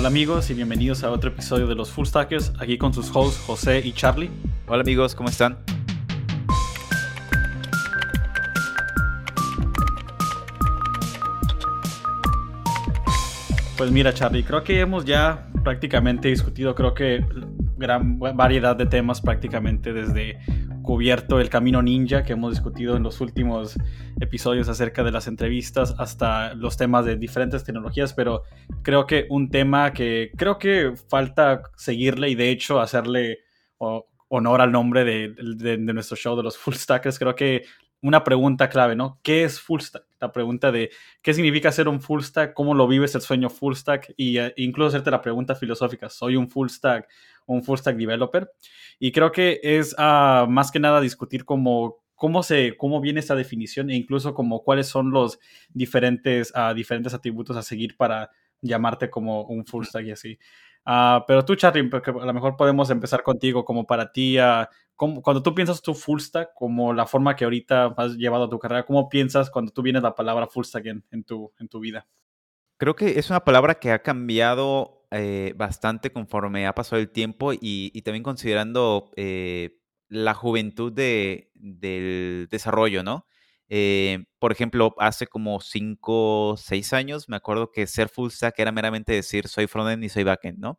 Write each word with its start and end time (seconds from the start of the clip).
Hola 0.00 0.08
amigos 0.08 0.48
y 0.48 0.54
bienvenidos 0.54 1.04
a 1.04 1.10
otro 1.10 1.28
episodio 1.28 1.66
de 1.66 1.74
los 1.74 1.90
Full 1.90 2.06
Stackers, 2.06 2.54
aquí 2.58 2.78
con 2.78 2.94
sus 2.94 3.14
hosts 3.14 3.38
José 3.46 3.82
y 3.84 3.92
Charlie. 3.92 4.30
Hola 4.66 4.80
amigos, 4.80 5.14
¿cómo 5.14 5.28
están? 5.28 5.58
Pues 13.76 13.90
mira 13.90 14.14
Charlie, 14.14 14.42
creo 14.42 14.64
que 14.64 14.80
hemos 14.80 15.04
ya 15.04 15.46
prácticamente 15.62 16.28
discutido, 16.28 16.74
creo 16.74 16.94
que 16.94 17.22
gran 17.76 18.18
variedad 18.18 18.74
de 18.74 18.86
temas 18.86 19.20
prácticamente 19.20 19.92
desde 19.92 20.38
cubierto 20.90 21.38
el 21.38 21.48
camino 21.48 21.82
ninja 21.82 22.24
que 22.24 22.32
hemos 22.32 22.50
discutido 22.50 22.96
en 22.96 23.04
los 23.04 23.20
últimos 23.20 23.76
episodios 24.20 24.68
acerca 24.68 25.04
de 25.04 25.12
las 25.12 25.28
entrevistas 25.28 25.94
hasta 25.98 26.52
los 26.54 26.76
temas 26.76 27.04
de 27.04 27.14
diferentes 27.14 27.62
tecnologías, 27.62 28.12
pero 28.12 28.42
creo 28.82 29.06
que 29.06 29.28
un 29.30 29.50
tema 29.50 29.92
que 29.92 30.32
creo 30.36 30.58
que 30.58 30.94
falta 31.08 31.62
seguirle 31.76 32.30
y 32.30 32.34
de 32.34 32.50
hecho 32.50 32.80
hacerle 32.80 33.38
honor 33.78 34.60
al 34.60 34.72
nombre 34.72 35.04
de, 35.04 35.78
nuestro 35.78 36.16
show 36.16 36.36
de 36.36 36.42
los 36.42 36.58
full 36.58 36.74
stackers, 36.74 37.20
creo 37.20 37.36
que 37.36 37.62
una 38.02 38.24
pregunta 38.24 38.68
clave, 38.68 38.96
¿no? 38.96 39.20
¿Qué 39.22 39.44
es 39.44 39.60
full 39.60 39.82
stack? 39.82 40.02
La 40.18 40.32
pregunta 40.32 40.72
de 40.72 40.90
qué 41.22 41.34
significa 41.34 41.70
ser 41.70 41.86
un 41.86 42.00
full 42.00 42.22
stack, 42.22 42.52
cómo 42.52 42.74
lo 42.74 42.88
vives 42.88 43.14
el 43.14 43.20
sueño 43.20 43.48
full 43.48 43.74
stack 43.74 44.10
uh, 44.18 44.52
incluso 44.56 44.88
hacerte 44.88 45.12
la 45.12 45.22
pregunta 45.22 45.54
filosófica, 45.54 46.08
¿soy 46.08 46.34
un 46.34 46.50
full 46.50 46.68
stack 46.68 47.08
un 47.54 47.62
full 47.62 47.78
stack 47.78 47.96
developer? 47.96 48.50
Y 48.98 49.12
creo 49.12 49.32
que 49.32 49.60
es 49.62 49.94
uh, 49.98 50.46
más 50.48 50.70
que 50.70 50.80
nada 50.80 51.00
discutir 51.00 51.44
cómo, 51.44 52.02
cómo, 52.14 52.42
se, 52.42 52.76
cómo 52.76 53.00
viene 53.00 53.20
esta 53.20 53.34
definición 53.34 53.90
e 53.90 53.96
incluso 53.96 54.34
como 54.34 54.62
cuáles 54.62 54.88
son 54.88 55.10
los 55.10 55.38
diferentes, 55.68 56.52
uh, 56.54 56.74
diferentes 56.74 57.14
atributos 57.14 57.56
a 57.56 57.62
seguir 57.62 57.96
para 57.96 58.30
llamarte 58.62 59.10
como 59.10 59.42
un 59.44 59.64
full 59.64 59.84
stack 59.84 60.06
y 60.06 60.10
así. 60.10 60.38
pero 61.26 61.44
tú, 61.44 61.54
Charlie, 61.56 61.88
porque 61.88 62.10
a 62.10 62.26
lo 62.26 62.34
mejor 62.34 62.56
podemos 62.56 62.90
empezar 62.90 63.22
contigo 63.22 63.64
como 63.64 63.86
para 63.86 64.12
ti, 64.12 64.36
cuando 64.96 65.42
tú 65.42 65.54
piensas 65.54 65.80
tu 65.80 65.94
full 65.94 66.20
stack, 66.20 66.50
como 66.54 66.92
la 66.92 67.06
forma 67.06 67.34
que 67.36 67.44
ahorita 67.44 67.94
has 67.96 68.16
llevado 68.16 68.48
tu 68.48 68.58
carrera, 68.58 68.84
¿cómo 68.84 69.08
piensas 69.08 69.50
cuando 69.50 69.72
tú 69.72 69.82
vienes 69.82 70.02
la 70.02 70.14
palabra 70.14 70.46
full 70.46 70.64
stack 70.64 70.86
en, 70.86 71.24
tu, 71.24 71.52
en 71.58 71.68
tu 71.68 71.80
vida? 71.80 72.06
Creo 72.76 72.94
que 72.94 73.18
es 73.18 73.30
una 73.30 73.44
palabra 73.44 73.76
que 73.76 73.92
ha 73.92 74.02
cambiado 74.02 74.99
eh, 75.10 75.54
bastante 75.56 76.12
conforme 76.12 76.66
ha 76.66 76.74
pasado 76.74 77.00
el 77.00 77.10
tiempo 77.10 77.52
y, 77.52 78.00
también 78.02 78.22
considerando 78.22 79.10
eh, 79.16 79.78
la 80.08 80.34
juventud 80.34 80.92
de, 80.92 81.50
del 81.54 82.48
desarrollo, 82.50 83.02
¿no? 83.02 83.26
Eh, 83.68 84.24
por 84.38 84.52
ejemplo, 84.52 84.94
hace 84.98 85.26
como 85.26 85.60
5, 85.60 86.56
6 86.58 86.92
años 86.92 87.28
me 87.28 87.36
acuerdo 87.36 87.70
que 87.70 87.86
ser 87.86 88.08
full 88.08 88.30
stack 88.30 88.58
era 88.58 88.72
meramente 88.72 89.12
decir 89.12 89.46
soy 89.46 89.68
frontend 89.68 90.02
y 90.04 90.08
soy 90.08 90.24
backend, 90.24 90.58
¿no? 90.58 90.78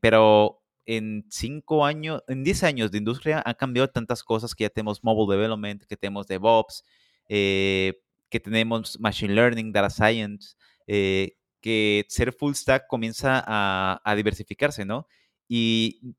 pero 0.00 0.58
en 0.88 1.26
cinco 1.28 1.84
años, 1.84 2.22
en 2.28 2.42
10 2.42 2.64
años 2.64 2.90
de 2.90 2.96
industria 2.96 3.42
han 3.44 3.54
cambiado 3.54 3.88
tantas 3.88 4.22
cosas 4.24 4.54
que 4.54 4.64
ya 4.64 4.70
tenemos 4.70 5.04
mobile 5.04 5.36
development, 5.36 5.84
que 5.84 5.98
tenemos 5.98 6.26
DevOps, 6.26 6.82
eh, 7.28 8.00
que 8.30 8.40
tenemos 8.40 8.98
machine 8.98 9.34
learning, 9.34 9.70
data 9.70 9.90
science, 9.90 10.56
eh, 10.86 11.36
que 11.60 12.06
ser 12.08 12.32
full 12.32 12.54
stack 12.54 12.86
comienza 12.86 13.42
a, 13.46 14.14
diversificarse, 14.16 14.84
¿no? 14.84 15.06
Y 15.48 16.14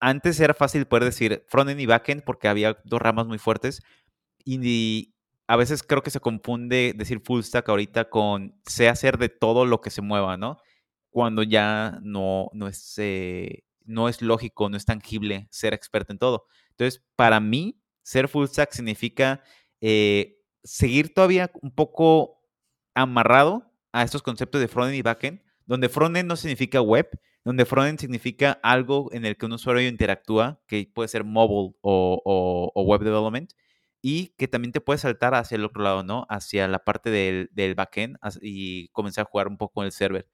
antes 0.00 0.40
era 0.40 0.54
fácil 0.54 0.86
poder 0.86 1.04
decir 1.04 1.44
frontend 1.48 1.80
y 1.80 1.86
backend 1.86 2.24
porque 2.24 2.48
había 2.48 2.78
dos 2.84 3.00
ramas 3.00 3.26
muy 3.26 3.38
fuertes 3.38 3.82
y, 4.44 5.10
a 5.46 5.56
veces 5.56 5.82
creo 5.82 6.02
que 6.02 6.10
se 6.10 6.20
confunde 6.20 6.94
decir 6.96 7.20
full 7.20 7.42
stack 7.42 7.68
ahorita 7.68 8.08
con 8.08 8.58
sé 8.64 8.88
hacer 8.88 9.18
de 9.18 9.28
todo 9.28 9.66
lo 9.66 9.82
que 9.82 9.90
se 9.90 10.00
mueva, 10.00 10.38
¿no? 10.38 10.58
Cuando 11.10 11.42
ya 11.42 11.98
no, 12.02 12.48
no 12.54 12.68
es... 12.68 12.94
Eh, 12.98 13.64
no 13.84 14.08
es 14.08 14.22
lógico, 14.22 14.68
no 14.68 14.76
es 14.76 14.86
tangible 14.86 15.46
ser 15.50 15.74
experto 15.74 16.12
en 16.12 16.18
todo. 16.18 16.46
Entonces, 16.70 17.04
para 17.16 17.40
mí, 17.40 17.78
ser 18.02 18.28
full 18.28 18.46
stack 18.46 18.72
significa 18.72 19.42
eh, 19.80 20.38
seguir 20.62 21.12
todavía 21.14 21.50
un 21.62 21.70
poco 21.70 22.42
amarrado 22.94 23.73
a 23.94 24.02
estos 24.02 24.22
conceptos 24.22 24.60
de 24.60 24.66
frontend 24.66 24.96
y 24.96 25.02
backend, 25.02 25.40
donde 25.66 25.88
frontend 25.88 26.28
no 26.28 26.34
significa 26.34 26.80
web, 26.80 27.08
donde 27.44 27.64
frontend 27.64 28.00
significa 28.00 28.58
algo 28.64 29.08
en 29.12 29.24
el 29.24 29.36
que 29.36 29.46
un 29.46 29.52
usuario 29.52 29.88
interactúa, 29.88 30.60
que 30.66 30.90
puede 30.92 31.08
ser 31.08 31.22
mobile 31.22 31.76
o, 31.80 32.72
web 32.74 33.02
development, 33.02 33.52
y 34.02 34.34
que 34.36 34.48
también 34.48 34.72
te 34.72 34.80
puede 34.80 34.98
saltar 34.98 35.36
hacia 35.36 35.54
el 35.54 35.64
otro 35.64 35.82
lado, 35.84 36.02
¿no? 36.02 36.26
Hacia 36.28 36.66
la 36.66 36.80
parte 36.80 37.10
del, 37.10 37.48
del 37.52 37.76
backend 37.76 38.18
y 38.42 38.88
comenzar 38.88 39.22
a 39.22 39.30
jugar 39.30 39.46
un 39.46 39.56
poco 39.56 39.74
con 39.74 39.86
el 39.86 39.92
server. 39.92 40.28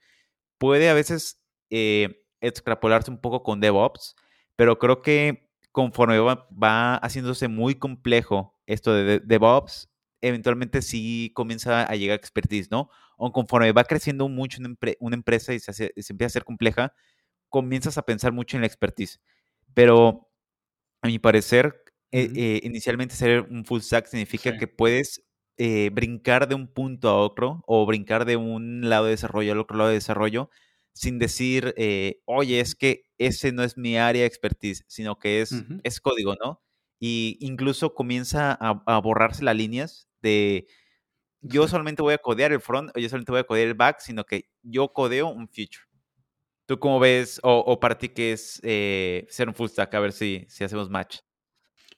Puede 0.56 0.88
a 0.88 0.94
veces 0.94 1.42
eh, 1.69 2.25
extrapolarse 2.41 3.10
un 3.10 3.21
poco 3.21 3.42
con 3.42 3.60
DevOps, 3.60 4.16
pero 4.56 4.78
creo 4.78 5.03
que 5.03 5.50
conforme 5.71 6.19
va, 6.19 6.97
haciéndose 6.97 7.48
muy 7.48 7.75
complejo 7.75 8.59
esto 8.66 8.94
de 8.94 9.21
DevOps, 9.21 9.91
eventualmente 10.22 10.82
sí 10.82 11.31
comienza 11.34 11.82
a 11.82 11.94
llegar 11.97 12.16
expertise, 12.16 12.71
¿no? 12.71 12.88
O 13.21 13.33
conforme 13.33 13.73
va 13.73 13.85
creciendo 13.85 14.29
mucho 14.29 14.61
una, 15.01 15.15
empresa 15.15 15.53
y 15.55 15.61
se, 15.61 15.93
empieza 15.95 16.27
a 16.27 16.31
ser 16.31 16.45
compleja, 16.45 16.95
comienzas 17.49 17.99
a 17.99 18.03
pensar 18.03 18.33
mucho 18.33 18.57
en 18.57 18.63
la 18.63 18.67
expertise. 18.67 19.21
Pero 19.75 20.29
a 21.03 21.09
mi 21.09 21.19
parecer, 21.19 21.83
eh, 22.13 22.31
eh, 22.35 22.61
inicialmente 22.65 23.15
ser 23.15 23.43
un 23.43 23.65
full 23.65 23.81
stack 23.81 24.07
significa 24.07 24.57
que 24.57 24.67
puedes 24.67 25.23
eh, 25.59 25.91
brincar 25.93 26.49
de 26.49 26.55
un 26.55 26.69
punto 26.69 27.09
a 27.11 27.17
otro 27.17 27.63
o 27.67 27.85
brincar 27.85 28.25
de 28.25 28.37
un 28.37 28.89
lado 28.89 29.05
de 29.05 29.11
desarrollo 29.11 29.53
al 29.53 29.59
otro 29.59 29.77
lado 29.77 29.91
de 29.91 29.97
desarrollo 29.97 30.49
sin 30.95 31.19
decir, 31.19 31.75
eh, 31.77 32.21
oye, 32.25 32.61
es 32.61 32.75
que 32.75 33.05
ese 33.19 33.53
no 33.53 33.63
es 33.63 33.77
mi 33.77 33.97
área 33.97 34.23
de 34.23 34.27
expertise, 34.27 34.85
sino 34.87 35.19
que 35.19 35.41
es, 35.41 35.55
es 35.83 36.01
código, 36.01 36.35
¿no? 36.43 36.63
Y 36.99 37.39
incluso 37.41 37.95
comienza 37.95 38.53
a, 38.53 39.01
borrarse 39.01 39.45
las 39.45 39.57
líneas 39.57 40.09
de 40.23 40.67
yo 41.41 41.67
solamente 41.69 42.03
voy 42.03 42.15
a 42.15 42.19
codear 42.19 42.53
el 42.53 42.61
front 42.61 42.91
o 42.95 43.01
yo 43.01 43.09
solamente 43.09 43.33
voy 43.33 43.41
a 43.41 43.45
codear 43.45 43.69
el 43.69 43.75
back, 43.75 44.01
sino 44.01 44.25
que 44.25 44.49
yo 44.62 44.93
codeo 44.93 45.28
un 45.28 45.49
feature. 45.49 45.84
¿Tú 46.67 46.78
cómo 46.78 47.01
ves, 47.01 47.41
o, 47.43 47.81
para 47.81 47.99
ti 47.99 48.11
qué 48.11 48.33
es 48.33 48.61
eh, 48.62 49.27
ser 49.28 49.49
un 49.49 49.55
full 49.55 49.69
stack? 49.69 49.93
A 49.93 50.01
ver 50.01 50.12
si, 50.12 50.47
si 50.49 50.62
hacemos 50.62 50.89
match. 50.89 51.19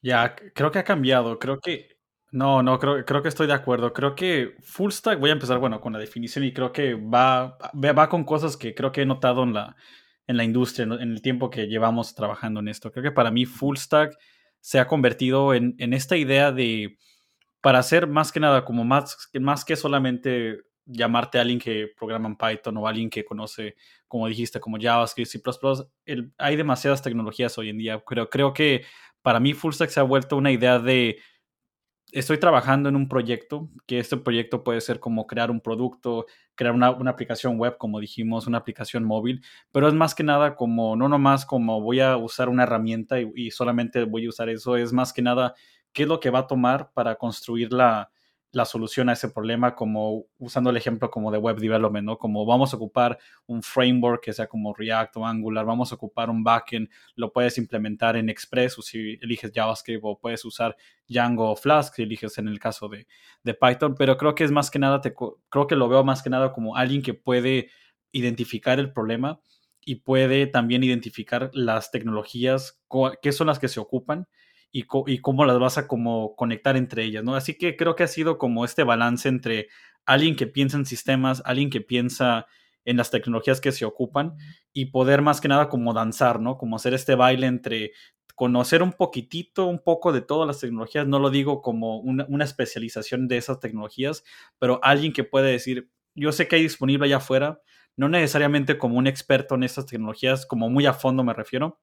Ya, 0.00 0.34
creo 0.54 0.70
que 0.70 0.78
ha 0.78 0.84
cambiado. 0.84 1.38
Creo 1.38 1.60
que 1.60 1.98
no, 2.30 2.62
no, 2.62 2.78
creo, 2.78 3.04
creo 3.04 3.22
que 3.22 3.28
estoy 3.28 3.46
de 3.46 3.52
acuerdo. 3.52 3.92
Creo 3.92 4.14
que 4.14 4.54
full 4.62 4.90
stack, 4.90 5.20
voy 5.20 5.28
a 5.28 5.34
empezar, 5.34 5.58
bueno, 5.58 5.80
con 5.80 5.92
la 5.92 5.98
definición 5.98 6.44
y 6.44 6.54
creo 6.54 6.72
que 6.72 6.94
va, 6.94 7.58
va 7.74 8.08
con 8.08 8.24
cosas 8.24 8.56
que 8.56 8.74
creo 8.74 8.92
que 8.92 9.02
he 9.02 9.06
notado 9.06 9.42
en 9.42 9.52
la, 9.52 9.76
en 10.26 10.38
la 10.38 10.44
industria, 10.44 10.84
en 10.84 11.12
el 11.12 11.20
tiempo 11.20 11.50
que 11.50 11.66
llevamos 11.66 12.14
trabajando 12.14 12.60
en 12.60 12.68
esto. 12.68 12.90
Creo 12.90 13.02
que 13.02 13.12
para 13.12 13.30
mí 13.30 13.44
full 13.44 13.76
stack 13.76 14.16
se 14.60 14.78
ha 14.80 14.86
convertido 14.86 15.52
en, 15.52 15.74
en 15.78 15.92
esta 15.92 16.16
idea 16.16 16.50
de, 16.50 16.96
para 17.62 17.78
hacer 17.78 18.06
más 18.06 18.32
que 18.32 18.40
nada, 18.40 18.64
como 18.64 18.84
más, 18.84 19.30
más 19.40 19.64
que 19.64 19.76
solamente 19.76 20.60
llamarte 20.84 21.38
a 21.38 21.42
alguien 21.42 21.60
que 21.60 21.88
programa 21.96 22.28
en 22.28 22.36
Python 22.36 22.76
o 22.76 22.86
alguien 22.86 23.08
que 23.08 23.24
conoce, 23.24 23.76
como 24.08 24.26
dijiste, 24.26 24.60
como 24.60 24.78
JavaScript, 24.80 25.30
C++, 25.30 25.40
el, 26.04 26.32
hay 26.38 26.56
demasiadas 26.56 27.02
tecnologías 27.02 27.56
hoy 27.56 27.68
en 27.70 27.78
día. 27.78 28.02
Pero 28.06 28.28
creo 28.28 28.52
que 28.52 28.84
para 29.22 29.38
mí 29.38 29.54
full 29.54 29.72
stack 29.72 29.90
se 29.90 30.00
ha 30.00 30.02
vuelto 30.02 30.36
una 30.36 30.50
idea 30.50 30.80
de 30.80 31.20
estoy 32.10 32.38
trabajando 32.38 32.88
en 32.88 32.96
un 32.96 33.08
proyecto, 33.08 33.70
que 33.86 34.00
este 34.00 34.16
proyecto 34.16 34.64
puede 34.64 34.80
ser 34.80 34.98
como 34.98 35.28
crear 35.28 35.50
un 35.50 35.60
producto, 35.60 36.26
crear 36.56 36.74
una, 36.74 36.88
aplicación 36.88 37.58
web, 37.58 37.78
como 37.78 38.00
dijimos, 38.00 38.48
una 38.48 38.58
aplicación 38.58 39.04
móvil, 39.04 39.42
pero 39.70 39.88
es 39.88 39.94
más 39.94 40.14
que 40.14 40.24
nada 40.24 40.56
como, 40.56 40.96
no 40.96 41.08
nomás 41.08 41.46
como 41.46 41.80
voy 41.80 42.00
a 42.00 42.16
usar 42.16 42.48
una 42.48 42.64
herramienta 42.64 43.18
y 43.20 43.50
solamente 43.50 44.04
voy 44.04 44.26
a 44.26 44.28
usar 44.28 44.50
eso, 44.50 44.76
es 44.76 44.92
más 44.92 45.12
que 45.12 45.22
nada 45.22 45.54
qué 45.92 46.04
es 46.04 46.08
lo 46.08 46.20
que 46.20 46.30
va 46.30 46.40
a 46.40 46.46
tomar 46.46 46.92
para 46.92 47.16
construir 47.16 47.72
la, 47.72 48.10
la 48.52 48.66
solución 48.66 49.08
a 49.08 49.14
ese 49.14 49.30
problema, 49.30 49.74
como 49.74 50.26
usando 50.38 50.68
el 50.68 50.76
ejemplo 50.76 51.10
como 51.10 51.30
de 51.30 51.38
web 51.38 51.56
development, 51.56 52.04
¿no? 52.04 52.18
Como 52.18 52.44
vamos 52.44 52.72
a 52.72 52.76
ocupar 52.76 53.18
un 53.46 53.62
framework 53.62 54.22
que 54.22 54.34
sea 54.34 54.46
como 54.46 54.74
React 54.74 55.16
o 55.16 55.26
Angular, 55.26 55.64
vamos 55.64 55.90
a 55.90 55.94
ocupar 55.94 56.28
un 56.28 56.44
backend, 56.44 56.88
lo 57.16 57.32
puedes 57.32 57.56
implementar 57.56 58.14
en 58.14 58.28
Express 58.28 58.78
o 58.78 58.82
si 58.82 59.18
eliges 59.22 59.52
JavaScript 59.54 60.02
o 60.04 60.18
puedes 60.18 60.44
usar 60.44 60.76
Django 61.08 61.50
o 61.50 61.56
Flask 61.56 61.94
si 61.94 62.02
eliges 62.02 62.36
en 62.36 62.46
el 62.46 62.60
caso 62.60 62.88
de, 62.88 63.06
de 63.42 63.54
Python, 63.54 63.94
pero 63.96 64.18
creo 64.18 64.34
que 64.34 64.44
es 64.44 64.50
más 64.50 64.70
que 64.70 64.78
nada, 64.78 65.00
te, 65.00 65.14
creo 65.14 65.66
que 65.66 65.74
lo 65.76 65.88
veo 65.88 66.04
más 66.04 66.22
que 66.22 66.28
nada 66.28 66.52
como 66.52 66.76
alguien 66.76 67.00
que 67.00 67.14
puede 67.14 67.70
identificar 68.12 68.78
el 68.78 68.92
problema 68.92 69.40
y 69.80 69.96
puede 69.96 70.46
también 70.46 70.84
identificar 70.84 71.50
las 71.54 71.90
tecnologías, 71.90 72.82
qué 73.22 73.32
son 73.32 73.46
las 73.46 73.58
que 73.58 73.68
se 73.68 73.80
ocupan 73.80 74.28
y, 74.72 74.84
cómo 75.20 75.44
las 75.44 75.58
vas 75.58 75.76
a 75.78 75.86
como 75.86 76.34
conectar 76.34 76.76
entre 76.76 77.04
ellas, 77.04 77.22
¿no? 77.22 77.36
Así 77.36 77.56
que 77.56 77.76
creo 77.76 77.94
que 77.94 78.04
ha 78.04 78.08
sido 78.08 78.38
como 78.38 78.64
este 78.64 78.84
balance 78.84 79.28
entre 79.28 79.68
alguien 80.06 80.34
que 80.34 80.46
piensa 80.46 80.78
en 80.78 80.86
sistemas, 80.86 81.42
alguien 81.44 81.68
que 81.68 81.82
piensa 81.82 82.46
en 82.84 82.96
las 82.96 83.10
tecnologías 83.10 83.60
que 83.60 83.70
se 83.70 83.84
ocupan 83.84 84.36
y 84.72 84.86
poder 84.86 85.22
más 85.22 85.40
que 85.40 85.48
nada 85.48 85.68
como 85.68 85.92
danzar, 85.92 86.40
¿no? 86.40 86.56
Como 86.56 86.76
hacer 86.76 86.94
este 86.94 87.14
baile 87.14 87.46
entre 87.46 87.92
conocer 88.34 88.82
un 88.82 88.92
poquitito, 88.92 89.66
un 89.66 89.78
poco 89.78 90.10
de 90.10 90.22
todas 90.22 90.46
las 90.46 90.58
tecnologías, 90.58 91.06
no 91.06 91.18
lo 91.18 91.28
digo 91.28 91.60
como 91.60 91.98
una, 91.98 92.24
una 92.28 92.44
especialización 92.44 93.28
de 93.28 93.36
esas 93.36 93.60
tecnologías, 93.60 94.24
pero 94.58 94.80
alguien 94.82 95.12
que 95.12 95.22
puede 95.22 95.52
decir, 95.52 95.90
yo 96.14 96.32
sé 96.32 96.48
que 96.48 96.56
hay 96.56 96.62
disponible 96.62 97.06
allá 97.06 97.18
afuera, 97.18 97.60
no 97.94 98.08
necesariamente 98.08 98.78
como 98.78 98.96
un 98.96 99.06
experto 99.06 99.54
en 99.54 99.64
estas 99.64 99.84
tecnologías, 99.84 100.46
como 100.46 100.70
muy 100.70 100.86
a 100.86 100.94
fondo 100.94 101.22
me 101.22 101.34
refiero, 101.34 101.78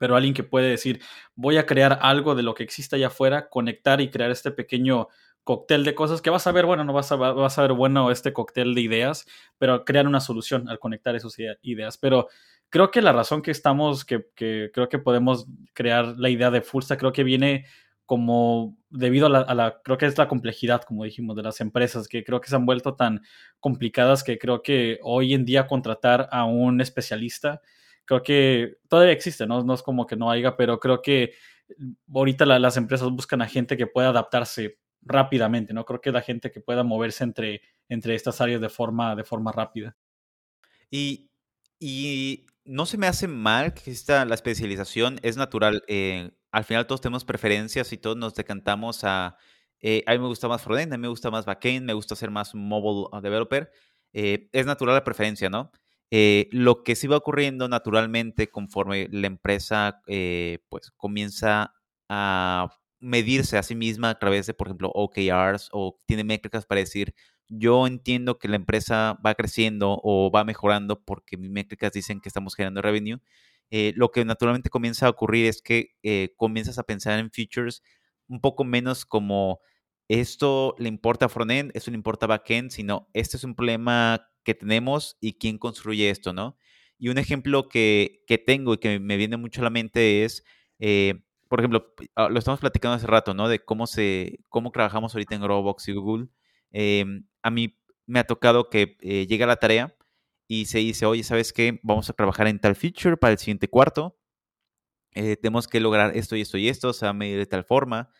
pero 0.00 0.16
alguien 0.16 0.32
que 0.32 0.44
puede 0.44 0.70
decir, 0.70 1.02
voy 1.34 1.58
a 1.58 1.66
crear 1.66 1.98
algo 2.00 2.34
de 2.34 2.42
lo 2.42 2.54
que 2.54 2.62
existe 2.62 2.96
allá 2.96 3.08
afuera, 3.08 3.50
conectar 3.50 4.00
y 4.00 4.08
crear 4.08 4.30
este 4.30 4.50
pequeño 4.50 5.08
cóctel 5.44 5.84
de 5.84 5.94
cosas 5.94 6.22
que 6.22 6.30
vas 6.30 6.46
a 6.46 6.52
ver, 6.52 6.64
bueno, 6.64 6.84
no 6.84 6.94
vas 6.94 7.12
a, 7.12 7.16
vas 7.16 7.58
a 7.58 7.62
ver 7.62 7.74
bueno 7.74 8.10
este 8.10 8.32
cóctel 8.32 8.74
de 8.74 8.80
ideas, 8.80 9.26
pero 9.58 9.84
crear 9.84 10.06
una 10.06 10.20
solución 10.20 10.70
al 10.70 10.78
conectar 10.78 11.14
esas 11.16 11.36
ideas. 11.60 11.98
Pero 11.98 12.28
creo 12.70 12.90
que 12.90 13.02
la 13.02 13.12
razón 13.12 13.42
que 13.42 13.50
estamos, 13.50 14.06
que, 14.06 14.24
que 14.34 14.70
creo 14.72 14.88
que 14.88 14.98
podemos 14.98 15.46
crear 15.74 16.14
la 16.16 16.30
idea 16.30 16.50
de 16.50 16.62
Fullstack, 16.62 16.98
creo 16.98 17.12
que 17.12 17.24
viene 17.24 17.66
como 18.06 18.78
debido 18.88 19.26
a 19.26 19.54
la, 19.54 19.80
creo 19.84 19.98
que 19.98 20.06
es 20.06 20.16
la 20.16 20.28
complejidad, 20.28 20.82
como 20.82 21.04
dijimos, 21.04 21.36
de 21.36 21.42
las 21.42 21.60
empresas, 21.60 22.08
que 22.08 22.24
creo 22.24 22.40
que 22.40 22.48
se 22.48 22.56
han 22.56 22.64
vuelto 22.64 22.96
tan 22.96 23.20
complicadas 23.60 24.24
que 24.24 24.38
creo 24.38 24.62
que 24.62 24.98
hoy 25.02 25.34
en 25.34 25.44
día 25.44 25.66
contratar 25.66 26.26
a 26.32 26.46
un 26.46 26.80
especialista, 26.80 27.60
creo 28.10 28.22
que 28.24 28.78
todavía 28.88 29.12
existe, 29.12 29.46
¿no? 29.46 29.62
No 29.62 29.72
es 29.72 29.82
como 29.82 30.04
que 30.04 30.16
no 30.16 30.32
haya, 30.32 30.56
pero 30.56 30.80
creo 30.80 31.00
que 31.00 31.32
ahorita 32.12 32.44
las 32.44 32.76
empresas 32.76 33.08
buscan 33.08 33.40
a 33.40 33.46
gente 33.46 33.76
que 33.76 33.86
pueda 33.86 34.08
adaptarse 34.08 34.78
rápidamente, 35.00 35.72
¿no? 35.72 35.84
Creo 35.84 36.00
que 36.00 36.10
la 36.10 36.20
gente 36.20 36.50
que 36.50 36.60
pueda 36.60 36.82
moverse 36.82 37.22
entre, 37.22 37.62
entre 37.88 38.16
estas 38.16 38.40
áreas 38.40 38.60
de 38.60 38.68
forma, 38.68 39.14
de 39.14 39.22
forma 39.22 39.52
rápida. 39.52 39.96
Y, 40.90 41.30
y 41.78 42.46
no 42.64 42.84
se 42.84 42.98
me 42.98 43.06
hace 43.06 43.28
mal 43.28 43.74
que 43.74 43.92
esta, 43.92 44.24
la 44.24 44.34
especialización 44.34 45.20
es 45.22 45.36
natural. 45.36 45.84
Eh, 45.86 46.32
al 46.50 46.64
final 46.64 46.88
todos 46.88 47.00
tenemos 47.00 47.24
preferencias 47.24 47.92
y 47.92 47.96
todos 47.96 48.16
nos 48.16 48.34
decantamos 48.34 49.04
a, 49.04 49.36
eh, 49.80 50.02
a 50.08 50.12
mí 50.14 50.18
me 50.18 50.26
gusta 50.26 50.48
más 50.48 50.62
frontend, 50.62 50.94
a 50.94 50.96
mí 50.96 51.02
me 51.02 51.08
gusta 51.08 51.30
más 51.30 51.44
backend, 51.44 51.86
me 51.86 51.92
gusta 51.92 52.16
ser 52.16 52.32
más 52.32 52.56
mobile 52.56 53.06
developer. 53.22 53.70
Eh, 54.12 54.48
es 54.50 54.66
natural 54.66 54.96
la 54.96 55.04
preferencia, 55.04 55.48
¿no? 55.48 55.70
Eh, 56.10 56.48
lo 56.52 56.82
que 56.82 56.96
sí 56.96 57.06
va 57.06 57.16
ocurriendo 57.18 57.68
naturalmente 57.68 58.50
conforme 58.50 59.08
la 59.12 59.28
empresa 59.28 60.02
pues 60.68 60.90
comienza 60.96 61.74
a 62.08 62.68
medirse 63.00 63.56
a 63.58 63.62
sí 63.62 63.74
misma 63.74 64.10
a 64.10 64.18
través 64.18 64.46
de, 64.46 64.54
por 64.54 64.68
ejemplo, 64.68 64.90
OKRs 64.94 65.68
o 65.72 65.96
tiene 66.06 66.24
métricas 66.24 66.66
para 66.66 66.80
decir, 66.80 67.14
yo 67.48 67.86
entiendo 67.86 68.38
que 68.38 68.48
la 68.48 68.56
empresa 68.56 69.18
va 69.24 69.34
creciendo 69.34 70.00
o 70.02 70.30
va 70.30 70.44
mejorando 70.44 71.00
porque 71.02 71.36
mis 71.36 71.50
métricas 71.50 71.92
dicen 71.92 72.20
que 72.20 72.28
estamos 72.28 72.54
generando 72.54 72.82
revenue 72.82 73.20
eh, 73.70 73.92
lo 73.96 74.10
que 74.10 74.24
naturalmente 74.24 74.68
comienza 74.70 75.06
a 75.06 75.10
ocurrir 75.10 75.46
es 75.46 75.62
que 75.62 75.92
eh, 76.02 76.30
comienzas 76.36 76.78
a 76.78 76.82
pensar 76.82 77.18
en 77.20 77.30
features 77.30 77.82
un 78.28 78.40
poco 78.40 78.64
menos 78.64 79.04
como 79.06 79.60
esto 80.08 80.74
le 80.78 80.88
importa 80.88 81.26
a 81.26 81.28
frontend, 81.28 81.70
esto 81.74 81.90
le 81.92 81.96
importa 81.96 82.26
backend, 82.26 82.70
sino 82.72 83.08
este 83.12 83.36
es 83.36 83.44
un 83.44 83.54
problema 83.54 84.28
que 84.44 84.54
tenemos 84.54 85.16
y 85.20 85.34
quién 85.34 85.58
construye 85.58 86.10
esto, 86.10 86.32
¿no? 86.32 86.56
Y 86.98 87.08
un 87.08 87.18
ejemplo 87.18 87.68
que, 87.68 88.24
que 88.26 88.38
tengo 88.38 88.74
y 88.74 88.78
que 88.78 88.98
me 89.00 89.16
viene 89.16 89.36
mucho 89.36 89.60
a 89.62 89.64
la 89.64 89.70
mente 89.70 90.24
es, 90.24 90.44
eh, 90.78 91.22
por 91.48 91.60
ejemplo, 91.60 91.94
ah, 92.16 92.28
lo 92.28 92.38
estamos 92.38 92.60
platicando 92.60 92.96
hace 92.96 93.06
rato, 93.06 93.34
¿no? 93.34 93.48
De 93.48 93.64
cómo, 93.64 93.86
se, 93.86 94.40
cómo 94.48 94.70
trabajamos 94.70 95.14
ahorita 95.14 95.34
en 95.34 95.42
Dropbox 95.42 95.88
y 95.88 95.92
Google. 95.92 96.28
Em, 96.72 97.26
a 97.42 97.50
mí 97.50 97.78
me 98.06 98.20
ha 98.20 98.24
tocado 98.24 98.68
que 98.70 98.96
llega 99.28 99.46
la 99.46 99.56
tarea 99.56 99.94
y 100.50 100.66
se 100.66 100.78
dice, 100.78 101.06
oye, 101.06 101.22
¿sabes 101.22 101.52
qué? 101.52 101.78
Vamos 101.84 102.10
a 102.10 102.12
trabajar 102.12 102.48
en 102.48 102.58
tal 102.58 102.74
feature 102.74 103.16
para 103.16 103.32
el 103.32 103.38
siguiente 103.38 103.68
cuarto. 103.68 104.18
Eh, 105.12 105.36
tenemos 105.36 105.68
que 105.68 105.78
lograr 105.78 106.16
esto 106.16 106.34
y 106.34 106.40
esto 106.40 106.58
y 106.58 106.68
esto, 106.68 106.88
o 106.88 106.92
sea, 106.92 107.12
medir 107.12 107.38
de 107.38 107.46
tal 107.46 107.64
forma. 107.64 108.10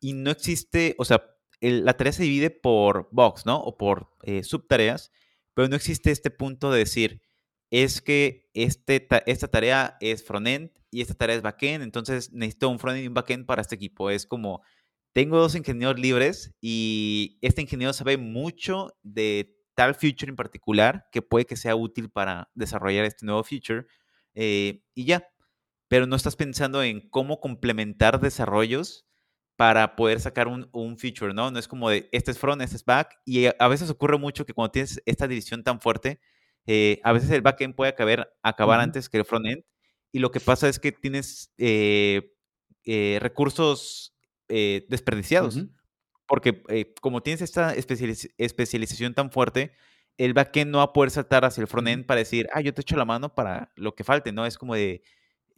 Y 0.00 0.12
no 0.12 0.32
existe, 0.32 0.96
o 0.98 1.04
sea, 1.04 1.24
la 1.60 1.96
tarea 1.96 2.12
se 2.12 2.24
divide 2.24 2.50
por 2.50 3.08
box, 3.12 3.46
¿no? 3.46 3.58
O 3.60 3.76
por 3.76 4.10
eh, 4.22 4.42
subtareas, 4.42 5.12
pero 5.58 5.66
no 5.66 5.74
existe 5.74 6.12
este 6.12 6.30
punto 6.30 6.70
de 6.70 6.78
decir, 6.78 7.20
es 7.72 8.00
que 8.00 8.48
este, 8.54 9.08
esta 9.26 9.48
tarea 9.48 9.96
es 10.00 10.24
frontend 10.24 10.70
y 10.92 11.00
esta 11.00 11.14
tarea 11.14 11.34
es 11.34 11.42
backend, 11.42 11.82
entonces 11.82 12.32
necesito 12.32 12.68
un 12.68 12.78
frontend 12.78 13.02
y 13.02 13.08
un 13.08 13.14
backend 13.14 13.44
para 13.44 13.62
este 13.62 13.74
equipo. 13.74 14.08
Es 14.08 14.24
como, 14.24 14.62
tengo 15.12 15.36
dos 15.36 15.56
ingenieros 15.56 15.98
libres 15.98 16.54
y 16.60 17.40
este 17.42 17.60
ingeniero 17.60 17.92
sabe 17.92 18.18
mucho 18.18 18.96
de 19.02 19.52
tal 19.74 19.96
feature 19.96 20.30
en 20.30 20.36
particular 20.36 21.08
que 21.10 21.22
puede 21.22 21.44
que 21.44 21.56
sea 21.56 21.74
útil 21.74 22.08
para 22.08 22.52
desarrollar 22.54 23.04
este 23.04 23.26
nuevo 23.26 23.42
feature 23.42 23.84
eh, 24.34 24.84
y 24.94 25.06
ya. 25.06 25.28
Pero 25.88 26.06
no 26.06 26.14
estás 26.14 26.36
pensando 26.36 26.84
en 26.84 27.00
cómo 27.10 27.40
complementar 27.40 28.20
desarrollos 28.20 29.07
para 29.58 29.96
poder 29.96 30.20
sacar 30.20 30.46
un, 30.46 30.68
un, 30.70 30.96
feature, 30.96 31.34
¿no? 31.34 31.50
No 31.50 31.58
es 31.58 31.66
como 31.66 31.90
de, 31.90 32.08
este 32.12 32.30
es 32.30 32.38
front, 32.38 32.62
este 32.62 32.76
es 32.76 32.84
back. 32.84 33.18
Y 33.24 33.46
a 33.46 33.66
veces 33.66 33.90
ocurre 33.90 34.16
mucho 34.16 34.46
que 34.46 34.54
cuando 34.54 34.70
tienes 34.70 35.02
esta 35.04 35.26
división 35.26 35.64
tan 35.64 35.80
fuerte, 35.80 36.20
eh, 36.64 37.00
a 37.02 37.10
veces 37.10 37.28
el 37.32 37.42
backend 37.42 37.74
puede 37.74 37.90
acabar, 37.90 38.32
acabar 38.44 38.78
antes 38.78 39.08
que 39.08 39.18
el 39.18 39.24
frontend. 39.24 39.64
Y 40.12 40.20
lo 40.20 40.30
que 40.30 40.38
pasa 40.38 40.68
es 40.68 40.78
que 40.78 40.92
tienes 40.92 41.52
eh, 41.58 42.30
recursos 43.20 44.14
desperdiciados. 44.46 45.58
Porque 46.28 46.62
eh, 46.68 46.94
como 47.00 47.20
tienes 47.20 47.42
esta 47.42 47.74
especialización 47.74 49.14
tan 49.14 49.32
fuerte, 49.32 49.72
el 50.18 50.34
backend 50.34 50.70
no 50.70 50.78
va 50.78 50.84
a 50.84 50.92
poder 50.92 51.10
saltar 51.10 51.44
hacia 51.44 51.62
el 51.62 51.66
frontend 51.66 52.06
para 52.06 52.20
decir, 52.20 52.48
ah, 52.52 52.60
yo 52.60 52.72
te 52.72 52.82
echo 52.82 52.96
la 52.96 53.04
mano 53.04 53.34
para 53.34 53.72
lo 53.74 53.96
que 53.96 54.04
falte, 54.04 54.30
¿no? 54.30 54.46
Es 54.46 54.56
como 54.56 54.76
de, 54.76 55.02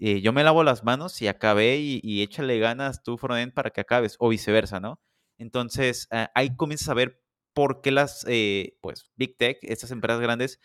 eh, 0.00 0.20
yo 0.20 0.32
me 0.32 0.44
lavo 0.44 0.64
las 0.64 0.85
manos 0.85 1.20
y 1.23 1.29
acabé 1.29 1.79
y, 1.79 2.23
échale 2.23 2.58
ganas 2.58 3.02
tú 3.02 3.19
frontend 3.19 3.52
para 3.55 3.70
que 3.70 3.81
acabes, 3.81 4.17
o 4.19 4.29
viceversa, 4.29 4.81
¿no? 4.81 5.00
Entonces, 5.38 6.08
ah, 6.11 6.31
ahí 6.35 6.56
comienzas 6.56 6.88
a 6.88 6.94
ver 6.94 7.23
por 7.55 7.81
qué 7.82 7.91
las, 7.93 8.25
eh, 8.29 8.76
pues, 8.81 9.11
Big 9.17 9.37
Tech, 9.37 9.58
estas 9.62 9.91
empresas 9.91 10.20
grandes, 10.20 10.61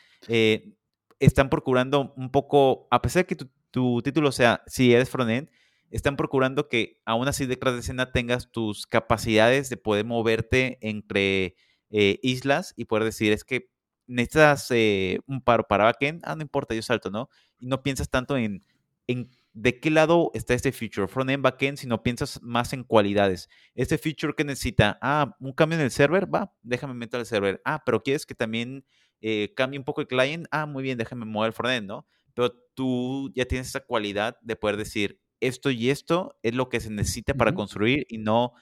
están 1.19 1.49
procurando 1.49 2.13
un 2.17 2.31
poco, 2.31 2.87
a 2.91 3.01
pesar 3.01 3.23
de 3.23 3.27
que 3.27 3.35
tu, 3.35 3.49
tu 3.71 4.01
título 4.01 4.31
sea, 4.31 4.63
si 4.67 4.93
eres 4.93 5.09
frontend, 5.09 5.49
están 5.91 6.17
procurando 6.17 6.67
que 6.67 7.01
aún 7.05 7.27
así 7.27 7.45
detrás 7.45 7.73
de 7.73 7.79
escena 7.81 8.11
tengas 8.11 8.51
tus 8.51 8.87
capacidades 8.87 9.69
de 9.69 9.77
poder 9.77 10.05
moverte 10.05 10.77
entre 10.81 11.55
eh, 11.89 12.19
islas 12.23 12.73
y 12.75 12.85
poder 12.85 13.05
decir, 13.05 13.31
es 13.31 13.43
que 13.43 13.69
necesitas 14.07 14.69
eh, 14.71 15.19
un 15.27 15.41
paro 15.41 15.65
para 15.67 15.85
backend, 15.85 16.21
ah, 16.25 16.35
no 16.35 16.41
importa, 16.41 16.75
yo 16.75 16.81
salto, 16.81 17.09
¿no? 17.11 17.29
Y 17.59 17.67
no 17.67 17.83
piensas 17.83 18.09
tanto 18.09 18.37
en, 18.37 18.63
en 19.07 19.29
de 19.55 19.79
qué 19.79 19.89
lado 19.89 20.31
está 20.33 20.53
este 20.53 20.73
feature, 20.73 21.07
front-end, 21.07 21.41
backend, 21.41 21.77
sino 21.77 22.03
piensas 22.03 22.41
más 22.41 22.73
en 22.73 22.83
cualidades. 22.83 23.47
Este 23.73 23.97
feature 23.97 24.33
que 24.35 24.43
necesita, 24.43 24.99
ah, 25.01 25.37
un 25.39 25.53
cambio 25.53 25.77
en 25.77 25.85
el 25.85 25.91
server, 25.91 26.33
va, 26.33 26.53
déjame 26.61 26.93
meter 26.93 27.21
el 27.21 27.25
server. 27.25 27.61
Ah, 27.63 27.81
pero 27.85 28.03
quieres 28.03 28.25
que 28.25 28.35
también 28.35 28.85
eh, 29.21 29.53
cambie 29.55 29.79
un 29.79 29.85
poco 29.85 30.01
el 30.01 30.07
client, 30.07 30.45
ah, 30.51 30.65
muy 30.65 30.83
bien, 30.83 30.97
déjame 30.97 31.25
mover 31.25 31.47
el 31.47 31.53
front-end, 31.53 31.87
¿no? 31.87 32.05
Pero 32.33 32.51
tú 32.73 33.31
ya 33.33 33.45
tienes 33.45 33.69
esa 33.69 33.79
cualidad 33.79 34.37
de 34.41 34.57
poder 34.57 34.75
decir, 34.75 35.21
esto 35.39 35.71
y 35.71 35.89
esto 35.89 36.37
es 36.43 36.53
lo 36.53 36.67
que 36.67 36.81
se 36.81 36.89
necesita 36.89 37.33
para 37.33 37.53
construir 37.53 38.05
y 38.09 38.17
no 38.17 38.53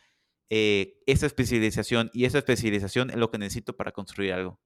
eh, 0.49 0.99
esa 1.07 1.25
especialización 1.25 2.11
y 2.13 2.25
esa 2.25 2.37
especialización 2.37 3.09
es 3.09 3.15
lo 3.15 3.31
que 3.31 3.39
necesito 3.39 3.75
para 3.75 3.91
construir 3.91 4.33
algo. 4.33 4.59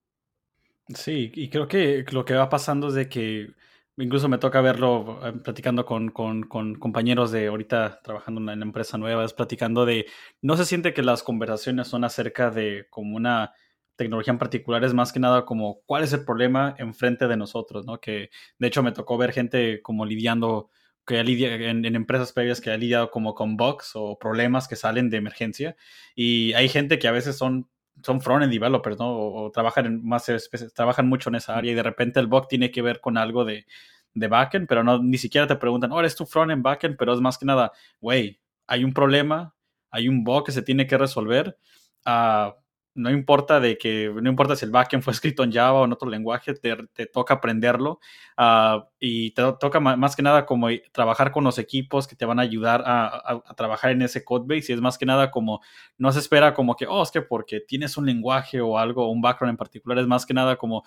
Sí, 0.94 1.32
y 1.34 1.50
creo 1.50 1.70
que 1.70 2.06
lo 2.12 2.26
que 2.26 2.34
va 2.34 2.50
pasando 2.50 2.90
es 2.90 2.96
de 2.96 3.08
que 3.08 3.50
incluso 3.98 4.30
me 4.30 4.38
toca 4.38 4.62
verlo 4.62 5.20
eh, 5.24 5.34
platicando 5.44 5.86
con, 5.86 6.10
con, 6.10 6.44
compañeros 6.76 7.32
de 7.32 7.48
ahorita 7.48 8.02
trabajando 8.04 8.40
en 8.40 8.58
una 8.58 8.66
empresa 8.66 8.98
nueva, 8.98 9.26
es 9.26 9.34
platicando 9.34 9.86
de, 9.86 10.06
no 10.42 10.56
se 10.58 10.66
siente 10.66 10.94
que 10.94 11.04
las 11.04 11.24
conversaciones 11.24 11.88
son 11.88 12.04
acerca 12.04 12.52
de 12.52 12.88
como 12.90 13.16
una 13.16 13.54
tecnología 13.96 14.32
en 14.32 14.40
particular, 14.40 14.84
es 14.84 14.94
más 14.94 15.12
que 15.12 15.20
nada 15.20 15.46
como 15.46 15.82
cuál 15.86 16.04
es 16.04 16.14
el 16.14 16.24
problema 16.24 16.76
enfrente 16.78 17.28
de 17.28 17.38
nosotros, 17.38 17.86
¿no? 17.86 18.00
Que 18.00 18.30
de 18.60 18.68
hecho 18.68 18.84
me 18.84 18.92
tocó 18.92 19.18
ver 19.18 19.34
gente 19.34 19.82
como 19.82 20.06
lidiando 20.06 20.70
que 21.06 21.20
en, 21.20 21.86
en, 21.86 21.96
empresas 21.96 22.34
previas 22.34 22.62
que 22.62 22.70
ha 22.70 22.78
lidiado 22.78 23.10
como 23.12 23.34
con 23.34 23.56
bugs 23.56 23.92
o 23.96 24.20
problemas 24.20 24.68
que 24.68 24.76
salen 24.76 25.10
de 25.10 25.18
emergencia. 25.18 25.78
Y 26.16 26.54
hay 26.54 26.68
gente 26.68 27.00
que 27.00 27.08
a 27.08 27.14
veces 27.14 27.38
son, 27.38 27.70
son 28.04 28.22
front-end 28.22 28.52
developers, 28.52 28.98
¿no? 29.00 29.10
O, 29.10 29.52
trabajan, 29.52 29.86
en 29.86 30.08
más, 30.08 30.26
trabajan 30.76 31.08
mucho 31.08 31.30
en 31.30 31.36
esa 31.36 31.58
área 31.58 31.72
y 31.72 31.76
de 31.76 31.84
repente 31.84 32.20
el 32.20 32.28
bug 32.28 32.48
tiene 32.48 32.72
que 32.72 32.82
ver 32.82 33.02
con 33.02 33.18
algo 33.18 33.46
de, 33.46 33.66
de 34.14 34.28
backend, 34.28 34.68
pero 34.68 34.84
no, 34.84 35.02
ni 35.02 35.18
siquiera 35.18 35.48
te 35.48 35.56
preguntan, 35.56 35.92
oh, 35.92 36.00
eres 36.00 36.16
tu 36.16 36.26
front-end, 36.26 36.64
backend, 36.64 36.98
pero 36.98 37.14
es 37.14 37.22
más 37.22 37.38
que 37.38 37.46
nada, 37.46 37.72
güey, 38.00 38.40
hay 38.68 38.84
un 38.84 38.94
problema, 38.94 39.56
hay 39.92 40.10
un 40.10 40.24
bug 40.24 40.46
que 40.46 40.52
se 40.52 40.62
tiene 40.62 40.88
que 40.88 40.98
resolver. 40.98 41.58
Uh, 42.06 42.52
no 42.98 43.12
importa 43.12 43.60
de 43.60 43.78
que, 43.78 44.12
no 44.14 44.28
importa 44.28 44.56
si 44.56 44.66
el 44.66 44.72
backend 44.72 45.04
fue 45.04 45.14
escrito 45.14 45.44
en 45.44 45.52
Java 45.52 45.82
o 45.82 45.86
en 45.86 45.94
otro 45.94 46.10
lenguaje, 46.10 46.56
te, 46.56 47.06
toca 47.06 47.36
aprenderlo 47.36 48.00
ah, 48.36 48.90
y 49.00 49.32
te 49.32 49.44
toca 49.60 49.80
más 49.80 50.16
que 50.16 50.24
nada 50.24 50.46
como 50.48 50.68
trabajar 50.92 51.32
con 51.32 51.44
los 51.44 51.60
equipos 51.60 52.08
que 52.08 52.16
te 52.16 52.26
van 52.26 52.40
a 52.40 52.42
ayudar 52.42 52.84
a, 52.86 53.44
trabajar 53.56 53.92
en 53.92 54.02
ese 54.02 54.26
codebase 54.26 54.72
y 54.72 54.76
es 54.76 54.82
más 54.82 54.98
que 54.98 55.06
nada 55.06 55.30
como, 55.30 55.62
no 55.98 56.12
se 56.12 56.20
espera 56.20 56.56
como 56.56 56.76
que, 56.76 56.88
oh, 56.88 57.04
es 57.04 57.12
que 57.12 57.22
porque 57.22 57.62
tienes 57.62 57.98
un 57.98 58.08
lenguaje 58.08 58.62
o 58.62 58.80
algo, 58.80 59.12
un 59.12 59.22
background 59.22 59.52
en 59.52 59.58
particular, 59.58 60.00
es 60.00 60.08
más 60.08 60.26
que 60.26 60.34
nada 60.34 60.56
como, 60.58 60.84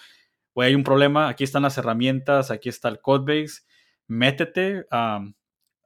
güey, 0.52 0.71
hay 0.71 0.75
un 0.75 0.85
problema, 0.85 1.29
aquí 1.29 1.45
están 1.45 1.62
las 1.62 1.79
herramientas, 1.79 2.50
aquí 2.50 2.69
está 2.69 2.88
el 2.88 3.00
codebase, 3.00 3.62
métete, 4.09 4.85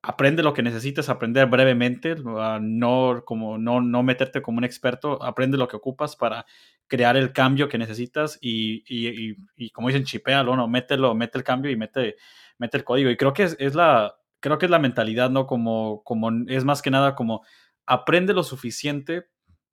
aprende 0.07 0.43
lo 0.43 0.53
que 0.53 0.63
necesites 0.63 1.09
aprender 1.09 1.47
brevemente, 1.47 2.15
no, 2.17 3.23
como, 3.25 3.57
no, 3.57 3.81
no 3.81 4.03
meterte 4.03 4.43
como 4.43 4.59
un 4.59 4.65
experto, 4.65 5.23
aprende 5.23 5.57
lo 5.57 5.67
que 5.67 5.77
ocupas 5.77 6.15
para 6.15 6.45
crear 6.87 7.17
el 7.17 7.33
cambio 7.33 7.71
que 7.71 7.79
necesitas 7.79 8.39
y, 8.43 8.85
y, 8.87 9.35
y, 9.57 9.71
como 9.71 9.89
dicen, 9.89 10.05
chipéalo, 10.05 10.57
¿no? 10.57 10.69
Mételo, 10.69 11.15
mete 11.15 11.39
el 11.39 11.45
cambio 11.45 11.71
y 11.71 11.77
mete, 11.77 12.17
mete 12.59 12.77
el 12.77 12.85
código. 12.85 13.09
Y 13.09 13.17
creo 13.17 13.33
que 13.33 13.45
es, 13.45 13.57
es, 13.59 13.75
la, 13.75 14.15
creo 14.41 14.59
que 14.59 14.67
es 14.67 14.71
la 14.71 14.79
mentalidad, 14.79 15.31
¿no? 15.31 15.47
Como, 15.47 16.03
como 16.05 16.31
es 16.49 16.65
más 16.65 16.83
que 16.83 16.91
nada 16.91 17.15
como 17.15 17.43
aprende 17.87 18.35
lo 18.35 18.43
suficiente 18.43 19.29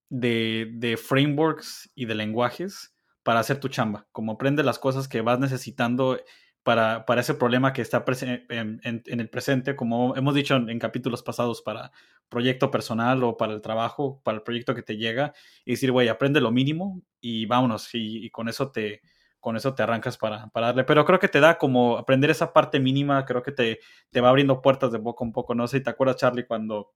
de, 0.09 0.69
de 0.75 0.95
frameworks 0.95 1.91
y 1.93 2.05
de 2.05 2.15
lenguajes 2.15 2.95
para 3.23 3.41
hacer 3.41 3.59
tu 3.59 3.67
chamba, 3.67 4.07
como 4.13 4.31
aprende 4.31 4.63
las 4.63 4.79
cosas 4.79 5.09
que 5.09 5.21
vas 5.21 5.39
necesitando 5.39 6.17
para, 6.63 7.05
para 7.05 7.21
ese 7.21 7.33
problema 7.33 7.73
que 7.73 7.81
está 7.81 8.03
en, 8.21 8.81
en, 8.83 9.19
el 9.19 9.29
presente, 9.29 9.75
como 9.75 10.15
hemos 10.15 10.35
dicho 10.35 10.55
en, 10.55 10.79
capítulos 10.79 11.23
pasados, 11.23 11.61
para 11.61 11.91
proyecto 12.29 12.69
personal 12.69 13.23
o 13.23 13.35
para 13.37 13.53
el 13.53 13.61
trabajo, 13.61 14.21
para 14.23 14.37
el 14.37 14.43
proyecto 14.43 14.75
que 14.75 14.83
te 14.83 14.97
llega, 14.97 15.33
y 15.65 15.71
decir, 15.71 15.91
güey, 15.91 16.07
aprende 16.07 16.39
lo 16.39 16.51
mínimo 16.51 17.01
y 17.19 17.45
vámonos, 17.45 17.89
y, 17.93 18.29
con 18.29 18.49
eso 18.49 18.71
te 18.71 19.01
con 19.39 19.57
eso 19.57 19.73
te 19.73 19.81
arrancas 19.81 20.19
para, 20.19 20.49
para, 20.49 20.67
darle. 20.67 20.83
Pero 20.83 21.03
creo 21.03 21.17
que 21.17 21.27
te 21.27 21.39
da 21.39 21.57
como 21.57 21.97
aprender 21.97 22.29
esa 22.29 22.53
parte 22.53 22.79
mínima, 22.79 23.25
creo 23.25 23.41
que 23.41 23.51
te, 23.51 23.79
te 24.11 24.21
va 24.21 24.29
abriendo 24.29 24.61
puertas 24.61 24.91
de 24.91 24.99
poco 24.99 25.25
a 25.25 25.31
poco. 25.31 25.55
No 25.55 25.67
sé 25.67 25.77
si 25.79 25.83
te 25.83 25.89
acuerdas, 25.89 26.17
Charlie, 26.17 26.45
cuando 26.45 26.93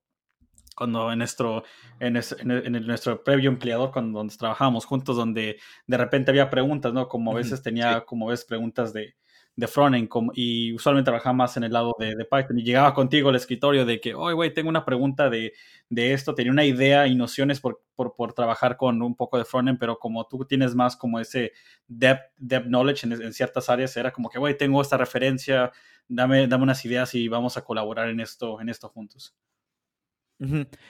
cuando 0.75 1.11
en 1.11 1.19
nuestro, 1.19 1.63
en, 1.99 2.17
en, 2.17 2.85
nuestro 2.85 3.23
previo 3.23 3.49
empleador, 3.49 3.91
cuando 3.91 4.19
donde 4.19 4.35
trabajábamos 4.35 4.85
juntos, 4.85 5.15
donde 5.15 5.57
de 5.87 5.97
repente 5.97 6.31
había 6.31 6.49
preguntas, 6.49 6.93
¿no? 6.93 7.07
Como 7.07 7.31
a 7.31 7.35
veces 7.35 7.63
tenía, 7.63 8.01
como 8.01 8.27
ves, 8.27 8.45
preguntas 8.45 8.93
de, 8.93 9.15
de 9.55 9.67
frontend 9.67 10.09
y 10.33 10.73
usualmente 10.73 11.05
trabajaba 11.05 11.33
más 11.33 11.55
en 11.55 11.63
el 11.63 11.71
lado 11.71 11.95
de, 11.97 12.13
Python 12.25 12.59
y 12.59 12.63
llegaba 12.63 12.93
contigo 12.93 13.29
al 13.29 13.35
escritorio 13.35 13.85
de 13.85 14.01
que, 14.01 14.13
oye, 14.13 14.33
güey, 14.33 14.53
tengo 14.53 14.69
una 14.69 14.83
pregunta 14.83 15.29
de, 15.29 15.53
de, 15.89 16.13
esto, 16.13 16.35
tenía 16.35 16.51
una 16.51 16.65
idea 16.65 17.07
y 17.07 17.15
nociones 17.15 17.61
por, 17.61 17.81
por, 17.95 18.15
por, 18.15 18.33
trabajar 18.33 18.75
con 18.75 19.01
un 19.01 19.15
poco 19.15 19.37
de 19.37 19.45
frontend, 19.45 19.79
pero 19.79 19.97
como 19.97 20.27
tú 20.27 20.45
tienes 20.45 20.75
más 20.75 20.97
como 20.97 21.19
ese 21.19 21.53
depth, 21.87 22.33
depth 22.37 22.67
knowledge 22.67 23.05
en, 23.05 23.13
en 23.13 23.33
ciertas 23.33 23.69
áreas, 23.69 23.95
era 23.95 24.11
como 24.11 24.29
que, 24.29 24.39
güey, 24.39 24.57
tengo 24.57 24.81
esta 24.81 24.97
referencia, 24.97 25.71
dame, 26.07 26.47
dame 26.47 26.63
unas 26.63 26.83
ideas 26.83 27.15
y 27.15 27.27
vamos 27.29 27.55
a 27.55 27.63
colaborar 27.63 28.09
en 28.09 28.19
esto, 28.19 28.59
en 28.59 28.67
esto 28.67 28.89
juntos. 28.89 29.35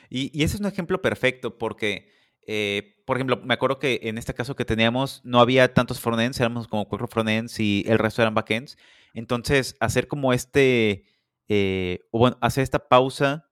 y, 0.09 0.39
y 0.39 0.43
ese 0.43 0.55
es 0.55 0.59
un 0.61 0.65
ejemplo 0.65 1.03
perfecto 1.03 1.55
porque 1.59 2.14
eh, 2.47 2.95
por 3.05 3.17
ejemplo, 3.17 3.37
me 3.43 3.53
acuerdo 3.53 3.79
que 3.79 3.99
en 4.03 4.17
este 4.17 4.33
caso 4.33 4.55
que 4.55 4.65
teníamos, 4.65 5.21
no 5.23 5.39
había 5.39 5.73
tantos 5.73 5.99
frontends, 5.99 6.39
éramos 6.39 6.67
como 6.67 6.87
cuatro 6.87 7.07
frontends 7.07 7.59
y 7.59 7.83
el 7.87 7.99
resto 7.99 8.21
eran 8.21 8.33
backends. 8.33 8.77
Entonces, 9.13 9.75
hacer 9.79 10.07
como 10.07 10.33
este, 10.33 11.05
eh, 11.47 11.99
o 12.11 12.19
bueno, 12.19 12.37
hacer 12.41 12.63
esta 12.63 12.87
pausa 12.89 13.47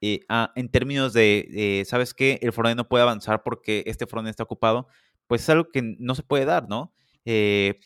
eh, 0.00 0.20
en 0.56 0.68
términos 0.70 1.12
de, 1.12 1.84
¿sabes 1.86 2.14
qué? 2.14 2.38
El 2.42 2.52
frontend 2.52 2.78
no 2.78 2.88
puede 2.88 3.02
avanzar 3.02 3.42
porque 3.42 3.84
este 3.86 4.06
frontend 4.06 4.30
está 4.30 4.44
ocupado, 4.44 4.88
pues 5.26 5.42
es 5.42 5.48
algo 5.50 5.68
que 5.70 5.82
no 5.82 6.14
se 6.14 6.22
puede 6.22 6.44
dar, 6.44 6.68
¿no? 6.68 6.94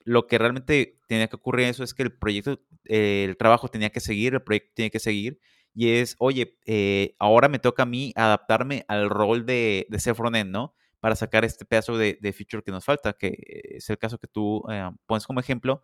lo 0.05 0.27
que 0.27 0.39
realmente 0.39 1.01
tenía 1.07 1.27
que 1.29 1.37
ocurrir 1.37 1.67
eso 1.67 1.85
es 1.85 1.93
que 1.93 2.05
el 2.05 2.17
proyecto, 2.17 2.61
el 2.85 3.37
trabajo 3.37 3.69
tenía 3.69 3.91
que 3.91 4.01
seguir, 4.01 4.33
el 4.33 4.43
proyecto 4.43 4.73
tiene 4.75 4.91
que 4.91 5.01
seguir 5.01 5.39
y 5.75 5.91
es, 5.91 6.15
oye, 6.19 6.57
eh, 6.67 7.17
ahora 7.19 7.49
me 7.49 7.59
toca 7.59 7.83
a 7.83 7.87
mí 7.87 8.13
adaptarme 8.15 8.85
al 8.87 9.11
rol 9.11 9.45
de, 9.45 9.87
de 9.91 9.99
ser 9.99 10.15
frontend, 10.15 10.51
¿no? 10.51 10.75
Para 11.01 11.17
sacar 11.17 11.45
este 11.45 11.65
pedazo 11.65 11.99
de, 11.99 12.17
de, 12.21 12.33
feature 12.33 12.63
que 12.63 12.71
nos 12.71 12.85
falta, 12.85 13.13
que 13.15 13.37
es 13.77 13.91
el 13.91 13.99
caso 13.99 14.19
que 14.19 14.29
tú 14.29 14.65
eh, 14.71 14.89
pones 15.07 15.27
como 15.27 15.41
ejemplo. 15.41 15.83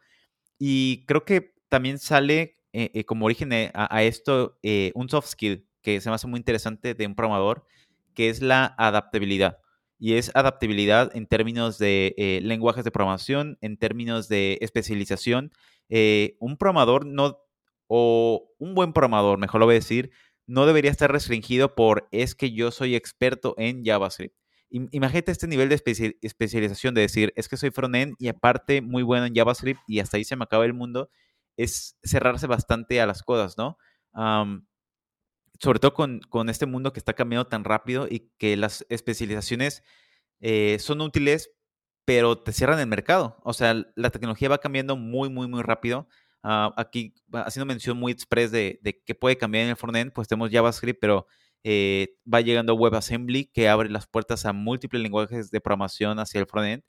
Y 0.59 1.05
creo 1.07 1.25
que 1.25 1.55
también 1.69 1.99
sale 1.99 2.59
eh, 2.73 3.05
como 3.05 3.27
origen 3.27 3.51
a, 3.53 4.03
esto 4.05 4.59
un 4.95 5.09
soft 5.09 5.27
skill 5.29 5.67
que 5.83 6.01
se 6.01 6.09
me 6.09 6.15
hace 6.15 6.29
muy 6.29 6.39
interesante 6.39 6.95
de 6.95 7.07
un 7.07 7.17
programador, 7.17 7.67
que 8.15 8.29
es 8.29 8.41
la 8.43 8.75
adaptabilidad. 8.79 9.59
Y 9.99 10.15
es 10.15 10.31
adaptabilidad 10.35 11.15
en 11.15 11.27
términos 11.27 11.79
de 11.79 12.41
lenguajes 12.43 12.85
de 12.85 12.91
programación, 12.91 13.59
en 13.61 13.77
términos 13.77 14.29
de 14.29 14.59
especialización. 14.61 15.53
un 16.39 16.57
programador 16.57 17.07
no 17.07 17.41
o 17.93 18.55
un 18.59 18.77
buen 18.77 18.93
programador, 18.93 19.37
mejor 19.37 19.59
lo 19.59 19.67
voy 19.67 19.75
a 19.75 19.79
decir, 19.81 20.13
no 20.47 20.65
debería 20.65 20.93
estar 20.93 21.11
restringido 21.11 21.75
por 21.75 22.07
es 22.13 22.37
que 22.37 22.53
yo 22.53 22.71
soy 22.71 22.95
experto 22.95 23.57
en 23.59 23.85
JavaScript. 23.85 24.37
Imagínate 24.71 25.33
este 25.33 25.49
nivel 25.49 25.69
de 25.69 25.75
especialización 26.23 26.95
de 26.95 27.01
decir, 27.01 27.33
es 27.35 27.49
que 27.49 27.57
soy 27.57 27.73
frontend 27.73 28.15
y 28.21 28.29
aparte 28.29 28.81
muy 28.81 29.03
bueno 29.03 29.27
en 29.27 29.35
JavaScript 29.35 29.81
y 29.89 29.99
hasta 29.99 30.19
ahí 30.19 30.25
se 30.25 30.37
me 30.37 30.45
acaba 30.45 30.65
el 30.65 30.73
mundo, 30.73 31.11
es 31.57 31.99
cerrarse 32.05 32.47
bastante 32.47 33.01
a 33.01 33.07
las 33.07 33.25
cosas, 33.25 33.59
¿no? 33.59 33.77
sobre 35.59 35.81
todo 35.81 35.93
con, 35.93 36.49
este 36.49 36.67
mundo 36.67 36.93
que 36.93 37.01
está 37.01 37.15
cambiando 37.15 37.49
tan 37.49 37.65
rápido 37.65 38.07
y 38.09 38.31
que 38.39 38.57
las 38.57 38.87
especializaciones 38.89 39.83
eh, 40.39 40.79
son 40.79 41.01
útiles, 41.01 41.51
pero 42.05 42.39
te 42.39 42.53
cierran 42.53 42.79
el 42.79 42.87
mercado. 42.87 43.37
O 43.43 43.53
sea, 43.53 43.75
la 43.97 44.11
tecnología 44.11 44.49
va 44.49 44.59
cambiando 44.59 44.97
muy, 44.97 45.29
muy, 45.29 45.49
muy 45.49 45.63
rápido. 45.63 46.09
Ah, 46.43 46.73
aquí, 46.77 47.15
haciendo 47.33 47.67
mención 47.67 47.99
muy 47.99 48.13
express 48.13 48.51
de, 48.51 48.79
de, 48.83 48.99
que 49.03 49.15
puede 49.15 49.37
cambiar 49.37 49.65
en 49.65 49.71
el 49.71 49.77
frontend, 49.77 50.13
pues 50.13 50.27
tenemos 50.27 50.51
JavaScript, 50.51 50.99
pero 51.01 51.27
eh, 51.63 52.17
va 52.33 52.41
llegando 52.41 52.75
WebAssembly 52.75 53.47
que 53.47 53.69
abre 53.69 53.91
las 53.91 54.07
puertas 54.07 54.47
a 54.47 54.53
múltiples 54.55 55.03
lenguajes 55.03 55.51
de 55.51 55.61
programación 55.61 56.19
hacia 56.19 56.41
el 56.41 56.47
frontend. 56.47 56.83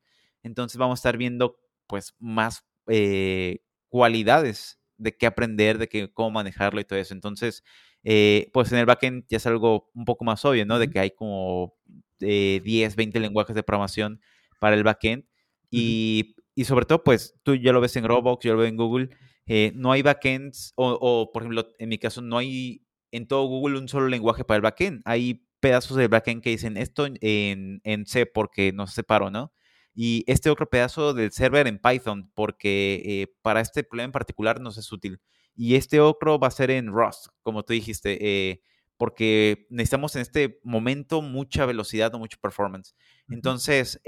Entonces 0.43 0.77
vamos 0.77 0.99
a 0.99 1.01
estar 1.01 1.17
viendo 1.17 1.57
pues 1.87 2.15
más 2.19 2.65
eh, 2.87 3.59
cualidades 3.89 4.79
de 4.97 5.15
qué 5.17 5.25
aprender, 5.25 5.77
de 5.77 5.89
qué, 5.89 6.11
cómo 6.13 6.31
manejarlo 6.31 6.79
y 6.79 6.85
todo 6.85 6.99
eso. 6.99 7.13
Entonces, 7.13 7.63
eh, 8.03 8.49
pues 8.53 8.71
en 8.71 8.79
el 8.79 8.85
backend 8.85 9.25
ya 9.27 9.37
es 9.37 9.45
algo 9.45 9.89
un 9.93 10.05
poco 10.05 10.23
más 10.23 10.45
obvio, 10.45 10.65
¿no? 10.65 10.79
De 10.79 10.89
que 10.89 10.99
hay 10.99 11.11
como 11.11 11.75
10, 12.19 12.95
20 12.95 13.19
lenguajes 13.19 13.55
de 13.55 13.63
programación 13.63 14.21
para 14.59 14.75
el 14.75 14.83
backend. 14.83 15.25
Y, 15.69 16.35
y 16.55 16.65
sobre 16.65 16.85
todo, 16.85 17.03
pues 17.03 17.35
tú 17.43 17.55
ya 17.55 17.73
lo 17.73 17.81
ves 17.81 17.95
en 17.95 18.05
Roblox, 18.05 18.45
yo 18.45 18.53
lo 18.53 18.59
veo 18.59 18.67
en 18.67 18.77
Google, 18.77 19.09
eh, 19.45 19.71
no 19.75 19.91
hay 19.91 20.01
backends, 20.01 20.73
o, 20.75 20.91
o, 21.01 21.31
por 21.31 21.43
ejemplo, 21.43 21.67
en 21.79 21.89
mi 21.89 21.97
caso, 21.97 22.21
no 22.21 22.37
hay 22.37 22.83
en 23.11 23.27
todo 23.27 23.45
Google 23.45 23.79
un 23.79 23.87
solo 23.89 24.07
lenguaje 24.07 24.43
para 24.45 24.57
el 24.57 24.61
backend. 24.61 25.01
Hay 25.05 25.45
pedazos 25.59 25.97
del 25.97 26.07
backend 26.07 26.41
que 26.41 26.49
dicen 26.51 26.77
esto 26.77 27.05
en, 27.05 27.81
en 27.83 28.05
C 28.05 28.25
porque 28.25 28.71
nos 28.71 28.93
separó, 28.93 29.29
¿no? 29.29 29.53
Y 29.93 30.23
este 30.27 30.49
otro 30.49 30.69
pedazo 30.69 31.13
del 31.13 31.31
server 31.31 31.67
en 31.67 31.77
Python 31.79 32.31
porque 32.33 33.01
eh, 33.05 33.27
para 33.41 33.59
este 33.61 33.83
problema 33.83 34.05
en 34.05 34.11
particular 34.13 34.61
nos 34.61 34.77
es 34.77 34.91
útil. 34.91 35.19
Y 35.55 35.75
este 35.75 35.99
otro 35.99 36.39
va 36.39 36.47
a 36.47 36.51
ser 36.51 36.71
en 36.71 36.87
Rust, 36.87 37.27
como 37.43 37.63
tú 37.63 37.73
dijiste, 37.73 38.17
eh, 38.21 38.61
porque 38.95 39.67
necesitamos 39.69 40.15
en 40.15 40.21
este 40.21 40.59
momento 40.63 41.21
mucha 41.21 41.65
velocidad 41.65 42.15
o 42.15 42.19
mucha 42.19 42.37
performance. 42.41 42.95
Entonces, 43.29 43.99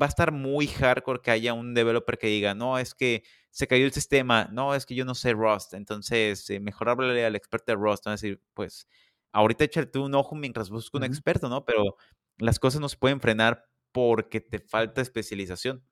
va 0.00 0.06
a 0.06 0.08
estar 0.08 0.32
muy 0.32 0.66
hardcore 0.66 1.20
que 1.22 1.30
haya 1.30 1.52
un 1.54 1.74
developer 1.74 2.18
que 2.18 2.26
diga, 2.28 2.54
no, 2.54 2.78
es 2.78 2.94
que 2.94 3.22
se 3.50 3.66
cayó 3.66 3.84
el 3.84 3.92
sistema, 3.92 4.48
no, 4.52 4.74
es 4.74 4.86
que 4.86 4.94
yo 4.94 5.04
no 5.04 5.14
sé 5.14 5.32
Rust, 5.32 5.74
entonces 5.74 6.48
eh, 6.50 6.60
mejor 6.60 6.88
háblale 6.88 7.24
al 7.24 7.36
experto 7.36 7.72
de 7.72 7.76
Rust, 7.76 8.06
¿no? 8.06 8.12
decir, 8.12 8.40
pues 8.54 8.86
ahorita 9.32 9.64
échate 9.64 9.98
un 9.98 10.14
ojo 10.14 10.34
mientras 10.34 10.70
busco 10.70 10.98
un 10.98 11.04
experto, 11.04 11.48
¿no? 11.48 11.64
Pero 11.64 11.96
las 12.38 12.58
cosas 12.58 12.80
no 12.80 12.88
se 12.88 12.96
pueden 12.96 13.20
frenar 13.20 13.66
porque 13.92 14.40
te 14.40 14.60
falta 14.60 15.00
especialización. 15.00 15.84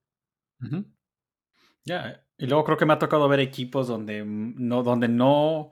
Ya, 1.85 2.25
y 2.37 2.47
luego 2.47 2.65
creo 2.65 2.77
que 2.77 2.87
me 2.87 2.93
ha 2.93 2.99
tocado 2.99 3.29
ver 3.29 3.41
equipos 3.41 3.88
donde 3.88 4.25
mm, 4.25 4.55
no, 4.57 4.83
donde 4.83 5.09
no 5.09 5.71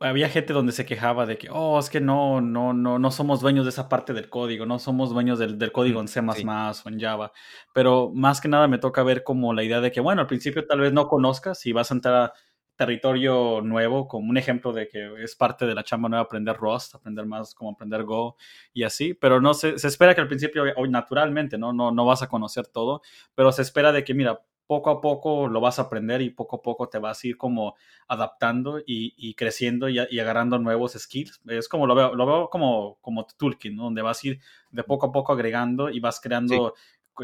había 0.00 0.28
gente 0.28 0.52
donde 0.52 0.72
se 0.72 0.84
quejaba 0.84 1.26
de 1.26 1.38
que, 1.38 1.48
oh, 1.50 1.78
es 1.78 1.90
que 1.90 2.00
no, 2.00 2.40
no, 2.40 2.72
no, 2.72 2.98
no 2.98 3.10
somos 3.10 3.40
dueños 3.40 3.64
de 3.64 3.70
esa 3.70 3.88
parte 3.88 4.12
del 4.12 4.28
código, 4.28 4.66
no 4.66 4.78
somos 4.78 5.10
dueños 5.10 5.38
del, 5.38 5.58
del 5.58 5.72
código 5.72 6.00
en 6.00 6.08
C++ 6.08 6.20
o 6.20 6.88
en 6.88 7.00
Java. 7.00 7.32
Pero 7.72 8.10
más 8.14 8.40
que 8.40 8.48
nada 8.48 8.68
me 8.68 8.78
toca 8.78 9.02
ver 9.02 9.24
como 9.24 9.52
la 9.52 9.62
idea 9.62 9.80
de 9.80 9.92
que, 9.92 10.00
bueno, 10.00 10.20
al 10.22 10.26
principio 10.26 10.66
tal 10.66 10.80
vez 10.80 10.92
no 10.92 11.08
conozcas 11.08 11.64
y 11.66 11.72
vas 11.72 11.90
a 11.90 11.94
entrar 11.94 12.14
a 12.14 12.32
territorio 12.76 13.62
nuevo, 13.62 14.06
como 14.06 14.28
un 14.28 14.36
ejemplo 14.36 14.72
de 14.72 14.86
que 14.88 15.22
es 15.22 15.34
parte 15.34 15.66
de 15.66 15.74
la 15.74 15.82
chamba 15.82 16.08
nueva 16.08 16.24
aprender 16.24 16.56
Rust, 16.56 16.94
aprender 16.94 17.26
más 17.26 17.54
como 17.54 17.70
aprender 17.70 18.04
Go 18.04 18.36
y 18.72 18.84
así, 18.84 19.14
pero 19.14 19.40
no 19.40 19.54
se, 19.54 19.78
se 19.78 19.88
espera 19.88 20.14
que 20.14 20.20
al 20.20 20.28
principio, 20.28 20.64
hoy 20.76 20.90
naturalmente, 20.90 21.58
¿no? 21.58 21.72
¿no? 21.72 21.90
No 21.90 22.04
vas 22.04 22.22
a 22.22 22.28
conocer 22.28 22.66
todo, 22.66 23.00
pero 23.34 23.50
se 23.50 23.62
espera 23.62 23.92
de 23.92 24.04
que, 24.04 24.14
mira, 24.14 24.40
poco 24.66 24.90
a 24.90 25.00
poco 25.00 25.48
lo 25.48 25.60
vas 25.60 25.78
a 25.78 25.82
aprender 25.82 26.22
y 26.22 26.30
poco 26.30 26.56
a 26.56 26.62
poco 26.62 26.88
te 26.88 26.98
vas 26.98 27.22
a 27.22 27.26
ir 27.28 27.36
como 27.36 27.76
adaptando 28.08 28.80
y, 28.84 29.34
creciendo 29.34 29.88
y, 29.88 29.98
agarrando 29.98 30.58
nuevos 30.58 30.92
skills. 30.92 31.40
Es 31.46 31.68
como 31.68 31.86
lo 31.86 31.94
veo, 31.94 32.14
lo 32.14 32.26
veo 32.26 32.50
como, 32.50 32.98
como 33.00 33.26
toolkit, 33.26 33.72
¿no? 33.72 33.84
Donde 33.84 34.02
vas 34.02 34.22
a 34.22 34.28
ir 34.28 34.40
de 34.70 34.82
poco 34.84 35.06
a 35.06 35.12
poco 35.12 35.32
agregando 35.32 35.90
y 35.90 36.00
vas 36.00 36.20
creando 36.20 36.74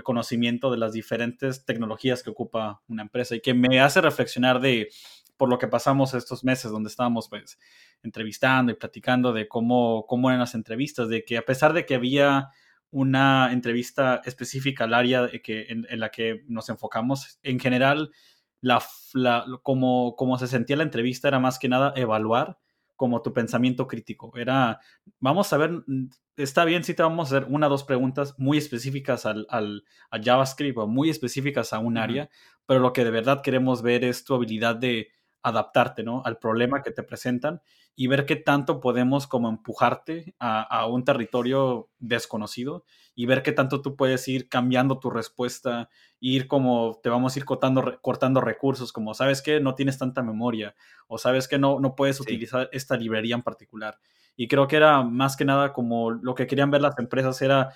conocimiento 0.03 0.71
de 0.71 0.79
las 0.79 0.93
diferentes 0.93 1.67
tecnologías 1.67 2.23
que 2.23 2.31
ocupa 2.31 2.81
una 2.89 3.03
empresa 3.03 3.35
y 3.35 3.41
que 3.41 3.53
me 3.53 3.81
hace 3.81 4.01
reflexionar 4.01 4.61
de 4.61 4.89
por 5.37 5.51
lo 5.51 5.59
que 5.59 5.69
pasamos 5.69 6.15
estos 6.15 6.45
meses 6.45 6.71
donde 6.71 6.89
estábamos 6.89 7.29
pues 7.29 7.59
entrevistando 8.03 8.73
y 8.73 8.77
platicando 8.77 9.33
de 9.33 9.49
cómo, 9.49 10.07
cómo 10.07 10.31
eran 10.31 10.41
las 10.41 10.55
entrevistas, 10.55 11.09
de 11.09 11.25
que 11.25 11.37
a 11.37 11.43
pesar 11.43 11.73
de 11.73 11.85
que 11.85 11.95
había 11.95 12.51
una 12.93 13.53
entrevista 13.53 14.21
específica 14.25 14.85
al 14.85 14.95
área 14.95 15.29
que, 15.43 15.67
en, 15.69 15.99
la 15.99 16.11
que 16.11 16.45
nos 16.47 16.69
enfocamos. 16.69 17.39
En 17.43 17.59
general, 17.59 18.13
la, 18.61 18.83
como, 19.63 20.15
como 20.15 20.39
se 20.39 20.47
sentía 20.47 20.77
la 20.77 20.85
entrevista 20.85 21.27
era 21.27 21.41
más 21.41 21.59
que 21.59 21.69
nada 21.69 21.93
evaluar 21.97 22.59
como 22.95 23.23
tu 23.23 23.33
pensamiento 23.33 23.89
crítico. 23.89 24.31
Era, 24.37 24.79
vamos 25.19 25.53
a 25.53 25.57
ver, 25.57 25.71
mm, 25.87 26.11
está 26.37 26.65
bien 26.65 26.85
si 26.85 26.95
te 26.95 27.03
vamos 27.03 27.33
a 27.33 27.37
hacer 27.37 27.49
una 27.51 27.67
o 27.67 27.71
dos 27.71 27.83
preguntas 27.83 28.35
muy 28.39 28.59
específicas 28.59 29.27
al, 29.27 29.47
al 29.49 29.85
a 30.11 30.23
JavaScript 30.23 30.79
o 30.79 30.87
muy 30.87 31.11
específicas 31.11 31.73
a 31.73 31.79
un 31.79 31.97
área, 31.97 32.29
pero 32.67 32.79
lo 32.79 32.93
que 32.93 33.05
de 33.05 33.11
verdad 33.11 33.43
queremos 33.43 33.83
ver 33.83 34.05
es 34.05 34.23
tu 34.23 34.35
habilidad 34.35 34.77
de 34.77 35.09
adaptarte, 35.43 36.05
¿no? 36.05 36.23
Al 36.25 36.39
problema 36.39 36.83
que 36.83 36.93
te 36.93 37.03
presentan 37.03 37.63
y 37.95 38.07
ver 38.07 38.25
qué 38.25 38.37
tanto 38.37 38.81
podemos 38.81 39.27
como 39.27 39.49
empujarte 39.49 40.35
a, 40.39 40.87
un 40.87 41.05
territorio 41.05 41.91
desconocido 41.99 42.85
y 43.15 43.27
ver 43.27 43.43
qué 43.43 43.53
tanto 43.53 43.83
tú 43.83 43.97
puedes 43.97 44.27
ir 44.29 44.49
cambiando 44.49 44.99
tu 44.99 45.11
respuesta, 45.11 45.91
ir 46.19 46.49
como 46.49 46.99
te 47.03 47.11
vamos 47.11 47.37
a 47.37 47.39
ir 47.39 47.45
cortando, 47.45 47.99
cortando 48.01 48.41
recursos, 48.41 48.93
como 48.93 49.13
sabes 49.13 49.43
que 49.43 49.61
no 49.61 49.75
tienes 49.75 49.99
tanta 49.99 50.23
memoria 50.23 50.75
o 51.07 51.19
sabes 51.19 51.49
que 51.49 51.59
no, 51.59 51.81
no 51.81 51.95
puedes 51.95 52.21
utilizar 52.21 52.71
esta 52.73 52.97
librería 52.97 53.35
en 53.35 53.43
particular. 53.43 53.99
Y 54.37 54.49
creo 54.49 54.67
que 54.67 54.77
era 54.77 55.03
más 55.03 55.37
que 55.37 55.45
nada 55.45 55.75
como 55.75 56.11
lo 56.11 56.35
que 56.35 56.47
querían 56.47 56.71
ver 56.71 56.81
las 56.81 56.99
empresas 56.99 57.43
era 57.43 57.75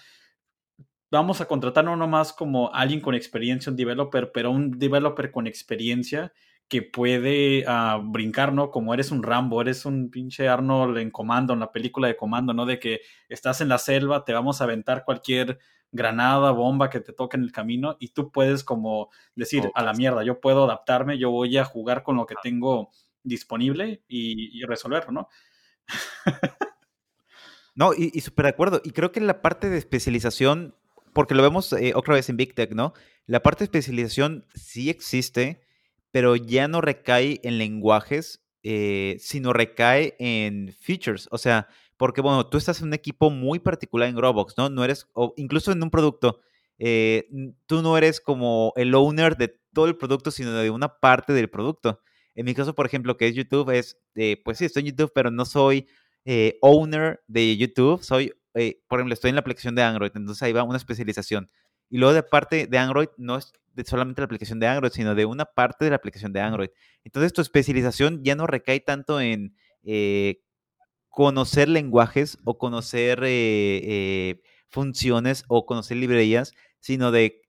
vamos 1.10 1.40
a 1.40 1.46
contratar 1.46 1.84
no 1.84 1.96
nomás 1.96 2.32
como 2.32 2.72
alguien 2.74 3.00
con 3.00 3.14
experiencia, 3.14 3.70
un 3.70 3.76
developer, 3.76 4.32
pero 4.32 4.50
un 4.50 4.78
developer 4.78 5.30
con 5.30 5.46
experiencia 5.46 6.32
que 6.68 6.82
puede 6.82 7.64
uh, 7.68 8.02
brincar, 8.02 8.52
¿no? 8.52 8.70
Como 8.70 8.92
eres 8.92 9.10
un 9.10 9.22
Rambo, 9.22 9.60
eres 9.60 9.84
un 9.86 10.10
pinche 10.10 10.48
Arnold 10.48 10.98
en 10.98 11.10
comando, 11.10 11.52
en 11.52 11.60
la 11.60 11.70
película 11.70 12.08
de 12.08 12.16
comando, 12.16 12.52
¿no? 12.52 12.66
De 12.66 12.80
que 12.80 13.00
estás 13.28 13.60
en 13.60 13.68
la 13.68 13.78
selva, 13.78 14.24
te 14.24 14.32
vamos 14.32 14.60
a 14.60 14.64
aventar 14.64 15.04
cualquier 15.04 15.58
granada, 15.92 16.50
bomba 16.50 16.90
que 16.90 17.00
te 17.00 17.12
toque 17.12 17.36
en 17.36 17.44
el 17.44 17.52
camino 17.52 17.96
y 18.00 18.08
tú 18.08 18.32
puedes 18.32 18.64
como 18.64 19.10
decir, 19.34 19.70
a 19.74 19.82
la 19.82 19.92
mierda, 19.92 20.24
yo 20.24 20.40
puedo 20.40 20.64
adaptarme, 20.64 21.18
yo 21.18 21.30
voy 21.30 21.56
a 21.56 21.64
jugar 21.64 22.02
con 22.02 22.16
lo 22.16 22.26
que 22.26 22.34
tengo 22.42 22.90
disponible 23.22 24.02
y, 24.08 24.64
resolverlo, 24.64 25.12
¿no? 25.12 25.28
no, 27.74 27.92
y, 27.94 28.20
súper 28.20 28.44
de 28.44 28.50
acuerdo. 28.50 28.80
Y 28.84 28.90
creo 28.90 29.12
que 29.12 29.20
la 29.20 29.42
parte 29.42 29.70
de 29.70 29.78
especialización, 29.78 30.74
porque 31.12 31.34
lo 31.34 31.42
vemos 31.42 31.72
eh, 31.72 31.92
otra 31.94 32.14
vez 32.14 32.28
en 32.28 32.36
Big 32.36 32.54
Tech, 32.54 32.72
¿no? 32.72 32.92
La 33.26 33.42
parte 33.42 33.60
de 33.60 33.64
especialización 33.64 34.46
sí 34.54 34.90
existe, 34.90 35.65
pero 36.16 36.34
ya 36.34 36.66
no 36.66 36.80
recae 36.80 37.40
en 37.42 37.58
lenguajes, 37.58 38.42
eh, 38.62 39.18
sino 39.20 39.52
recae 39.52 40.16
en 40.18 40.72
features. 40.72 41.28
O 41.30 41.36
sea, 41.36 41.68
porque 41.98 42.22
bueno, 42.22 42.46
tú 42.46 42.56
estás 42.56 42.80
en 42.80 42.86
un 42.86 42.94
equipo 42.94 43.28
muy 43.28 43.58
particular 43.58 44.08
en 44.08 44.16
Roblox, 44.16 44.54
¿no? 44.56 44.70
No 44.70 44.82
eres, 44.82 45.06
o 45.12 45.34
incluso 45.36 45.72
en 45.72 45.82
un 45.82 45.90
producto, 45.90 46.40
eh, 46.78 47.28
tú 47.66 47.82
no 47.82 47.98
eres 47.98 48.22
como 48.22 48.72
el 48.76 48.94
owner 48.94 49.36
de 49.36 49.60
todo 49.74 49.88
el 49.88 49.98
producto, 49.98 50.30
sino 50.30 50.54
de 50.54 50.70
una 50.70 50.88
parte 50.88 51.34
del 51.34 51.50
producto. 51.50 52.00
En 52.34 52.46
mi 52.46 52.54
caso, 52.54 52.74
por 52.74 52.86
ejemplo, 52.86 53.18
que 53.18 53.28
es 53.28 53.34
YouTube, 53.34 53.68
es, 53.72 53.98
eh, 54.14 54.40
pues 54.42 54.56
sí, 54.56 54.64
estoy 54.64 54.84
en 54.84 54.92
YouTube, 54.92 55.12
pero 55.14 55.30
no 55.30 55.44
soy 55.44 55.86
owner 56.62 57.22
de 57.26 57.58
YouTube, 57.58 58.02
soy, 58.02 58.32
por 58.88 59.00
ejemplo, 59.00 59.12
estoy 59.12 59.28
en 59.28 59.34
la 59.34 59.40
aplicación 59.42 59.74
de 59.74 59.82
Android, 59.82 60.12
entonces 60.14 60.42
ahí 60.42 60.54
va 60.54 60.62
una 60.62 60.78
especialización. 60.78 61.50
Y 61.88 61.98
luego 61.98 62.14
de 62.14 62.22
parte 62.22 62.66
de 62.66 62.78
Android, 62.78 63.08
no 63.16 63.36
es 63.36 63.52
de 63.74 63.84
solamente 63.84 64.20
la 64.20 64.24
aplicación 64.24 64.58
de 64.58 64.66
Android, 64.66 64.90
sino 64.92 65.14
de 65.14 65.26
una 65.26 65.44
parte 65.44 65.84
de 65.84 65.90
la 65.90 65.96
aplicación 65.96 66.32
de 66.32 66.40
Android. 66.40 66.70
Entonces 67.04 67.32
tu 67.32 67.42
especialización 67.42 68.24
ya 68.24 68.34
no 68.34 68.46
recae 68.46 68.80
tanto 68.80 69.20
en 69.20 69.54
eh, 69.84 70.40
conocer 71.08 71.68
lenguajes 71.68 72.38
o 72.44 72.58
conocer 72.58 73.22
eh, 73.22 73.80
eh, 73.84 74.42
funciones 74.68 75.44
o 75.48 75.66
conocer 75.66 75.98
librerías, 75.98 76.52
sino 76.80 77.10
de 77.10 77.42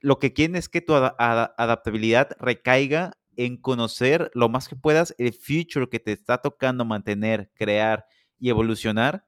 lo 0.00 0.18
que 0.18 0.32
quieren 0.32 0.56
es 0.56 0.68
que 0.68 0.80
tu 0.80 0.94
adaptabilidad 0.94 2.30
recaiga 2.40 3.12
en 3.36 3.56
conocer 3.56 4.30
lo 4.34 4.48
más 4.48 4.68
que 4.68 4.74
puedas 4.74 5.14
el 5.16 5.32
future 5.32 5.88
que 5.88 6.00
te 6.00 6.10
está 6.10 6.38
tocando 6.38 6.84
mantener, 6.84 7.50
crear 7.54 8.04
y 8.38 8.50
evolucionar 8.50 9.24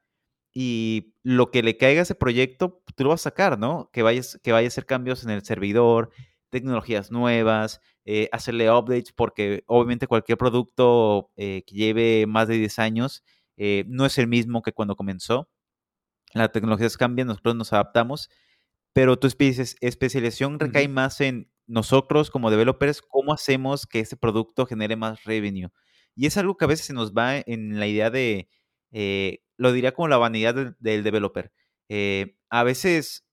y 0.59 1.13
lo 1.23 1.51
que 1.51 1.63
le 1.63 1.77
caiga 1.77 2.01
a 2.01 2.05
ese 2.05 2.15
proyecto, 2.15 2.83
tú 2.95 3.05
lo 3.05 3.11
vas 3.11 3.21
a 3.21 3.25
sacar, 3.25 3.59
¿no? 3.59 3.91
Que 3.93 4.03
vaya, 4.03 4.23
que 4.43 4.53
vaya 4.53 4.67
a 4.67 4.69
hacer 4.69 4.87
cambios 4.87 5.23
en 5.23 5.29
el 5.29 5.45
servidor, 5.45 6.13
tecnologías 6.49 7.11
nuevas, 7.11 7.83
eh, 8.07 8.31
hacerle 8.33 8.71
updates, 8.71 9.13
porque 9.13 9.65
obviamente 9.67 10.07
cualquier 10.07 10.39
producto 10.39 11.31
eh, 11.37 11.63
que 11.67 11.75
lleve 11.75 12.27
más 12.27 12.49
de 12.49 12.55
10 12.57 12.79
años 12.79 13.23
eh, 13.59 13.85
no 13.89 14.07
es 14.07 14.17
el 14.17 14.29
mismo 14.29 14.63
que 14.63 14.73
cuando 14.73 14.97
comenzó. 14.97 15.51
Las 16.33 16.53
tecnologías 16.53 16.97
cambian, 16.97 17.29
nosotros 17.29 17.55
nos 17.55 17.75
adaptamos, 17.75 18.31
pero 18.95 19.19
tu 19.19 19.27
especialización 19.27 20.59
recae 20.59 20.89
más 20.89 21.21
en 21.21 21.51
nosotros 21.67 22.31
como 22.31 22.51
developers, 22.51 23.03
cómo 23.03 23.35
hacemos 23.35 23.87
que 23.87 24.01
ese 24.01 24.17
producto 24.17 24.65
genere 24.65 24.97
más 24.97 25.23
revenue. 25.25 25.69
Y 26.15 26.25
es 26.25 26.39
algo 26.39 26.57
que 26.57 26.65
a 26.65 26.69
veces 26.69 26.87
se 26.87 26.95
nos 26.95 27.13
va 27.13 27.37
en 27.37 27.79
la 27.79 27.87
idea 27.87 28.09
de 28.09 28.49
lo 28.93 29.73
diría 29.73 29.93
como 29.93 30.09
la 30.09 30.17
vanidad 30.17 30.75
del, 30.79 31.03
developer. 31.03 31.53
Eh, 31.89 32.37
a 32.51 32.65
veces 32.65 33.27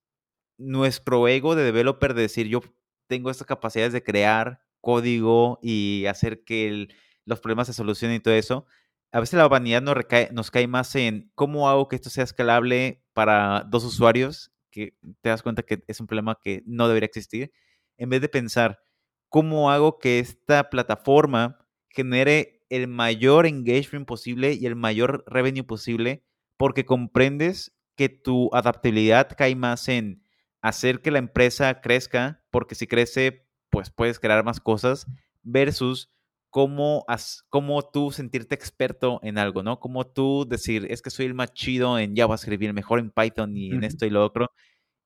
nuestro 0.58 1.28
ego 1.28 1.56
de 1.56 1.64
developer 1.64 2.14
de 2.14 2.22
decir 2.24 2.48
yo 2.48 2.62
tengo 3.08 3.30
estas 3.30 3.48
capacidades 3.48 3.94
de 3.94 4.04
crear 4.04 4.62
código 4.82 5.60
y 5.62 6.06
hacer 6.08 6.44
que 6.44 6.88
los 7.26 7.40
problemas 7.40 7.68
se 7.68 7.74
solucionen 7.74 8.18
y 8.18 8.20
todo 8.20 8.34
eso, 8.34 8.66
a 9.12 9.20
veces 9.20 9.38
la 9.38 9.48
vanidad 9.48 9.82
nos, 9.82 9.96
nos 10.32 10.52
cae 10.52 10.68
más 10.68 10.96
en 10.96 11.32
cómo 11.36 11.70
hago 11.70 11.88
que 11.88 11.96
esto 11.96 12.10
sea 12.10 12.24
escalable 12.24 13.04
para 13.14 13.64
dos 13.70 13.84
usuarios, 13.86 14.52
que 14.72 14.98
te 15.22 15.30
das 15.30 15.44
cuenta 15.44 15.64
que 15.64 15.84
es 15.88 16.00
un 16.00 16.08
problema 16.08 16.40
que 16.44 16.64
no 16.66 16.88
debería 16.88 17.06
existir, 17.06 17.52
en 17.98 18.10
vez 18.10 18.22
de 18.22 18.30
pensar 18.30 18.82
cómo 19.30 19.72
hago 19.72 20.00
que 20.00 20.20
esta 20.20 20.70
plataforma 20.70 21.60
genere 21.90 22.53
el 22.76 22.88
mayor 22.88 23.46
engagement 23.46 24.08
posible 24.08 24.54
y 24.54 24.66
el 24.66 24.76
mayor 24.76 25.24
revenue 25.28 25.64
posible 25.64 26.24
porque 26.58 26.86
comprendes 26.86 27.76
que 27.96 28.10
tu 28.10 28.50
adaptabilidad 28.54 29.30
cae 29.38 29.56
más 29.56 29.88
en 29.90 30.24
hacer 30.62 31.02
que 31.02 31.12
la 31.12 31.20
empresa 31.20 31.82
crezca, 31.82 32.44
porque 32.50 32.74
si 32.74 32.88
crece, 32.88 33.46
pues 33.70 33.92
puedes 33.92 34.20
crear 34.20 34.44
más 34.44 34.60
cosas, 34.60 35.06
versus 35.44 36.10
cómo, 36.50 37.06
cómo 37.50 37.84
tú 37.84 38.12
sentirte 38.12 38.56
experto 38.56 39.20
en 39.22 39.38
algo, 39.38 39.62
¿no? 39.62 39.80
Como 39.80 40.08
tú 40.08 40.48
decir, 40.48 40.88
es 40.90 41.02
que 41.04 41.12
soy 41.12 41.28
el 41.28 41.36
más 41.36 41.54
chido 41.54 42.00
en 42.00 42.16
JavaScript, 42.16 42.64
el 42.64 42.74
mejor 42.74 43.00
en 43.00 43.12
Python 43.12 43.56
y 43.56 43.70
en 43.72 43.84
esto 43.84 44.06
y 44.06 44.10
lo 44.10 44.26
otro, 44.26 44.52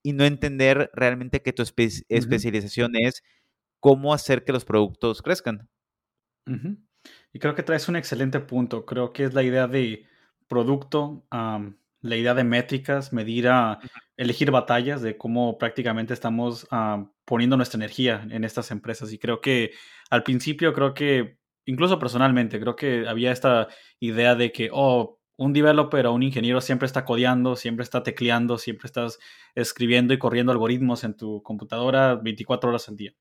y 0.04 0.14
no 0.14 0.24
entender 0.24 0.90
realmente 0.94 1.42
que 1.42 1.52
tu 1.54 1.64
especialización 1.64 2.96
es 2.96 3.24
cómo 3.82 4.14
hacer 4.14 4.46
que 4.46 4.54
los 4.54 4.64
productos 4.64 5.22
crezcan. 5.22 5.68
Y 7.34 7.40
creo 7.40 7.56
que 7.56 7.64
traes 7.64 7.88
un 7.88 7.96
excelente 7.96 8.40
punto. 8.40 8.86
Creo 8.86 9.14
que 9.14 9.24
es 9.24 9.34
la 9.34 9.44
idea 9.44 9.68
de 9.68 10.06
producto, 10.48 11.26
la 11.30 12.16
idea 12.16 12.34
de 12.34 12.44
métricas, 12.44 13.14
medir 13.14 13.48
a 13.50 13.80
elegir 14.16 14.52
batallas, 14.52 15.02
de 15.02 15.18
cómo 15.18 15.58
prácticamente 15.58 16.14
estamos 16.14 16.68
poniendo 17.26 17.58
nuestra 17.58 17.78
energía 17.78 18.26
en 18.30 18.44
estas 18.44 18.72
empresas. 18.72 19.12
Y 19.12 19.20
creo 19.20 19.42
que 19.42 19.72
al 20.10 20.24
principio, 20.24 20.74
creo 20.74 20.94
que, 20.94 21.38
incluso 21.66 22.00
personalmente, 22.00 22.60
creo 22.60 22.76
que 22.76 23.08
había 23.08 23.32
esta 23.32 23.68
idea 24.00 24.36
de 24.36 24.52
que, 24.52 24.70
oh, 24.72 25.20
un 25.38 25.54
developer 25.54 26.08
o 26.08 26.14
un 26.14 26.24
ingeniero 26.24 26.60
siempre 26.62 26.88
está 26.88 27.06
codeando, 27.06 27.56
siempre 27.56 27.84
está 27.84 28.02
tecleando, 28.02 28.58
siempre 28.58 28.88
estás 28.88 29.20
escribiendo 29.54 30.14
y 30.14 30.18
corriendo 30.18 30.52
algoritmos 30.52 31.04
en 31.04 31.16
tu 31.16 31.44
computadora 31.44 32.16
24 32.16 32.70
horas 32.70 32.90
al 32.90 32.98
día. 32.98 33.14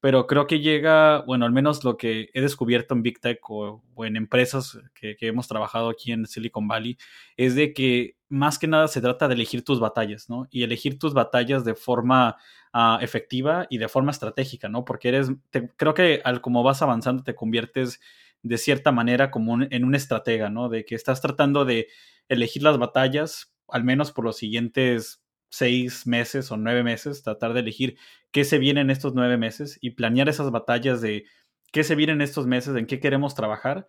Pero 0.00 0.26
creo 0.26 0.46
que 0.46 0.60
llega, 0.60 1.22
bueno, 1.22 1.46
al 1.46 1.52
menos 1.52 1.82
lo 1.82 1.96
que 1.96 2.30
he 2.32 2.40
descubierto 2.40 2.94
en 2.94 3.02
Big 3.02 3.20
Tech 3.20 3.38
o, 3.50 3.82
en 3.98 4.16
empresas 4.16 4.78
que, 4.94 5.16
hemos 5.20 5.48
trabajado 5.48 5.88
aquí 5.88 6.12
en 6.12 6.26
Silicon 6.26 6.68
Valley, 6.68 6.96
es 7.36 7.56
de 7.56 7.72
que 7.72 8.16
más 8.28 8.58
que 8.58 8.68
nada 8.68 8.86
se 8.86 9.00
trata 9.00 9.26
de 9.26 9.34
elegir 9.34 9.64
tus 9.64 9.80
batallas, 9.80 10.28
¿no? 10.28 10.46
Y 10.50 10.62
elegir 10.62 10.98
tus 10.98 11.12
batallas 11.12 11.64
de 11.64 11.74
forma 11.74 12.36
ah, 12.72 12.98
efectiva 13.00 13.66
y 13.68 13.78
de 13.78 13.88
forma 13.88 14.12
estratégica, 14.12 14.68
¿no? 14.68 14.84
Porque 14.84 15.08
eres, 15.08 15.32
creo 15.76 15.94
que 15.94 16.20
al 16.24 16.40
como 16.40 16.62
vas 16.62 16.82
avanzando 16.82 17.24
te 17.24 17.34
conviertes 17.34 18.00
de 18.44 18.58
cierta 18.58 18.92
manera 18.92 19.30
como 19.30 19.60
en 19.62 19.84
un 19.84 19.94
estratega, 19.94 20.50
¿no? 20.50 20.68
De 20.68 20.84
que 20.84 20.94
estás 20.94 21.20
tratando 21.22 21.64
de 21.64 21.88
elegir 22.28 22.62
las 22.62 22.78
batallas, 22.78 23.54
al 23.68 23.84
menos 23.84 24.12
por 24.12 24.24
los 24.24 24.36
siguientes 24.36 25.24
seis 25.48 26.06
meses 26.06 26.52
o 26.52 26.58
nueve 26.58 26.82
meses, 26.82 27.22
tratar 27.22 27.54
de 27.54 27.60
elegir 27.60 27.96
qué 28.32 28.44
se 28.44 28.58
viene 28.58 28.82
en 28.82 28.90
estos 28.90 29.14
nueve 29.14 29.38
meses 29.38 29.78
y 29.80 29.90
planear 29.90 30.28
esas 30.28 30.50
batallas 30.50 31.00
de 31.00 31.24
qué 31.72 31.84
se 31.84 31.94
viene 31.94 32.12
en 32.12 32.20
estos 32.20 32.46
meses, 32.46 32.76
en 32.76 32.86
qué 32.86 33.00
queremos 33.00 33.34
trabajar 33.34 33.86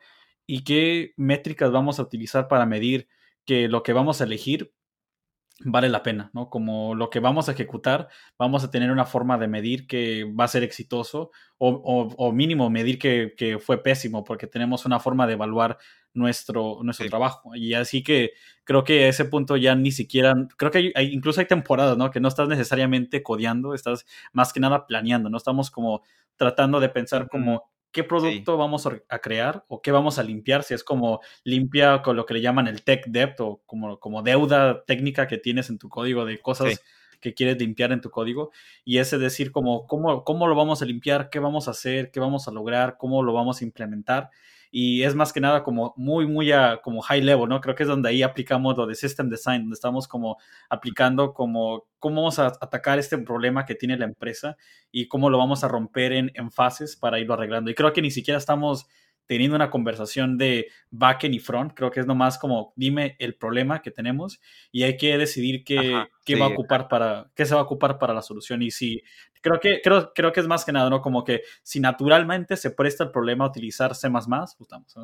y 0.48 0.64
qué 0.64 1.14
métricas 1.18 1.72
vamos 1.72 2.00
a 2.00 2.04
utilizar 2.04 2.48
para 2.48 2.66
medir 2.66 3.10
que 3.46 3.68
lo 3.68 3.84
que 3.84 3.94
vamos 3.94 4.22
a 4.22 4.24
elegir 4.24 4.74
vale 5.64 5.88
la 5.90 6.04
pena, 6.04 6.30
¿no? 6.34 6.50
Como 6.50 6.96
lo 6.96 7.10
que 7.10 7.20
vamos 7.20 7.48
a 7.48 7.54
ejecutar, 7.54 8.10
vamos 8.38 8.64
a 8.64 8.72
tener 8.72 8.92
una 8.92 9.06
forma 9.06 9.38
de 9.38 9.48
medir 9.48 9.88
que 9.88 10.26
va 10.26 10.44
a 10.44 10.50
ser 10.50 10.64
exitoso 10.64 11.32
o, 11.58 12.32
mínimo 12.34 12.70
medir 12.70 13.00
que, 13.00 13.58
fue 13.62 13.82
pésimo 13.82 14.24
porque 14.26 14.48
tenemos 14.48 14.86
una 14.86 15.00
forma 15.00 15.26
de 15.28 15.34
evaluar 15.34 15.78
nuestro, 16.14 16.80
nuestro 16.84 17.08
trabajo. 17.08 17.56
Y 17.56 17.74
así 17.74 18.04
que 18.04 18.32
creo 18.66 18.84
que 18.84 19.06
a 19.06 19.10
ese 19.10 19.26
punto 19.26 19.56
ya 19.56 19.76
ni 19.76 19.92
siquiera, 19.92 20.36
creo 20.58 20.72
que 20.72 20.92
hay, 20.94 21.14
incluso 21.14 21.40
hay 21.40 21.48
temporadas, 21.48 21.98
¿no? 21.98 22.12
Que 22.12 22.20
no 22.20 22.28
estás 22.28 22.50
necesariamente 22.50 23.24
codeando, 23.24 23.74
estás 23.74 24.06
más 24.34 24.52
que 24.52 24.60
nada 24.60 24.86
planeando, 24.86 25.30
¿no? 25.30 25.38
Estamos 25.38 25.72
como 25.72 26.04
tratando 26.36 26.82
de 26.82 26.90
pensar 26.90 27.30
como 27.30 27.64
qué 27.96 28.04
producto 28.04 28.58
vamos 28.58 28.86
a, 28.86 29.20
crear 29.20 29.64
o 29.70 29.82
qué 29.82 29.90
vamos 29.90 30.20
a 30.20 30.24
limpiar, 30.24 30.64
si 30.64 30.74
es 30.74 30.84
como 30.84 31.22
limpia 31.46 32.02
con 32.02 32.18
lo 32.18 32.26
que 32.26 32.34
le 32.34 32.42
llaman 32.42 32.68
el 32.68 32.84
tech 32.84 33.06
debt 33.08 33.40
o 33.40 33.62
como, 33.66 34.02
como 34.02 34.22
deuda 34.22 34.84
técnica 34.84 35.28
que 35.28 35.38
tienes 35.38 35.70
en 35.70 35.78
tu 35.78 35.88
código 35.88 36.26
de 36.26 36.38
cosas 36.40 36.84
que 37.22 37.34
quieres 37.34 37.58
limpiar 37.58 37.94
en 37.94 38.02
tu 38.02 38.12
código 38.12 38.52
y 38.84 38.98
ese 38.98 39.18
decir 39.18 39.54
como 39.54 39.88
cómo, 39.88 40.26
cómo 40.26 40.48
lo 40.48 40.56
vamos 40.56 40.82
a 40.82 40.86
limpiar, 40.86 41.30
qué 41.30 41.40
vamos 41.40 41.70
a 41.70 41.72
hacer, 41.72 42.12
qué 42.12 42.20
vamos 42.20 42.50
a 42.50 42.52
lograr, 42.52 42.98
cómo 42.98 43.24
lo 43.24 43.32
vamos 43.32 43.62
a 43.62 43.64
implementar 43.64 44.30
y 44.78 45.04
es 45.04 45.16
más 45.16 45.32
que 45.32 45.40
nada 45.40 45.64
como 45.64 45.94
muy, 45.96 46.28
muy 46.28 46.52
a, 46.52 46.82
como 46.84 47.02
high 47.02 47.22
level, 47.22 47.48
¿no? 47.48 47.62
Creo 47.62 47.76
que 47.76 47.84
es 47.84 47.88
donde 47.88 48.10
ahí 48.10 48.24
aplicamos 48.24 48.76
lo 48.76 48.86
de 48.86 48.94
system 48.94 49.30
design, 49.30 49.62
donde 49.62 49.76
estamos 49.76 50.06
como 50.06 50.36
aplicando 50.70 51.34
como 51.34 51.86
cómo 51.98 52.24
vamos 52.24 52.40
a 52.40 52.48
atacar 52.48 53.00
este 53.00 53.18
problema 53.20 53.66
que 53.66 53.76
tiene 53.76 53.98
la 53.98 54.04
empresa 54.04 54.58
y 54.92 55.08
cómo 55.08 55.30
lo 55.30 55.38
vamos 55.38 55.64
a 55.64 55.70
romper 55.70 56.12
en, 56.12 56.30
en 56.34 56.52
fases 56.52 56.98
para 56.98 57.20
irlo 57.20 57.36
arreglando. 57.36 57.72
Y 57.72 57.74
creo 57.74 57.94
que 57.94 58.02
ni 58.02 58.12
siquiera 58.12 58.38
estamos 58.38 58.86
teniendo 59.28 59.56
una 59.56 59.70
conversación 59.70 60.38
de 60.38 60.68
backend 60.92 61.36
y 61.36 61.40
front. 61.40 61.74
Creo 61.74 61.90
que 61.90 62.02
es 62.02 62.06
nomás 62.06 62.38
como 62.38 62.74
dime 62.76 63.16
el 63.20 63.36
problema 63.36 63.82
que 63.82 63.92
tenemos 63.92 64.42
y 64.74 64.84
hay 64.84 64.98
que 64.98 65.18
decidir 65.18 65.64
qué, 65.64 66.06
qué 66.26 66.36
va 66.36 66.48
a 66.48 66.50
ocupar 66.50 66.90
para, 66.90 67.32
qué 67.34 67.46
se 67.46 67.56
va 67.56 67.62
a 67.62 67.64
ocupar 67.64 67.98
para 67.98 68.14
la 68.14 68.22
solución. 68.22 68.62
Y 68.62 68.72
si 68.72 69.02
creo 69.46 69.60
que, 69.60 69.80
creo, 69.84 70.12
creo 70.14 70.32
que 70.32 70.40
es 70.40 70.48
más 70.48 70.66
que 70.66 70.72
nada, 70.72 70.90
¿no? 70.90 71.02
Como 71.02 71.24
que 71.24 71.44
si 71.62 71.80
naturalmente 71.80 72.58
se 72.58 72.72
presta 72.72 73.04
el 73.04 73.12
problema 73.12 73.46
a 73.46 73.50
utilizar 73.50 73.94
C 73.94 74.08
usamos 74.08 74.28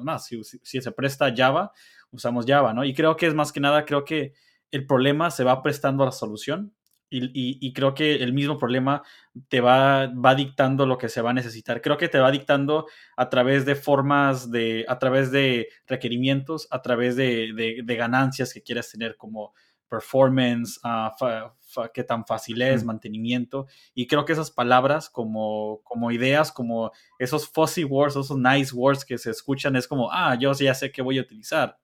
más. 0.04 0.26
Si, 0.26 0.42
si 0.44 0.82
se 0.82 0.92
presta 0.92 1.32
Java, 1.36 1.72
usamos 2.10 2.46
Java, 2.48 2.74
¿no? 2.74 2.84
Y 2.84 2.96
creo 2.96 3.16
que 3.16 3.28
es 3.28 3.36
más 3.36 3.52
que 3.52 3.60
nada, 3.60 3.86
creo 3.86 4.04
que 4.04 4.34
el 4.72 4.88
problema 4.88 5.30
se 5.30 5.44
va 5.44 5.62
prestando 5.62 6.02
a 6.02 6.08
la 6.08 6.12
solución 6.12 6.74
y, 7.12 7.74
creo 7.74 7.94
que 7.94 8.16
el 8.16 8.34
mismo 8.34 8.58
problema 8.58 9.04
te 9.50 9.60
va, 9.60 10.08
va 10.08 10.34
dictando 10.34 10.86
lo 10.86 10.98
que 10.98 11.10
se 11.10 11.22
va 11.22 11.32
a 11.32 11.34
necesitar. 11.34 11.82
Creo 11.82 11.98
que 11.98 12.08
te 12.08 12.20
va 12.20 12.32
dictando 12.32 12.88
a 13.18 13.30
través 13.30 13.66
de 13.66 13.76
formas, 13.76 14.50
de, 14.50 14.86
a 14.88 14.98
través 14.98 15.30
de 15.30 15.68
requerimientos, 15.86 16.68
a 16.72 16.82
través 16.82 17.16
de, 17.16 17.84
ganancias 17.86 18.54
que 18.54 18.64
quieras 18.64 18.90
tener 18.90 19.18
como 19.18 19.54
performance, 19.90 20.80
uh, 20.86 21.52
qué 21.94 22.04
tan 22.04 22.26
fácil 22.26 22.62
es, 22.62 22.84
mantenimiento. 22.84 23.68
Y 23.94 24.08
creo 24.08 24.26
que 24.26 24.34
esas 24.34 24.52
palabras 24.52 25.10
como, 25.10 25.82
como 25.84 26.12
ideas, 26.12 26.52
como 26.52 26.92
esos 27.20 27.48
fuzzy 27.48 27.84
words, 27.84 28.16
esos 28.16 28.38
nice 28.38 28.74
words 28.74 29.06
que 29.06 29.18
se 29.18 29.32
escuchan, 29.32 29.76
es 29.76 29.88
como, 29.88 30.12
ah, 30.12 30.36
yo 30.40 30.52
ya 30.54 30.74
sé 30.74 30.92
qué 30.92 31.02
voy 31.02 31.20
a 31.20 31.22
utilizar 31.22 31.78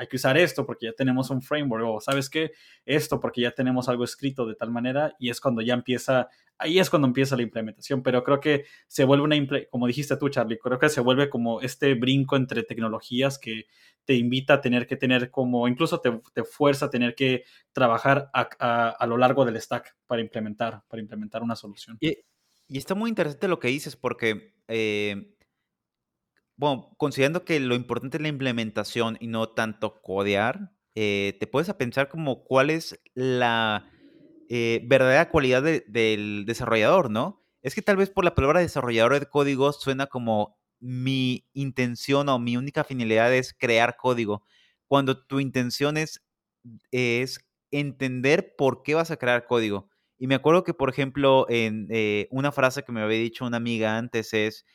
hay 0.00 0.06
que 0.06 0.16
usar 0.16 0.38
esto 0.38 0.64
porque 0.64 0.86
ya 0.86 0.92
tenemos 0.94 1.28
un 1.28 1.42
framework 1.42 1.84
o 1.86 2.00
sabes 2.00 2.30
qué, 2.30 2.52
esto 2.86 3.20
porque 3.20 3.42
ya 3.42 3.50
tenemos 3.50 3.86
algo 3.86 4.02
escrito 4.02 4.46
de 4.46 4.54
tal 4.54 4.70
manera 4.70 5.14
y 5.18 5.28
es 5.28 5.42
cuando 5.42 5.60
ya 5.60 5.74
empieza, 5.74 6.30
ahí 6.56 6.78
es 6.78 6.88
cuando 6.88 7.06
empieza 7.06 7.36
la 7.36 7.42
implementación, 7.42 8.02
pero 8.02 8.24
creo 8.24 8.40
que 8.40 8.64
se 8.86 9.04
vuelve 9.04 9.24
una, 9.24 9.36
como 9.68 9.86
dijiste 9.86 10.16
tú 10.16 10.30
Charlie, 10.30 10.58
creo 10.58 10.78
que 10.78 10.88
se 10.88 11.02
vuelve 11.02 11.28
como 11.28 11.60
este 11.60 11.92
brinco 11.92 12.36
entre 12.36 12.62
tecnologías 12.62 13.38
que 13.38 13.66
te 14.06 14.14
invita 14.14 14.54
a 14.54 14.60
tener 14.62 14.86
que 14.86 14.96
tener 14.96 15.30
como, 15.30 15.68
incluso 15.68 16.00
te, 16.00 16.44
fuerza 16.44 16.86
a 16.86 16.90
tener 16.90 17.14
que 17.14 17.44
trabajar 17.72 18.30
a, 18.32 18.48
a, 18.98 19.06
lo 19.06 19.18
largo 19.18 19.44
del 19.44 19.60
stack 19.60 19.96
para 20.06 20.22
implementar, 20.22 20.82
para 20.88 21.02
implementar 21.02 21.42
una 21.42 21.56
solución. 21.56 21.98
Y, 22.00 22.16
y 22.68 22.78
está 22.78 22.94
muy 22.94 23.10
interesante 23.10 23.48
lo 23.48 23.60
que 23.60 23.68
dices 23.68 23.96
porque... 23.96 24.54
Eh 24.66 25.34
bueno, 26.60 26.94
considerando 26.98 27.46
que 27.46 27.58
lo 27.58 27.74
importante 27.74 28.18
es 28.18 28.22
la 28.22 28.28
implementación 28.28 29.16
y 29.18 29.28
no 29.28 29.48
tanto 29.48 30.02
codear, 30.02 30.72
eh, 30.94 31.38
te 31.40 31.46
puedes 31.46 31.70
a 31.70 31.78
pensar 31.78 32.10
como 32.10 32.44
cuál 32.44 32.68
es 32.68 33.00
la 33.14 33.90
eh, 34.50 34.82
verdadera 34.84 35.30
cualidad 35.30 35.62
del 35.62 36.44
desarrollador, 36.46 37.10
¿no? 37.10 37.42
Es 37.62 37.74
que 37.74 37.80
tal 37.80 37.96
vez 37.96 38.10
por 38.10 38.24
la 38.24 38.34
palabra 38.34 38.60
desarrollador 38.60 39.18
de 39.18 39.24
código 39.24 39.72
suena 39.72 40.06
como 40.08 40.58
mi 40.80 41.48
intención 41.54 42.28
o 42.28 42.38
mi 42.38 42.58
única 42.58 42.84
finalidad 42.84 43.34
es 43.34 43.54
crear 43.54 43.96
código, 43.96 44.44
cuando 44.86 45.18
tu 45.26 45.40
intención 45.40 45.96
es, 45.96 46.22
es 46.90 47.40
entender 47.70 48.54
por 48.58 48.82
qué 48.82 48.94
vas 48.94 49.10
a 49.10 49.16
crear 49.16 49.46
código. 49.46 49.88
Y 50.18 50.26
me 50.26 50.34
acuerdo 50.34 50.62
que, 50.64 50.74
por 50.74 50.90
ejemplo, 50.90 51.46
en 51.48 51.86
eh, 51.90 52.28
una 52.30 52.52
frase 52.52 52.82
que 52.82 52.92
me 52.92 53.00
había 53.00 53.18
dicho 53.18 53.46
una 53.46 53.56
amiga 53.56 53.96
antes 53.96 54.34
es, 54.34 54.66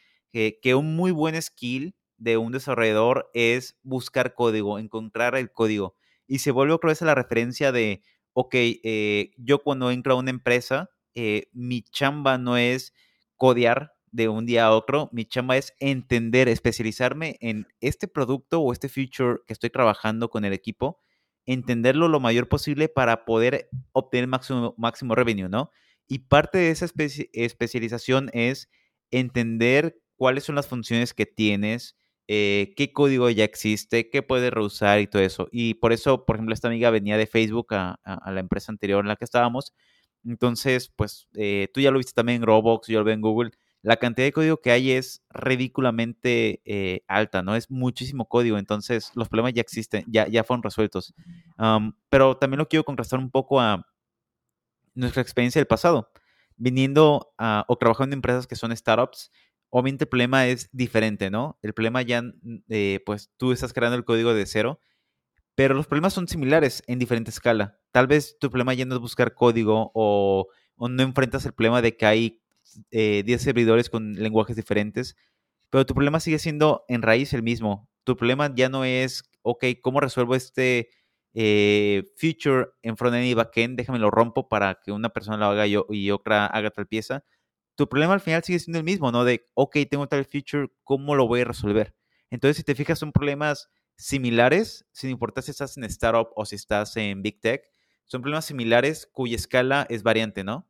que 0.62 0.76
un 0.76 0.96
muy 0.96 1.12
buen 1.12 1.42
skill 1.42 1.96
de 2.18 2.38
un 2.38 2.52
desarrollador 2.52 3.30
es 3.34 3.78
buscar 3.84 4.34
código, 4.34 4.80
encontrar 4.80 5.36
el 5.36 5.52
código. 5.52 5.96
Y 6.28 6.40
se 6.40 6.52
vuelve 6.52 6.74
otra 6.74 6.90
vez 6.90 7.02
a 7.02 7.06
la 7.06 7.16
referencia 7.16 7.72
de, 7.72 8.02
ok, 8.34 8.54
eh, 8.56 9.32
yo 9.38 9.60
cuando 9.64 9.92
entro 9.92 10.14
a 10.14 10.18
una 10.18 10.32
empresa, 10.32 10.90
eh, 11.14 11.50
mi 11.54 11.82
chamba 11.82 12.38
no 12.38 12.58
es 12.58 12.94
codear 13.36 13.94
de 14.12 14.30
un 14.30 14.46
día 14.46 14.66
a 14.66 14.72
otro, 14.72 15.10
mi 15.12 15.26
chamba 15.26 15.58
es 15.58 15.74
entender, 15.80 16.48
especializarme 16.48 17.38
en 17.42 17.68
este 17.82 18.08
producto 18.08 18.62
o 18.62 18.72
este 18.72 18.88
feature 18.88 19.40
que 19.46 19.54
estoy 19.54 19.70
trabajando 19.70 20.30
con 20.30 20.46
el 20.46 20.54
equipo, 20.54 21.02
entenderlo 21.46 22.08
lo 22.08 22.22
mayor 22.22 22.48
posible 22.48 22.88
para 22.88 23.26
poder 23.26 23.70
obtener 23.92 24.28
máximo, 24.28 24.74
máximo 24.78 25.16
revenue, 25.16 25.50
¿no? 25.50 25.70
Y 26.08 26.20
parte 26.20 26.60
de 26.60 26.72
esa 26.72 26.88
especialización 27.34 28.30
es 28.34 28.70
entender 29.12 30.00
cuáles 30.16 30.44
son 30.44 30.56
las 30.56 30.68
funciones 30.68 31.14
que 31.14 31.26
tienes, 31.26 31.96
eh, 32.28 32.74
qué 32.76 32.92
código 32.92 33.30
ya 33.30 33.44
existe, 33.44 34.10
qué 34.10 34.24
puedes 34.24 34.52
reusar 34.52 35.00
y 35.00 35.08
todo 35.08 35.22
eso. 35.22 35.48
Y 35.52 35.76
por 35.76 35.94
eso, 35.94 36.26
por 36.26 36.36
ejemplo, 36.38 36.54
esta 36.54 36.68
amiga 36.68 36.90
venía 36.90 37.18
de 37.18 37.28
Facebook 37.28 37.68
a, 37.76 38.00
la 38.04 38.40
empresa 38.40 38.72
anterior 38.72 39.04
en 39.04 39.10
la 39.10 39.16
que 39.16 39.26
estábamos. 39.26 39.74
Entonces, 40.26 40.90
pues 40.96 41.28
eh, 41.36 41.68
tú 41.74 41.82
ya 41.82 41.92
lo 41.92 42.00
viste 42.00 42.14
también 42.14 42.38
en 42.42 42.48
Roblox, 42.48 42.88
yo 42.88 43.00
lo 43.00 43.06
veo 43.06 43.14
en 43.14 43.22
Google. 43.22 43.52
La 43.84 43.98
cantidad 43.98 44.26
de 44.26 44.32
código 44.32 44.58
que 44.58 44.72
hay 44.72 44.92
es 44.94 45.24
ridículamente 45.30 46.62
eh, 46.66 47.04
alta, 47.08 47.44
¿no? 47.44 47.56
Es 47.56 47.70
muchísimo 47.70 48.28
código, 48.28 48.58
entonces 48.58 49.12
los 49.14 49.30
problemas 49.30 49.54
ya 49.54 49.62
existen, 49.62 50.04
ya, 50.08 50.28
ya 50.28 50.44
fueron 50.44 50.64
resueltos. 50.64 51.14
pero 52.10 52.38
también 52.38 52.58
lo 52.58 52.68
quiero 52.68 52.84
contrastar 52.84 53.20
un 53.20 53.30
poco 53.30 53.62
a 53.62 53.86
nuestra 54.96 55.22
experiencia 55.22 55.60
del 55.60 55.68
pasado. 55.68 56.12
Viniendo 56.58 57.34
o 57.68 57.76
trabajando 57.78 58.14
en 58.14 58.18
empresas 58.18 58.48
que 58.48 58.56
son 58.56 58.76
startups, 58.76 59.30
obviamente 59.70 60.06
el 60.06 60.10
problema 60.10 60.48
es 60.48 60.70
diferente, 60.72 61.30
¿no? 61.30 61.60
El 61.62 61.74
problema 61.74 62.02
ya, 62.02 62.24
eh, 62.70 63.02
pues 63.06 63.32
tú 63.38 63.52
estás 63.52 63.74
creando 63.74 63.98
el 63.98 64.06
código 64.06 64.34
de 64.34 64.46
cero, 64.46 64.80
pero 65.56 65.74
los 65.74 65.88
problemas 65.88 66.14
son 66.14 66.28
similares 66.28 66.84
en 66.88 67.00
diferente 67.00 67.32
escala. 67.32 67.80
Tal 67.92 68.08
vez 68.08 68.38
tu 68.40 68.50
problema 68.50 68.74
ya 68.74 68.86
no 68.86 68.96
es 68.96 69.02
buscar 69.02 69.34
código 69.34 69.92
o, 69.94 70.48
no 70.78 71.04
enfrentas 71.04 71.46
el 71.46 71.54
problema 71.54 71.82
de 71.82 71.96
que 71.96 72.06
hay 72.06 72.42
10 72.82 72.84
eh, 72.92 73.40
servidores 73.40 73.90
con 73.90 74.16
lenguajes 74.16 74.58
diferentes, 74.58 75.16
pero 75.70 75.86
tu 75.86 75.94
problema 75.94 76.20
sigue 76.20 76.40
siendo 76.40 76.84
en 76.90 77.02
raíz 77.02 77.34
el 77.34 77.44
mismo. 77.44 77.90
Tu 78.04 78.18
problema 78.18 78.54
ya 78.54 78.70
no 78.70 78.84
es, 78.84 79.24
ok, 79.42 79.66
¿cómo 79.82 80.02
resuelvo 80.02 80.36
este 80.36 80.90
eh, 81.34 82.04
feature 82.18 82.68
en 82.82 82.98
frontend 82.98 83.26
y 83.26 83.34
backend? 83.34 83.78
Déjame 83.78 84.00
lo 84.00 84.12
rompo 84.12 84.50
para 84.50 84.80
que 84.84 84.92
una 84.92 85.10
persona 85.10 85.38
lo 85.38 85.46
haga 85.46 85.68
yo 85.68 85.86
y 85.90 86.12
otra 86.12 86.46
haga 86.48 86.72
tal 86.72 86.88
pieza 86.88 87.24
tu 87.76 87.88
problema 87.88 88.14
al 88.14 88.22
final 88.22 88.44
sigue 88.44 88.60
siendo 88.60 88.80
el 88.80 88.86
mismo, 88.86 89.12
¿no? 89.12 89.24
De, 89.24 89.46
ok, 89.54 89.78
tengo 89.90 90.08
tal 90.08 90.26
feature, 90.26 90.70
¿cómo 90.84 91.16
lo 91.16 91.28
voy 91.28 91.42
a 91.42 91.46
resolver? 91.46 91.94
Entonces, 92.30 92.58
si 92.58 92.64
te 92.64 92.76
fijas, 92.76 93.00
son 93.00 93.12
problemas 93.12 93.70
similares, 93.98 94.86
sin 94.92 95.10
importar 95.10 95.44
si 95.44 95.52
estás 95.52 95.78
en 95.78 95.84
startup 95.86 96.30
o 96.36 96.46
si 96.46 96.56
estás 96.56 96.96
en 96.98 97.22
big 97.22 97.40
tech, 97.40 97.64
son 98.06 98.22
problemas 98.22 98.46
similares 98.46 99.08
cuya 99.12 99.36
escala 99.36 99.86
es 99.90 100.04
variante, 100.04 100.44
¿no? 100.44 100.68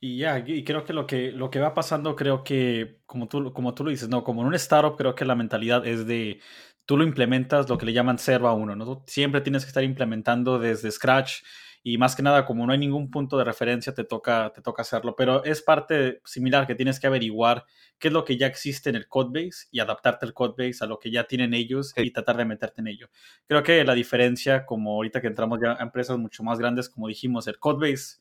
Y 0.00 0.18
ya, 0.18 0.38
y 0.38 0.62
creo 0.62 0.84
que 0.84 0.92
lo 0.92 1.04
que 1.06 1.32
lo 1.32 1.50
que 1.50 1.58
va 1.58 1.74
pasando, 1.74 2.14
creo 2.14 2.44
que, 2.44 3.00
como 3.06 3.26
tú, 3.26 3.52
como 3.52 3.74
tú 3.74 3.82
lo 3.82 3.90
dices, 3.90 4.08
no, 4.08 4.22
como 4.22 4.42
en 4.42 4.48
un 4.48 4.54
startup, 4.54 4.96
creo 4.96 5.16
que 5.16 5.24
la 5.24 5.34
mentalidad 5.34 5.84
es 5.84 6.06
de 6.06 6.40
tú 6.86 6.96
lo 6.96 7.04
implementas 7.04 7.68
lo 7.68 7.76
que 7.76 7.86
le 7.86 7.92
llaman 7.92 8.18
serva 8.18 8.54
uno, 8.54 8.76
¿no? 8.76 9.02
siempre 9.06 9.40
tienes 9.40 9.64
que 9.64 9.68
estar 9.68 9.82
implementando 9.82 10.58
desde 10.58 10.90
scratch 10.90 11.42
y 11.88 11.98
más 11.98 12.16
que 12.16 12.22
nada 12.24 12.44
como 12.46 12.66
no 12.66 12.72
hay 12.72 12.80
ningún 12.80 13.12
punto 13.12 13.38
de 13.38 13.44
referencia 13.44 13.94
te 13.94 14.02
toca, 14.02 14.50
te 14.52 14.60
toca 14.60 14.82
hacerlo, 14.82 15.14
pero 15.14 15.44
es 15.44 15.62
parte 15.62 16.20
similar 16.24 16.66
que 16.66 16.74
tienes 16.74 16.98
que 16.98 17.06
averiguar 17.06 17.64
qué 18.00 18.08
es 18.08 18.12
lo 18.12 18.24
que 18.24 18.36
ya 18.36 18.48
existe 18.48 18.90
en 18.90 18.96
el 18.96 19.06
codebase 19.06 19.68
y 19.70 19.78
adaptarte 19.78 20.26
al 20.26 20.34
codebase 20.34 20.82
a 20.82 20.88
lo 20.88 20.98
que 20.98 21.12
ya 21.12 21.28
tienen 21.28 21.54
ellos 21.54 21.94
y 21.96 22.10
tratar 22.10 22.38
de 22.38 22.44
meterte 22.44 22.80
en 22.80 22.88
ello. 22.88 23.08
Creo 23.46 23.62
que 23.62 23.84
la 23.84 23.94
diferencia, 23.94 24.66
como 24.66 24.94
ahorita 24.94 25.20
que 25.20 25.28
entramos 25.28 25.60
ya 25.62 25.74
a 25.74 25.82
empresas 25.84 26.18
mucho 26.18 26.42
más 26.42 26.58
grandes, 26.58 26.88
como 26.88 27.06
dijimos, 27.06 27.46
el 27.46 27.60
codebase 27.60 28.16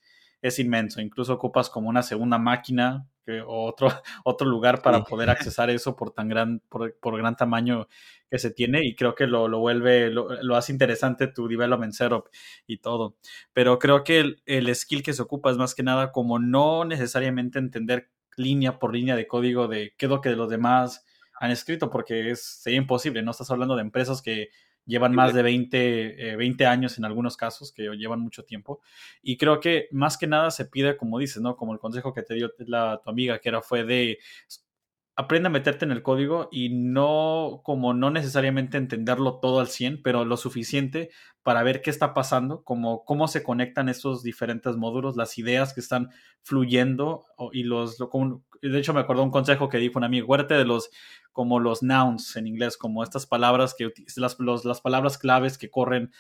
es 0.47 0.59
inmenso, 0.59 1.01
incluso 1.01 1.33
ocupas 1.33 1.71
como 1.71 1.89
una 1.89 2.03
segunda 2.03 2.37
máquina 2.37 3.07
o 3.47 3.65
otro, 3.65 3.87
otro 4.23 4.47
lugar 4.47 4.83
para 4.83 5.03
poder 5.03 5.31
accesar 5.31 5.71
eso 5.71 5.95
por 5.95 6.11
tan 6.11 6.29
gran, 6.29 6.59
por, 6.69 6.95
por, 6.99 7.17
gran 7.17 7.35
tamaño 7.35 7.87
que 8.29 8.37
se 8.37 8.51
tiene 8.51 8.85
y 8.85 8.93
creo 8.93 9.15
que 9.15 9.25
lo, 9.25 9.47
lo 9.47 9.57
vuelve, 9.57 10.11
lo, 10.11 10.41
lo, 10.43 10.55
hace 10.55 10.71
interesante 10.71 11.25
tu 11.27 11.47
development 11.47 11.93
setup 11.93 12.29
y 12.67 12.77
todo. 12.77 13.15
Pero 13.53 13.79
creo 13.79 14.03
que 14.03 14.19
el, 14.19 14.43
el, 14.45 14.73
skill 14.75 15.01
que 15.01 15.13
se 15.13 15.23
ocupa 15.23 15.49
es 15.49 15.57
más 15.57 15.73
que 15.73 15.81
nada 15.81 16.11
como 16.11 16.37
no 16.37 16.85
necesariamente 16.85 17.57
entender 17.57 18.11
línea 18.37 18.77
por 18.77 18.93
línea 18.93 19.15
de 19.15 19.27
código 19.27 19.67
de 19.67 19.95
qué 19.97 20.05
es 20.05 20.09
lo 20.11 20.21
que 20.21 20.29
los 20.35 20.49
demás 20.49 21.05
han 21.39 21.49
escrito, 21.49 21.89
porque 21.89 22.29
es, 22.29 22.43
sería 22.43 22.77
imposible, 22.77 23.23
no 23.23 23.31
estás 23.31 23.49
hablando 23.49 23.75
de 23.75 23.81
empresas 23.81 24.21
que 24.21 24.49
llevan 24.85 25.13
más 25.13 25.33
de 25.33 25.41
20, 25.41 26.35
20 26.37 26.63
eh, 26.63 26.67
años 26.67 26.97
en 26.97 27.05
algunos 27.05 27.37
casos, 27.37 27.71
que 27.71 27.83
llevan 27.95 28.21
mucho 28.21 28.43
tiempo. 28.43 28.81
Y 29.21 29.37
creo 29.37 29.59
que 29.59 29.87
más 29.91 30.17
que 30.17 30.27
nada 30.27 30.51
se 30.51 30.65
pide, 30.65 30.97
como 30.97 31.19
dices, 31.19 31.41
¿no? 31.41 31.55
Como 31.55 31.73
el 31.73 31.79
consejo 31.79 32.13
que 32.13 32.23
te 32.23 32.35
dio 32.35 32.51
la, 32.59 33.01
tu 33.03 33.09
amiga, 33.09 33.39
que 33.39 33.49
era 33.49 33.61
fue 33.61 33.83
de 33.83 34.19
aprende 35.15 35.47
a 35.47 35.49
meterte 35.49 35.85
en 35.85 35.91
el 35.91 36.03
código 36.03 36.49
y 36.51 36.69
no, 36.69 37.61
como 37.63 37.93
no 37.93 38.11
necesariamente 38.11 38.77
entenderlo 38.77 39.39
todo 39.39 39.61
al 39.61 39.67
100, 39.67 40.01
pero 40.03 40.25
lo 40.25 40.35
suficiente 40.35 41.09
para 41.41 41.63
ver 41.63 41.81
qué 41.81 41.89
está 41.89 42.13
pasando, 42.13 42.63
como 42.63 43.05
cómo 43.05 43.29
se 43.29 43.41
conectan 43.41 43.87
esos 43.87 44.23
diferentes 44.23 44.75
módulos, 44.75 45.15
las 45.15 45.37
ideas 45.37 45.73
que 45.73 45.79
están 45.79 46.09
fluyendo 46.41 47.23
y 47.53 47.63
los, 47.63 47.97
de 47.97 48.79
hecho 48.79 48.93
me 48.93 48.99
acuerdo 48.99 49.23
un 49.23 49.31
consejo 49.31 49.69
que 49.69 49.77
dijo 49.77 49.97
un 49.97 50.03
amigo, 50.03 50.25
acuérdate 50.25 50.55
de 50.55 50.65
los, 50.65 50.89
como 51.31 51.59
los 51.59 51.81
nouns 51.81 52.35
en 52.35 52.47
inglés, 52.47 52.77
como 52.77 53.01
estas 53.01 53.25
palabras 53.25 53.73
que, 53.77 53.93
las, 54.17 54.37
las 54.39 54.81
palabras 54.81 55.17
claves 55.17 55.57
que 55.57 55.69
corren 55.69 56.11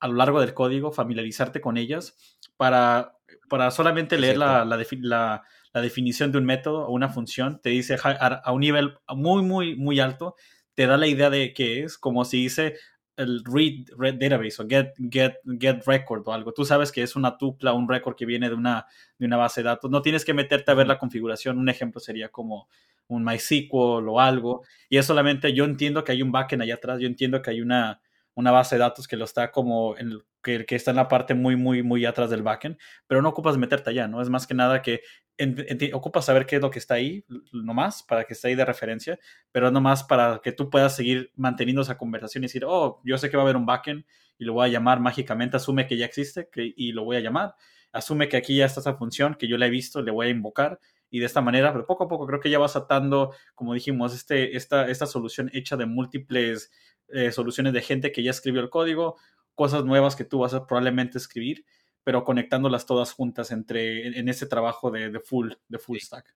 a 0.00 0.08
lo 0.08 0.14
largo 0.14 0.40
del 0.40 0.54
código, 0.54 0.90
familiarizarte 0.90 1.60
con 1.60 1.76
ellas 1.76 2.16
para, 2.56 3.16
para 3.48 3.70
solamente 3.70 4.18
leer 4.18 4.38
la, 4.38 4.64
la, 4.64 4.76
la 5.02 5.42
la 5.72 5.80
definición 5.80 6.32
de 6.32 6.38
un 6.38 6.44
método 6.44 6.86
o 6.86 6.92
una 6.92 7.08
función, 7.08 7.60
te 7.62 7.70
dice 7.70 7.96
a, 8.02 8.52
un 8.52 8.60
nivel 8.60 8.94
muy, 9.08 9.42
muy, 9.42 9.76
muy 9.76 10.00
alto, 10.00 10.34
te 10.74 10.86
da 10.86 10.96
la 10.96 11.06
idea 11.06 11.30
de 11.30 11.52
qué 11.52 11.84
es, 11.84 11.98
como 11.98 12.24
si 12.24 12.42
dice 12.42 12.74
el 13.16 13.44
read, 13.44 13.86
read 13.98 14.14
database 14.14 14.62
o 14.62 14.66
get, 14.66 14.92
get, 15.10 15.34
get 15.58 15.82
record 15.86 16.26
o 16.26 16.32
algo. 16.32 16.52
Tú 16.52 16.64
sabes 16.64 16.90
que 16.90 17.02
es 17.02 17.16
una 17.16 17.36
tupla, 17.36 17.74
un 17.74 17.88
record 17.88 18.16
que 18.16 18.24
viene 18.24 18.48
de 18.48 18.54
una, 18.54 18.86
de 19.18 19.26
una 19.26 19.36
base 19.36 19.60
de 19.60 19.68
datos. 19.68 19.90
No 19.90 20.00
tienes 20.00 20.24
que 20.24 20.32
meterte 20.32 20.70
a 20.70 20.74
ver 20.74 20.86
la 20.86 20.98
configuración. 20.98 21.58
Un 21.58 21.68
ejemplo 21.68 22.00
sería 22.00 22.30
como 22.30 22.68
un 23.08 23.24
MySQL 23.24 24.08
o 24.08 24.20
algo. 24.20 24.62
Y 24.88 24.96
es 24.96 25.04
solamente, 25.04 25.52
yo 25.52 25.64
entiendo 25.64 26.02
que 26.02 26.12
hay 26.12 26.22
un 26.22 26.32
backend 26.32 26.62
allá 26.62 26.76
atrás, 26.76 26.98
yo 26.98 27.06
entiendo 27.06 27.42
que 27.42 27.50
hay 27.50 27.60
una, 27.60 28.00
una 28.40 28.50
base 28.50 28.74
de 28.74 28.80
datos 28.80 29.06
que 29.06 29.16
lo 29.16 29.24
está 29.24 29.52
como 29.52 29.96
en, 29.96 30.20
que, 30.42 30.66
que, 30.66 30.74
está 30.74 30.90
en 30.90 30.96
la 30.96 31.08
parte 31.08 31.34
muy, 31.34 31.56
muy, 31.56 31.82
muy 31.82 32.04
atrás 32.04 32.30
del 32.30 32.42
backend, 32.42 32.78
pero 33.06 33.22
no 33.22 33.28
ocupas 33.28 33.56
meterte 33.56 33.90
allá, 33.90 34.08
¿no? 34.08 34.20
Es 34.20 34.28
más 34.28 34.46
que 34.46 34.54
nada 34.54 34.82
que 34.82 35.02
ocupas 35.92 36.24
saber 36.24 36.46
qué 36.46 36.56
es 36.56 36.62
lo 36.62 36.70
que 36.70 36.78
está 36.78 36.94
ahí, 36.94 37.24
nomás, 37.52 38.02
para 38.02 38.24
que 38.24 38.34
esté 38.34 38.48
ahí 38.48 38.54
de 38.54 38.64
referencia, 38.64 39.18
pero 39.52 39.70
nomás 39.70 40.04
para 40.04 40.40
que 40.42 40.52
tú 40.52 40.68
puedas 40.68 40.94
seguir 40.94 41.30
manteniendo 41.36 41.82
esa 41.82 41.96
conversación 41.96 42.44
y 42.44 42.46
decir, 42.46 42.64
oh, 42.66 43.00
yo 43.04 43.16
sé 43.18 43.30
que 43.30 43.36
va 43.36 43.42
a 43.42 43.46
haber 43.46 43.56
un 43.56 43.66
backend 43.66 44.04
y 44.38 44.44
lo 44.44 44.54
voy 44.54 44.68
a 44.68 44.72
llamar 44.72 45.00
mágicamente, 45.00 45.56
asume 45.56 45.86
que 45.86 45.96
ya 45.96 46.06
existe 46.06 46.48
que, 46.50 46.72
y 46.76 46.92
lo 46.92 47.04
voy 47.04 47.16
a 47.16 47.20
llamar, 47.20 47.54
asume 47.92 48.28
que 48.28 48.36
aquí 48.36 48.56
ya 48.56 48.66
está 48.66 48.80
esa 48.80 48.94
función 48.94 49.34
que 49.34 49.48
yo 49.48 49.56
la 49.56 49.66
he 49.66 49.70
visto, 49.70 50.02
le 50.02 50.10
voy 50.10 50.26
a 50.26 50.30
invocar 50.30 50.78
y 51.10 51.18
de 51.18 51.26
esta 51.26 51.40
manera, 51.40 51.72
pero 51.72 51.86
poco 51.86 52.04
a 52.04 52.08
poco 52.08 52.26
creo 52.26 52.40
que 52.40 52.50
ya 52.50 52.58
vas 52.58 52.76
atando, 52.76 53.34
como 53.54 53.74
dijimos, 53.74 54.14
este, 54.14 54.56
esta, 54.56 54.88
esta 54.88 55.06
solución 55.06 55.50
hecha 55.52 55.76
de 55.76 55.86
múltiples 55.86 56.70
eh, 57.12 57.32
soluciones 57.32 57.72
de 57.72 57.82
gente 57.82 58.12
que 58.12 58.22
ya 58.22 58.30
escribió 58.30 58.60
el 58.60 58.70
código, 58.70 59.16
cosas 59.54 59.84
nuevas 59.84 60.16
que 60.16 60.24
tú 60.24 60.38
vas 60.38 60.54
a 60.54 60.66
probablemente 60.66 61.18
escribir, 61.18 61.64
pero 62.04 62.24
conectándolas 62.24 62.86
todas 62.86 63.12
juntas 63.12 63.50
entre, 63.50 64.06
en, 64.06 64.28
ese 64.28 64.46
trabajo 64.46 64.90
de, 64.90 65.10
de, 65.10 65.20
full, 65.20 65.52
de 65.68 65.78
full 65.78 65.98
stack. 65.98 66.34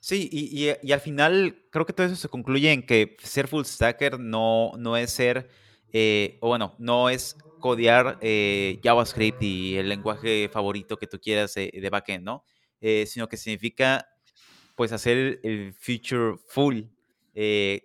Sí, 0.00 0.28
y, 0.30 0.70
y, 0.82 0.92
al 0.92 1.00
final 1.00 1.66
creo 1.70 1.86
que 1.86 1.92
todo 1.92 2.06
eso 2.06 2.16
se 2.16 2.28
concluye 2.28 2.70
en 2.72 2.84
que 2.84 3.16
ser 3.22 3.48
full 3.48 3.64
stacker 3.64 4.20
no, 4.20 4.72
no 4.78 4.96
es 4.96 5.10
ser, 5.10 5.48
eh, 5.92 6.38
o 6.40 6.48
bueno, 6.48 6.76
no 6.78 7.08
es 7.08 7.36
codear 7.60 8.18
eh, 8.20 8.78
JavaScript 8.84 9.42
y 9.42 9.76
el 9.76 9.88
lenguaje 9.88 10.48
favorito 10.52 10.98
que 10.98 11.06
tú 11.06 11.18
quieras 11.18 11.54
de 11.54 11.88
backend, 11.90 12.24
¿no? 12.24 12.44
sino 13.06 13.28
que 13.28 13.36
significa 13.36 14.06
pues 14.76 14.92
hacer 14.92 15.40
el 15.42 15.74
feature 15.74 16.36
full. 16.46 16.82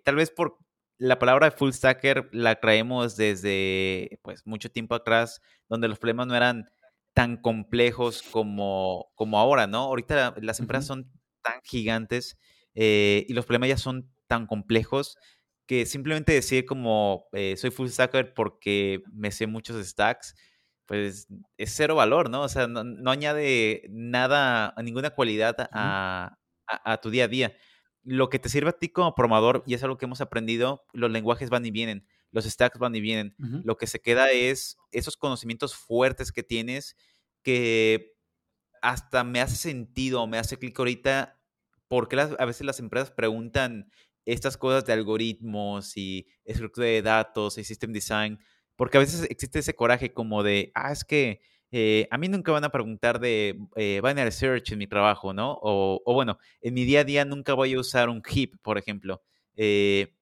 tal 0.04 0.14
vez 0.14 0.30
por 0.30 0.61
la 1.02 1.18
palabra 1.18 1.50
full 1.50 1.72
stacker 1.72 2.28
la 2.30 2.60
traemos 2.60 3.16
desde 3.16 4.20
pues 4.22 4.46
mucho 4.46 4.70
tiempo 4.70 4.94
atrás, 4.94 5.42
donde 5.68 5.88
los 5.88 5.98
problemas 5.98 6.28
no 6.28 6.36
eran 6.36 6.70
tan 7.12 7.36
complejos 7.38 8.22
como, 8.22 9.10
como 9.16 9.40
ahora, 9.40 9.66
¿no? 9.66 9.78
Ahorita 9.78 10.34
las 10.40 10.60
empresas 10.60 10.86
son 10.86 11.10
tan 11.42 11.60
gigantes 11.64 12.38
eh, 12.76 13.26
y 13.28 13.32
los 13.34 13.46
problemas 13.46 13.70
ya 13.70 13.78
son 13.78 14.12
tan 14.28 14.46
complejos 14.46 15.18
que 15.66 15.86
simplemente 15.86 16.32
decir 16.32 16.66
como 16.66 17.24
eh, 17.32 17.56
soy 17.56 17.72
full 17.72 17.88
stacker 17.88 18.32
porque 18.32 19.02
me 19.12 19.32
sé 19.32 19.48
muchos 19.48 19.84
stacks, 19.84 20.36
pues 20.86 21.26
es 21.56 21.74
cero 21.74 21.96
valor, 21.96 22.30
¿no? 22.30 22.42
O 22.42 22.48
sea, 22.48 22.68
no, 22.68 23.10
añade 23.10 23.88
nada, 23.90 24.72
ninguna 24.80 25.10
cualidad 25.10 25.68
a, 25.72 26.38
a, 26.66 27.00
tu 27.00 27.10
día 27.10 27.24
a 27.24 27.28
día 27.28 27.56
lo 28.04 28.28
que 28.28 28.38
te 28.38 28.48
sirve 28.48 28.70
a 28.70 28.78
ti 28.78 28.88
como 28.88 29.14
programador, 29.14 29.62
y 29.66 29.74
es 29.74 29.82
algo 29.82 29.98
que 29.98 30.06
hemos 30.06 30.20
aprendido, 30.20 30.84
los 30.92 31.10
lenguajes 31.10 31.50
van 31.50 31.64
y 31.64 31.70
vienen, 31.70 32.06
los 32.30 32.44
stacks 32.44 32.78
van 32.78 32.94
y 32.94 33.00
vienen. 33.00 33.34
Lo 33.38 33.76
que 33.76 33.86
se 33.86 34.00
queda 34.00 34.30
es 34.30 34.76
esos 34.90 35.16
conocimientos 35.16 35.74
fuertes 35.74 36.32
que 36.32 36.42
tienes 36.42 36.96
que 37.42 38.14
hasta 38.80 39.22
me 39.22 39.40
hace 39.40 39.56
sentido, 39.56 40.26
me 40.26 40.38
hace 40.38 40.58
clic 40.58 40.78
ahorita, 40.78 41.40
porque 41.88 42.18
a 42.18 42.44
veces 42.44 42.66
las 42.66 42.80
empresas 42.80 43.10
preguntan 43.10 43.90
estas 44.24 44.56
cosas 44.56 44.84
de 44.84 44.92
algoritmos 44.92 45.96
y 45.96 46.26
estructura 46.44 46.86
de 46.86 47.02
datos 47.02 47.58
y 47.58 47.64
system 47.64 47.92
design, 47.92 48.38
porque 48.76 48.96
a 48.96 49.00
veces 49.00 49.26
existe 49.28 49.58
ese 49.58 49.74
coraje 49.74 50.12
como 50.12 50.42
de, 50.42 50.72
ah, 50.74 50.90
es 50.90 51.04
que 51.04 51.40
eh, 51.74 52.06
a 52.10 52.18
mí 52.18 52.28
nunca 52.28 52.52
van 52.52 52.64
a 52.64 52.70
preguntar 52.70 53.18
de 53.18 53.58
eh, 53.76 54.02
binary 54.04 54.30
search 54.30 54.72
en 54.72 54.78
mi 54.78 54.86
trabajo, 54.86 55.32
¿no? 55.32 55.58
O, 55.62 56.02
bueno, 56.12 56.38
en 56.60 56.74
mi 56.74 56.84
día 56.84 57.00
a 57.00 57.04
día 57.04 57.24
nunca 57.24 57.54
voy 57.54 57.72
a 57.72 57.80
usar 57.80 58.10
un 58.10 58.22
heap, 58.22 58.50
por 58.60 58.76
ejemplo. 58.76 59.22
Eh, 59.56 60.14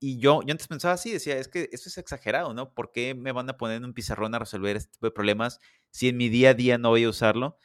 y 0.00 0.18
yo, 0.20 0.42
yo 0.42 0.52
antes 0.52 0.68
pensaba 0.68 0.94
así, 0.94 1.12
decía, 1.12 1.38
es 1.38 1.48
que 1.48 1.70
eso 1.72 1.88
es 1.88 1.98
exagerado, 1.98 2.54
¿no? 2.54 2.74
¿Por 2.74 2.92
qué 2.92 3.14
me 3.14 3.32
van 3.32 3.48
a 3.50 3.56
poner 3.56 3.78
en 3.78 3.86
un 3.86 3.94
pizarrón 3.94 4.34
a 4.34 4.38
resolver 4.38 4.76
este 4.76 4.92
tipo 4.92 5.06
de 5.06 5.12
problemas 5.12 5.60
si 5.90 6.08
en 6.08 6.18
mi 6.18 6.28
día 6.28 6.50
a 6.50 6.54
día 6.54 6.78
no 6.78 6.90
voy 6.90 7.04
a 7.04 7.10
usarlo? 7.10 7.56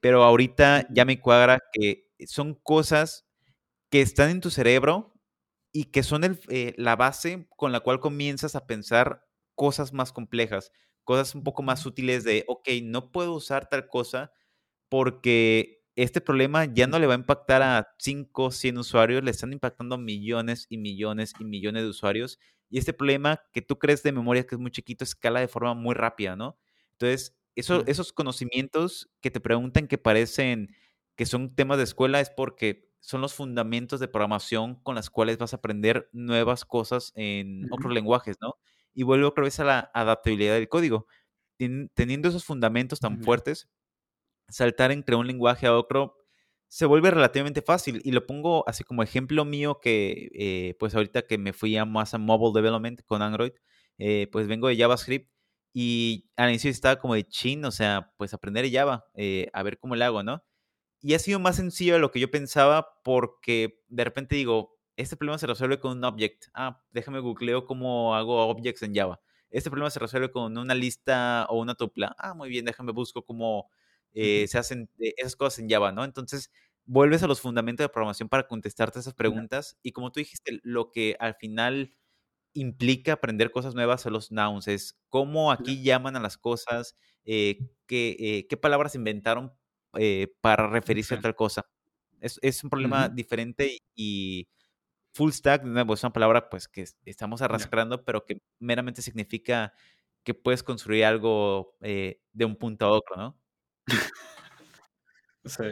pero 0.00 0.22
ahorita 0.22 0.86
ya 0.90 1.04
me 1.04 1.20
cuadra 1.20 1.58
que 1.72 2.06
son 2.28 2.54
cosas 2.54 3.26
que 3.90 4.00
están 4.00 4.30
en 4.30 4.40
tu 4.40 4.50
cerebro 4.50 5.14
y 5.72 5.86
que 5.86 6.04
son 6.04 6.38
la 6.76 6.96
base 6.96 7.48
con 7.56 7.72
la 7.72 7.80
cual 7.80 8.00
comienzas 8.00 8.54
a 8.54 8.66
pensar 8.66 9.26
cosas 9.56 9.92
más 9.92 10.12
complejas 10.12 10.70
cosas 11.04 11.34
un 11.34 11.42
poco 11.44 11.62
más 11.62 11.86
útiles 11.86 12.24
de, 12.24 12.44
ok, 12.48 12.68
no 12.84 13.12
puedo 13.12 13.34
usar 13.34 13.68
tal 13.68 13.88
cosa 13.88 14.32
porque 14.88 15.82
este 15.96 16.20
problema 16.20 16.64
ya 16.66 16.86
no 16.86 16.98
le 16.98 17.06
va 17.06 17.14
a 17.14 17.18
impactar 17.18 17.62
a 17.62 17.94
5, 17.98 18.50
100 18.50 18.78
usuarios, 18.78 19.22
le 19.22 19.30
están 19.30 19.52
impactando 19.52 19.96
a 19.96 19.98
millones 19.98 20.66
y 20.70 20.78
millones 20.78 21.34
y 21.38 21.44
millones 21.44 21.82
de 21.82 21.88
usuarios. 21.90 22.38
Y 22.70 22.78
este 22.78 22.92
problema 22.94 23.42
que 23.52 23.62
tú 23.62 23.78
crees 23.78 24.02
de 24.02 24.12
memoria 24.12 24.46
que 24.46 24.54
es 24.54 24.60
muy 24.60 24.70
chiquito 24.70 25.04
escala 25.04 25.40
de 25.40 25.48
forma 25.48 25.74
muy 25.74 25.94
rápida, 25.94 26.36
¿no? 26.36 26.58
Entonces, 26.92 27.36
eso, 27.56 27.84
esos 27.86 28.12
conocimientos 28.12 29.10
que 29.20 29.30
te 29.30 29.40
preguntan 29.40 29.86
que 29.88 29.98
parecen 29.98 30.74
que 31.16 31.26
son 31.26 31.54
temas 31.54 31.76
de 31.78 31.84
escuela 31.84 32.20
es 32.20 32.30
porque 32.30 32.90
son 33.00 33.20
los 33.20 33.34
fundamentos 33.34 34.00
de 34.00 34.08
programación 34.08 34.76
con 34.76 34.94
las 34.94 35.10
cuales 35.10 35.36
vas 35.38 35.52
a 35.52 35.56
aprender 35.56 36.08
nuevas 36.12 36.64
cosas 36.64 37.12
en 37.16 37.66
otros 37.70 37.92
lenguajes, 37.92 38.36
¿no? 38.40 38.56
Y 38.94 39.02
vuelvo 39.04 39.28
otra 39.28 39.44
vez 39.44 39.60
a 39.60 39.64
la 39.64 39.90
adaptabilidad 39.94 40.54
del 40.54 40.68
código. 40.68 41.06
teniendo 41.94 42.28
esos 42.28 42.44
fundamentos 42.44 42.98
tan 42.98 43.22
fuertes, 43.22 43.68
saltar 44.48 44.90
entre 44.92 45.14
un 45.16 45.26
lenguaje 45.26 45.66
a 45.66 45.76
otro 45.76 46.16
se 46.72 46.86
vuelve 46.86 47.10
relativamente 47.10 47.60
fácil. 47.60 48.00
Y 48.02 48.12
lo 48.12 48.26
pongo 48.26 48.66
así 48.66 48.82
como 48.82 49.02
ejemplo 49.02 49.44
mío 49.44 49.78
que, 49.78 50.30
eh, 50.34 50.74
pues 50.78 50.94
ahorita 50.94 51.22
que 51.26 51.36
me 51.36 51.52
fui 51.52 51.76
a 51.76 51.84
más 51.84 52.14
a 52.14 52.18
mobile 52.18 52.58
development 52.58 53.02
con 53.04 53.20
Android, 53.20 53.52
eh, 53.98 54.28
pues 54.32 54.48
vengo 54.48 54.68
de 54.68 54.78
JavaScript 54.78 55.30
y 55.74 56.30
al 56.34 56.48
inicio 56.48 56.70
estaba 56.70 56.96
como 56.98 57.14
de 57.14 57.28
chin, 57.28 57.64
o 57.66 57.70
sea, 57.72 58.12
pues 58.16 58.32
aprender 58.32 58.70
Java, 58.72 59.04
eh, 59.14 59.48
a 59.52 59.62
ver 59.62 59.78
cómo 59.78 59.96
le 59.96 60.04
hago, 60.06 60.22
¿no? 60.22 60.42
Y 61.02 61.12
ha 61.12 61.18
sido 61.18 61.40
más 61.40 61.56
sencillo 61.56 61.94
de 61.94 62.00
lo 62.00 62.10
que 62.10 62.20
yo 62.20 62.30
pensaba 62.30 62.88
porque 63.04 63.82
de 63.88 64.04
repente 64.04 64.36
digo, 64.36 64.71
este 64.96 65.16
problema 65.16 65.38
se 65.38 65.46
resuelve 65.46 65.80
con 65.80 65.98
un 65.98 66.04
object. 66.04 66.46
Ah, 66.54 66.82
déjame 66.92 67.20
googleo 67.20 67.64
cómo 67.66 68.14
hago 68.14 68.46
objects 68.48 68.82
en 68.82 68.94
Java. 68.94 69.20
Este 69.50 69.70
problema 69.70 69.90
se 69.90 69.98
resuelve 69.98 70.30
con 70.30 70.56
una 70.56 70.74
lista 70.74 71.46
o 71.48 71.60
una 71.60 71.74
tupla. 71.74 72.14
Ah, 72.18 72.34
muy 72.34 72.48
bien, 72.48 72.64
déjame 72.64 72.92
busco 72.92 73.24
cómo 73.24 73.70
eh, 74.14 74.46
se 74.48 74.58
hacen 74.58 74.90
eh, 74.98 75.14
esas 75.16 75.36
cosas 75.36 75.58
en 75.60 75.68
Java, 75.68 75.92
¿no? 75.92 76.04
Entonces, 76.04 76.50
vuelves 76.84 77.22
a 77.22 77.26
los 77.26 77.40
fundamentos 77.40 77.84
de 77.84 77.88
programación 77.88 78.28
para 78.28 78.46
contestarte 78.46 78.98
esas 78.98 79.14
preguntas. 79.14 79.78
Y 79.82 79.92
como 79.92 80.10
tú 80.12 80.20
dijiste, 80.20 80.60
lo 80.62 80.90
que 80.90 81.16
al 81.20 81.34
final 81.34 81.94
implica 82.54 83.14
aprender 83.14 83.50
cosas 83.50 83.74
nuevas 83.74 84.02
son 84.02 84.12
los 84.14 84.30
nouns. 84.30 84.68
Es 84.68 84.98
cómo 85.08 85.52
aquí 85.52 85.82
llaman 85.82 86.16
a 86.16 86.20
las 86.20 86.36
cosas, 86.36 86.96
eh, 87.24 87.58
qué, 87.86 88.46
qué, 88.48 88.56
palabras 88.56 88.94
inventaron 88.94 89.52
para 90.40 90.68
referirse 90.68 91.14
a 91.14 91.20
tal 91.20 91.34
cosa. 91.34 91.66
Es, 92.20 92.38
es 92.42 92.64
un 92.64 92.70
problema 92.70 93.08
diferente 93.08 93.78
y 93.94 94.48
full 95.12 95.30
stack, 95.30 95.62
de 95.62 95.70
nuevo, 95.70 95.94
es 95.94 96.02
una 96.02 96.12
palabra 96.12 96.48
pues 96.48 96.68
que 96.68 96.84
estamos 97.04 97.42
arrastrando, 97.42 98.04
pero 98.04 98.24
que 98.24 98.42
meramente 98.58 99.02
significa 99.02 99.72
que 100.24 100.34
puedes 100.34 100.62
construir 100.62 101.04
algo 101.04 101.76
eh, 101.80 102.20
de 102.32 102.44
un 102.44 102.56
punto 102.56 102.86
a 102.86 102.90
otro, 102.90 103.16
¿no? 103.16 103.38
Sí. 105.44 105.64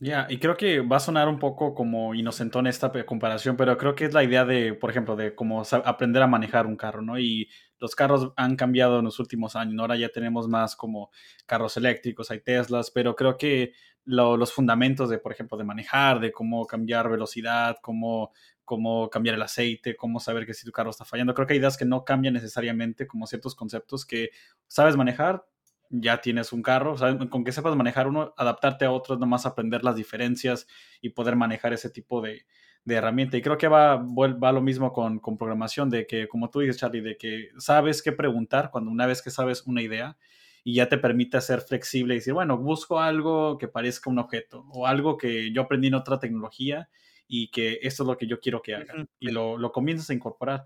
Ya, 0.00 0.26
y 0.28 0.38
creo 0.38 0.56
que 0.56 0.80
va 0.80 0.96
a 0.96 1.00
sonar 1.00 1.28
un 1.28 1.38
poco 1.38 1.74
como 1.74 2.12
inocentón 2.14 2.66
esta 2.66 2.90
comparación, 3.04 3.56
pero 3.56 3.78
creo 3.78 3.94
que 3.94 4.06
es 4.06 4.12
la 4.12 4.24
idea 4.24 4.44
de, 4.44 4.74
por 4.74 4.90
ejemplo, 4.90 5.14
de 5.14 5.34
cómo 5.34 5.62
aprender 5.84 6.22
a 6.22 6.26
manejar 6.26 6.66
un 6.66 6.76
carro, 6.76 7.02
¿no? 7.02 7.20
Y 7.20 7.48
los 7.78 7.94
carros 7.94 8.32
han 8.36 8.56
cambiado 8.56 8.98
en 8.98 9.04
los 9.04 9.20
últimos 9.20 9.54
años, 9.54 9.74
¿no? 9.74 9.82
ahora 9.82 9.96
ya 9.96 10.08
tenemos 10.08 10.48
más 10.48 10.74
como 10.74 11.10
carros 11.46 11.76
eléctricos, 11.76 12.32
hay 12.32 12.40
Teslas, 12.40 12.90
pero 12.90 13.14
creo 13.14 13.36
que 13.36 13.74
los 14.04 14.52
fundamentos 14.52 15.08
de, 15.08 15.18
por 15.18 15.30
ejemplo, 15.30 15.56
de 15.56 15.64
manejar, 15.64 16.18
de 16.18 16.32
cómo 16.32 16.66
cambiar 16.66 17.08
velocidad, 17.08 17.76
cómo, 17.80 18.32
cómo 18.64 19.10
cambiar 19.10 19.34
el 19.36 19.42
aceite, 19.42 19.96
cómo 19.96 20.20
saber 20.20 20.46
que 20.46 20.54
si 20.54 20.64
tu 20.64 20.72
carro 20.72 20.90
está 20.90 21.04
fallando, 21.04 21.34
creo 21.34 21.46
que 21.46 21.54
hay 21.54 21.58
ideas 21.58 21.76
que 21.76 21.84
no 21.84 22.04
cambian 22.04 22.34
necesariamente, 22.34 23.06
como 23.06 23.26
ciertos 23.26 23.54
conceptos 23.54 24.06
que 24.06 24.30
sabes 24.66 24.96
manejar, 24.96 25.44
ya 25.90 26.20
tienes 26.20 26.52
un 26.52 26.62
carro, 26.62 26.96
con 27.28 27.44
que 27.44 27.52
sepas 27.52 27.76
manejar 27.76 28.08
uno, 28.08 28.32
adaptarte 28.36 28.86
a 28.86 28.90
otro, 28.90 29.16
nomás 29.16 29.44
aprender 29.44 29.84
las 29.84 29.96
diferencias 29.96 30.66
y 31.02 31.10
poder 31.10 31.36
manejar 31.36 31.74
ese 31.74 31.90
tipo 31.90 32.22
de, 32.22 32.46
de 32.84 32.94
herramienta. 32.94 33.36
Y 33.36 33.42
creo 33.42 33.58
que 33.58 33.68
va, 33.68 33.96
va 33.96 34.52
lo 34.52 34.62
mismo 34.62 34.92
con, 34.92 35.18
con, 35.18 35.36
programación, 35.36 35.90
de 35.90 36.06
que, 36.06 36.28
como 36.28 36.48
tú 36.48 36.60
dices, 36.60 36.78
Charlie, 36.78 37.02
de 37.02 37.16
que 37.16 37.50
sabes 37.58 38.02
qué 38.02 38.12
preguntar 38.12 38.70
cuando 38.70 38.90
una 38.90 39.06
vez 39.06 39.20
que 39.20 39.30
sabes 39.30 39.66
una 39.66 39.82
idea 39.82 40.16
y 40.64 40.74
ya 40.74 40.88
te 40.88 40.96
permite 40.96 41.40
ser 41.40 41.60
flexible 41.60 42.14
y 42.14 42.18
decir, 42.18 42.34
bueno, 42.34 42.56
busco 42.56 43.00
algo 43.00 43.58
que 43.58 43.68
parezca 43.68 44.10
un 44.10 44.18
objeto 44.18 44.64
o 44.70 44.86
algo 44.86 45.18
que 45.18 45.52
yo 45.52 45.62
aprendí 45.62 45.88
en 45.88 45.94
otra 45.94 46.18
tecnología 46.18 46.88
y 47.26 47.50
que 47.50 47.78
esto 47.82 48.02
es 48.02 48.06
lo 48.06 48.16
que 48.16 48.26
yo 48.26 48.40
quiero 48.40 48.62
que 48.62 48.74
haga. 48.74 49.06
Y 49.18 49.30
lo, 49.30 49.56
lo 49.56 49.72
comienzas 49.72 50.10
a 50.10 50.14
incorporar. 50.14 50.64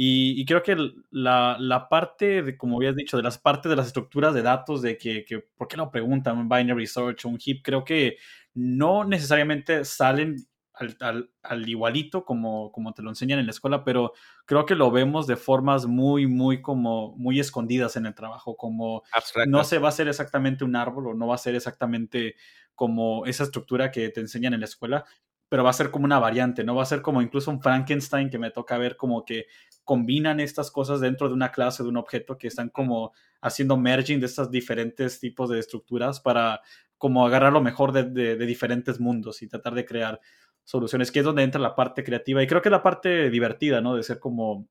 Y, 0.00 0.44
creo 0.46 0.62
que 0.62 0.76
la, 1.10 1.56
la, 1.58 1.88
parte, 1.88 2.42
de, 2.42 2.56
como 2.56 2.76
habías 2.76 2.94
dicho, 2.94 3.16
de 3.16 3.22
las 3.24 3.36
partes 3.36 3.68
de 3.68 3.74
las 3.74 3.88
estructuras 3.88 4.32
de 4.32 4.42
datos, 4.42 4.80
de 4.80 4.96
que, 4.96 5.24
que 5.24 5.40
¿por 5.40 5.66
qué 5.66 5.76
lo 5.76 5.90
preguntan? 5.90 6.38
Un 6.38 6.48
binary 6.48 6.86
search 6.86 7.24
un 7.24 7.36
heap, 7.44 7.62
creo 7.64 7.84
que 7.84 8.16
no 8.54 9.02
necesariamente 9.02 9.84
salen 9.84 10.36
al, 10.72 10.96
al, 11.00 11.30
al, 11.42 11.68
igualito 11.68 12.24
como, 12.24 12.70
como 12.70 12.94
te 12.94 13.02
lo 13.02 13.10
enseñan 13.10 13.40
en 13.40 13.46
la 13.46 13.50
escuela, 13.50 13.82
pero 13.82 14.12
creo 14.46 14.66
que 14.66 14.76
lo 14.76 14.92
vemos 14.92 15.26
de 15.26 15.34
formas 15.34 15.86
muy, 15.86 16.28
muy 16.28 16.62
como 16.62 17.16
muy 17.16 17.40
escondidas 17.40 17.96
en 17.96 18.06
el 18.06 18.14
trabajo, 18.14 18.56
como 18.56 19.02
no 19.48 19.64
se 19.64 19.78
va 19.78 19.88
a 19.88 19.90
hacer 19.90 20.06
exactamente 20.06 20.64
un 20.64 20.76
árbol 20.76 21.08
o 21.08 21.14
no 21.14 21.26
va 21.26 21.34
a 21.34 21.38
ser 21.38 21.56
exactamente 21.56 22.36
como 22.76 23.26
esa 23.26 23.42
estructura 23.42 23.90
que 23.90 24.08
te 24.10 24.20
enseñan 24.20 24.54
en 24.54 24.60
la 24.60 24.66
escuela, 24.66 25.04
pero 25.48 25.64
va 25.64 25.70
a 25.70 25.74
ser 25.74 25.90
como 25.90 26.04
una 26.04 26.18
variante, 26.18 26.62
¿no? 26.64 26.74
Va 26.74 26.82
a 26.82 26.86
ser 26.86 27.00
como 27.00 27.22
incluso 27.22 27.50
un 27.50 27.60
Frankenstein 27.60 28.28
que 28.28 28.38
me 28.38 28.50
toca 28.50 28.76
ver 28.76 28.96
como 28.96 29.24
que 29.24 29.46
combinan 29.84 30.40
estas 30.40 30.70
cosas 30.70 31.00
dentro 31.00 31.28
de 31.28 31.34
una 31.34 31.50
clase, 31.50 31.82
de 31.82 31.88
un 31.88 31.96
objeto, 31.96 32.36
que 32.36 32.48
están 32.48 32.68
como 32.68 33.12
haciendo 33.40 33.76
merging 33.76 34.20
de 34.20 34.26
estos 34.26 34.50
diferentes 34.50 35.18
tipos 35.20 35.48
de 35.48 35.58
estructuras 35.58 36.20
para 36.20 36.60
como 36.98 37.26
agarrar 37.26 37.52
lo 37.52 37.62
mejor 37.62 37.92
de, 37.92 38.36
diferentes 38.46 39.00
mundos 39.00 39.40
y 39.40 39.48
tratar 39.48 39.74
de 39.74 39.86
crear 39.86 40.20
soluciones, 40.64 41.10
que 41.10 41.20
es 41.20 41.24
donde 41.24 41.44
entra 41.44 41.60
la 41.60 41.74
parte 41.74 42.04
creativa 42.04 42.42
y 42.42 42.46
creo 42.46 42.60
que 42.60 42.68
es 42.68 42.72
la 42.72 42.82
parte 42.82 43.30
divertida, 43.30 43.80
¿no? 43.80 43.94
De 43.94 44.02
ser 44.02 44.18
como 44.18 44.68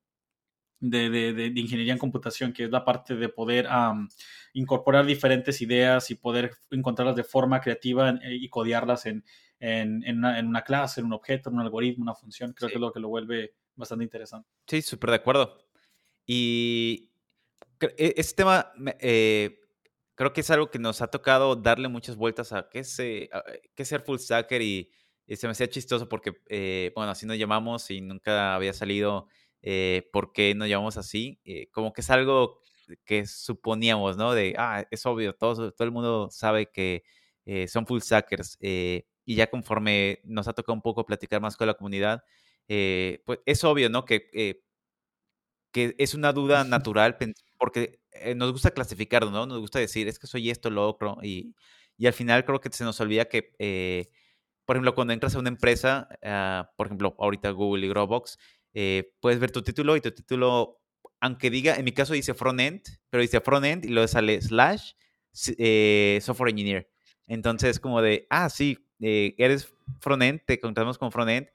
de, 0.80 1.10
de, 1.10 1.48
ingeniería 1.56 1.94
en 1.94 2.00
computación, 2.00 2.54
que 2.54 2.66
es 2.66 2.70
la 2.70 2.86
parte 2.86 3.16
de 3.16 3.30
poder 3.30 3.68
incorporar 4.54 5.08
diferentes 5.08 5.60
ideas 5.62 6.12
y 6.12 6.16
poder 6.16 6.52
encontrarlas 6.70 7.16
de 7.16 7.24
forma 7.24 7.62
creativa 7.62 8.12
eh, 8.22 8.36
y 8.36 8.50
codearlas 8.50 9.08
en, 9.08 9.24
en, 9.60 10.04
en, 10.06 10.18
una, 10.18 10.62
clase, 10.64 11.00
en 11.00 11.08
un 11.08 11.14
objeto, 11.14 11.50
en 11.50 11.56
un 11.56 11.62
algoritmo, 11.62 12.04
una 12.04 12.16
función. 12.16 12.54
Creo 12.54 12.70
que 12.70 12.76
es 12.76 12.82
lo 12.82 12.92
que 12.92 13.00
lo 13.00 13.10
vuelve 13.10 13.56
bastante 13.76 14.04
interesante. 14.04 14.48
Sí, 14.68 14.82
súper 14.82 15.12
de 15.12 15.16
acuerdo. 15.16 15.58
Y 16.26 17.10
este 17.80 18.36
tema 18.36 18.72
eh, 19.00 19.60
creo 20.16 20.34
que 20.34 20.42
es 20.42 20.50
algo 20.50 20.70
que 20.70 20.80
nos 20.80 21.02
ha 21.02 21.08
tocado 21.08 21.56
darle 21.56 21.88
muchas 21.88 22.16
vueltas 22.16 22.52
a 22.52 22.68
qué 22.70 22.80
es, 22.80 22.96
qué 22.98 23.30
es 23.76 23.88
ser 23.88 24.02
full 24.02 24.18
stacker 24.18 24.62
y, 24.62 24.92
se 25.30 25.46
me 25.46 25.52
hacía 25.52 25.68
chistoso 25.68 26.08
porque, 26.08 26.32
eh, 26.48 26.94
bueno, 26.96 27.12
así 27.12 27.26
nos 27.26 27.38
llamamos 27.38 27.92
y 27.92 28.00
nunca 28.00 28.56
había 28.56 28.72
salido 28.72 29.28
eh, 29.62 30.10
por 30.14 30.32
qué 30.32 30.56
nos 30.56 30.70
llamamos 30.70 30.96
así. 30.96 31.42
como 31.74 31.92
que 31.92 32.00
es 32.00 32.10
algo 32.10 32.62
que 33.04 33.28
suponíamos, 33.28 34.16
¿no? 34.16 34.34
De, 34.34 34.56
ah, 34.58 34.88
es 34.90 35.06
obvio, 35.06 35.34
todo, 35.36 35.74
todo 35.74 35.86
el 35.86 35.92
mundo 35.92 36.30
sabe 36.32 36.72
que 36.72 37.04
son 37.68 37.86
full 37.86 38.00
stackers. 38.00 38.58
Y 39.28 39.36
ya 39.36 39.50
conforme 39.50 40.22
nos 40.24 40.48
ha 40.48 40.54
tocado 40.54 40.74
un 40.74 40.82
poco 40.82 41.06
platicar 41.06 41.42
más 41.42 41.58
con 41.58 41.68
la 41.68 41.74
comunidad, 41.74 42.24
eh, 42.70 43.22
pues 43.26 43.40
es 43.46 43.62
obvio, 43.66 43.90
¿no? 43.90 44.06
Que, 44.06 44.30
eh, 44.32 44.64
que 45.74 45.96
es 45.98 46.14
una 46.14 46.32
duda 46.32 46.64
natural 46.64 47.18
porque 47.58 48.00
eh, 48.14 48.36
nos 48.36 48.54
gusta 48.54 48.72
clasificarlo, 48.72 49.30
¿no? 49.30 49.46
Nos 49.46 49.60
gusta 49.60 49.80
decir, 49.80 50.08
es 50.08 50.18
que 50.18 50.28
soy 50.28 50.50
esto, 50.50 50.70
lo 50.70 50.88
otro, 50.88 51.18
y, 51.22 51.54
y 51.98 52.08
al 52.08 52.14
final 52.14 52.46
creo 52.46 52.62
que 52.62 52.70
se 52.72 52.86
nos 52.86 53.02
olvida 53.02 53.26
que, 53.26 54.10
por 54.64 54.78
ejemplo, 54.78 54.96
cuando 54.96 55.12
entras 55.12 55.36
a 55.36 55.40
una 55.40 55.50
empresa, 55.50 56.08
ah, 56.24 56.72
por 56.78 56.88
ejemplo, 56.88 57.14
ahorita 57.20 57.52
Google 57.52 57.86
y 57.86 57.90
Dropbox, 57.90 58.40
puedes 59.20 59.40
ver 59.40 59.52
tu 59.52 59.62
título 59.62 59.98
y 59.98 60.02
tu 60.02 60.12
título, 60.12 60.80
aunque 61.20 61.50
diga, 61.50 61.76
en 61.76 61.84
mi 61.84 61.92
caso 61.92 62.14
dice 62.14 62.34
front-end, 62.34 62.82
pero 63.10 63.22
dice 63.22 63.42
front-end 63.42 63.84
y 63.84 63.90
luego 63.90 64.08
sale 64.08 64.42
slash 64.42 64.94
software 65.34 66.52
engineer. 66.52 66.90
Entonces, 67.28 67.82
como 67.82 68.02
de, 68.02 68.26
ah, 68.30 68.50
sí, 68.50 68.87
eres 69.00 69.74
front-end, 70.00 70.42
te 70.46 70.60
contamos 70.60 70.98
como 70.98 71.12
front-end, 71.12 71.48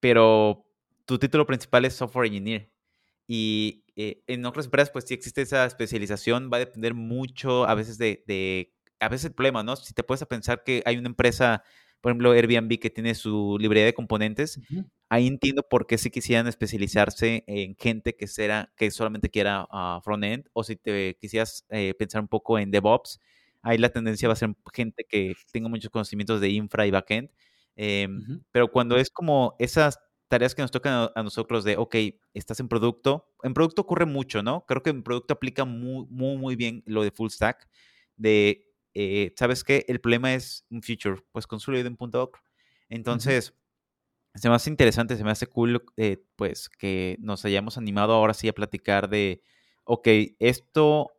pero 0.00 0.64
tu 1.04 1.18
título 1.18 1.46
principal 1.46 1.84
es 1.84 1.94
software 1.94 2.26
engineer. 2.26 2.70
Y 3.26 3.84
eh, 3.96 4.22
en 4.26 4.44
otras 4.46 4.66
empresas, 4.66 4.90
pues 4.90 5.04
sí 5.06 5.14
existe 5.14 5.42
esa 5.42 5.64
especialización, 5.64 6.50
va 6.52 6.56
a 6.56 6.60
depender 6.60 6.94
mucho 6.94 7.64
a 7.66 7.74
veces 7.74 7.98
de, 7.98 8.72
a 9.00 9.08
veces 9.08 9.26
el 9.26 9.34
problema, 9.34 9.62
¿no? 9.62 9.76
Si 9.76 9.94
te 9.94 10.02
puedes 10.02 10.24
pensar 10.26 10.64
que 10.64 10.82
hay 10.86 10.96
una 10.96 11.08
empresa, 11.08 11.62
por 12.00 12.10
ejemplo, 12.10 12.32
Airbnb, 12.32 12.78
que 12.78 12.90
tiene 12.90 13.14
su 13.14 13.56
librería 13.60 13.86
de 13.86 13.94
componentes, 13.94 14.60
ahí 15.08 15.26
entiendo 15.26 15.62
por 15.68 15.86
qué 15.86 15.98
sí 15.98 16.10
quisieran 16.10 16.46
especializarse 16.46 17.44
en 17.46 17.76
gente 17.76 18.16
que, 18.16 18.26
será, 18.26 18.72
que 18.76 18.90
solamente 18.90 19.28
quiera 19.30 19.64
uh, 19.64 20.00
front-end, 20.02 20.48
o 20.52 20.64
si 20.64 20.76
te 20.76 21.16
quisieras 21.20 21.66
eh, 21.70 21.94
pensar 21.98 22.22
un 22.22 22.28
poco 22.28 22.58
en 22.58 22.70
DevOps, 22.70 23.20
ahí 23.62 23.78
la 23.78 23.88
tendencia 23.88 24.28
va 24.28 24.34
a 24.34 24.36
ser 24.36 24.54
gente 24.72 25.04
que 25.08 25.34
tenga 25.52 25.68
muchos 25.68 25.90
conocimientos 25.90 26.40
de 26.40 26.50
infra 26.50 26.86
y 26.86 26.90
backend. 26.90 27.30
Em, 27.76 28.42
pero 28.50 28.70
cuando 28.70 28.96
es 28.96 29.10
como 29.10 29.56
esas 29.58 29.98
tareas 30.28 30.54
que 30.54 30.62
nos 30.62 30.70
tocan 30.70 31.10
a, 31.14 31.22
nosotros 31.22 31.64
de, 31.64 31.76
ok, 31.76 31.94
estás 32.34 32.60
en 32.60 32.68
producto, 32.68 33.28
en 33.42 33.54
producto 33.54 33.82
ocurre 33.82 34.06
mucho, 34.06 34.42
¿no? 34.42 34.64
Creo 34.66 34.82
que 34.82 34.90
en 34.90 35.02
producto 35.02 35.34
aplica 35.34 35.64
muy, 35.64 36.06
muy, 36.10 36.36
muy 36.36 36.56
bien 36.56 36.82
lo 36.86 37.02
de 37.02 37.10
full 37.10 37.28
stack, 37.28 37.68
de, 38.16 38.66
eh, 38.94 39.32
¿sabes 39.36 39.62
qué? 39.62 39.84
El 39.88 40.00
problema 40.00 40.34
es 40.34 40.64
un 40.70 40.82
feature, 40.82 41.22
pues 41.32 41.46
construido 41.46 41.86
en 41.86 41.96
punto 41.96 42.18
.doc. 42.18 42.38
Entonces, 42.88 43.54
se 44.34 44.48
me 44.48 44.54
hace 44.54 44.70
interesante, 44.70 45.16
se 45.16 45.24
me 45.24 45.30
hace 45.30 45.46
cool, 45.46 45.84
eh, 45.96 46.24
pues, 46.36 46.68
que 46.68 47.16
nos 47.20 47.44
hayamos 47.44 47.76
animado 47.78 48.14
ahora 48.14 48.34
sí 48.34 48.48
a 48.48 48.54
platicar 48.54 49.08
de, 49.08 49.42
ok, 49.84 50.08
esto, 50.38 51.10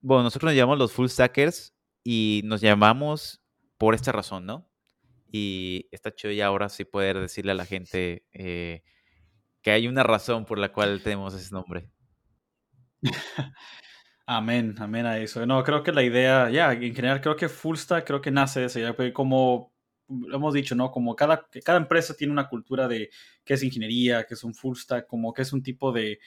bueno, 0.00 0.24
nosotros 0.24 0.50
nos 0.50 0.56
llamamos 0.56 0.78
los 0.78 0.92
full 0.92 1.08
stackers 1.08 1.75
y 2.08 2.42
nos 2.44 2.60
llamamos 2.60 3.42
por 3.78 3.96
esta 3.96 4.12
razón, 4.12 4.46
¿no? 4.46 4.70
Y 5.26 5.88
está 5.90 6.14
chido 6.14 6.32
ya 6.32 6.46
ahora 6.46 6.68
sí 6.68 6.84
poder 6.84 7.18
decirle 7.18 7.50
a 7.50 7.56
la 7.56 7.64
gente 7.64 8.24
eh, 8.32 8.84
que 9.60 9.72
hay 9.72 9.88
una 9.88 10.04
razón 10.04 10.44
por 10.44 10.60
la 10.60 10.72
cual 10.72 11.02
tenemos 11.02 11.34
ese 11.34 11.52
nombre. 11.52 11.90
amén, 14.24 14.76
amén 14.78 15.04
a 15.04 15.18
eso. 15.18 15.44
No, 15.46 15.64
creo 15.64 15.82
que 15.82 15.90
la 15.90 16.04
idea, 16.04 16.48
ya, 16.48 16.72
en 16.74 16.94
general 16.94 17.20
creo 17.20 17.34
que 17.34 17.48
Full 17.48 17.76
Stack 17.76 18.06
creo 18.06 18.20
que 18.20 18.30
nace 18.30 18.60
de 18.60 18.66
eso, 18.66 18.78
ya 18.78 18.94
como 19.12 19.74
hemos 20.32 20.54
dicho, 20.54 20.76
¿no? 20.76 20.92
Como 20.92 21.16
cada, 21.16 21.48
cada 21.64 21.78
empresa 21.78 22.14
tiene 22.14 22.32
una 22.32 22.48
cultura 22.48 22.86
de 22.86 23.10
qué 23.44 23.54
es 23.54 23.64
ingeniería, 23.64 24.24
qué 24.28 24.34
es 24.34 24.44
un 24.44 24.54
Full 24.54 24.76
Stack, 24.76 25.08
como 25.08 25.34
qué 25.34 25.42
es 25.42 25.52
un 25.52 25.60
tipo 25.60 25.90
de, 25.90 26.20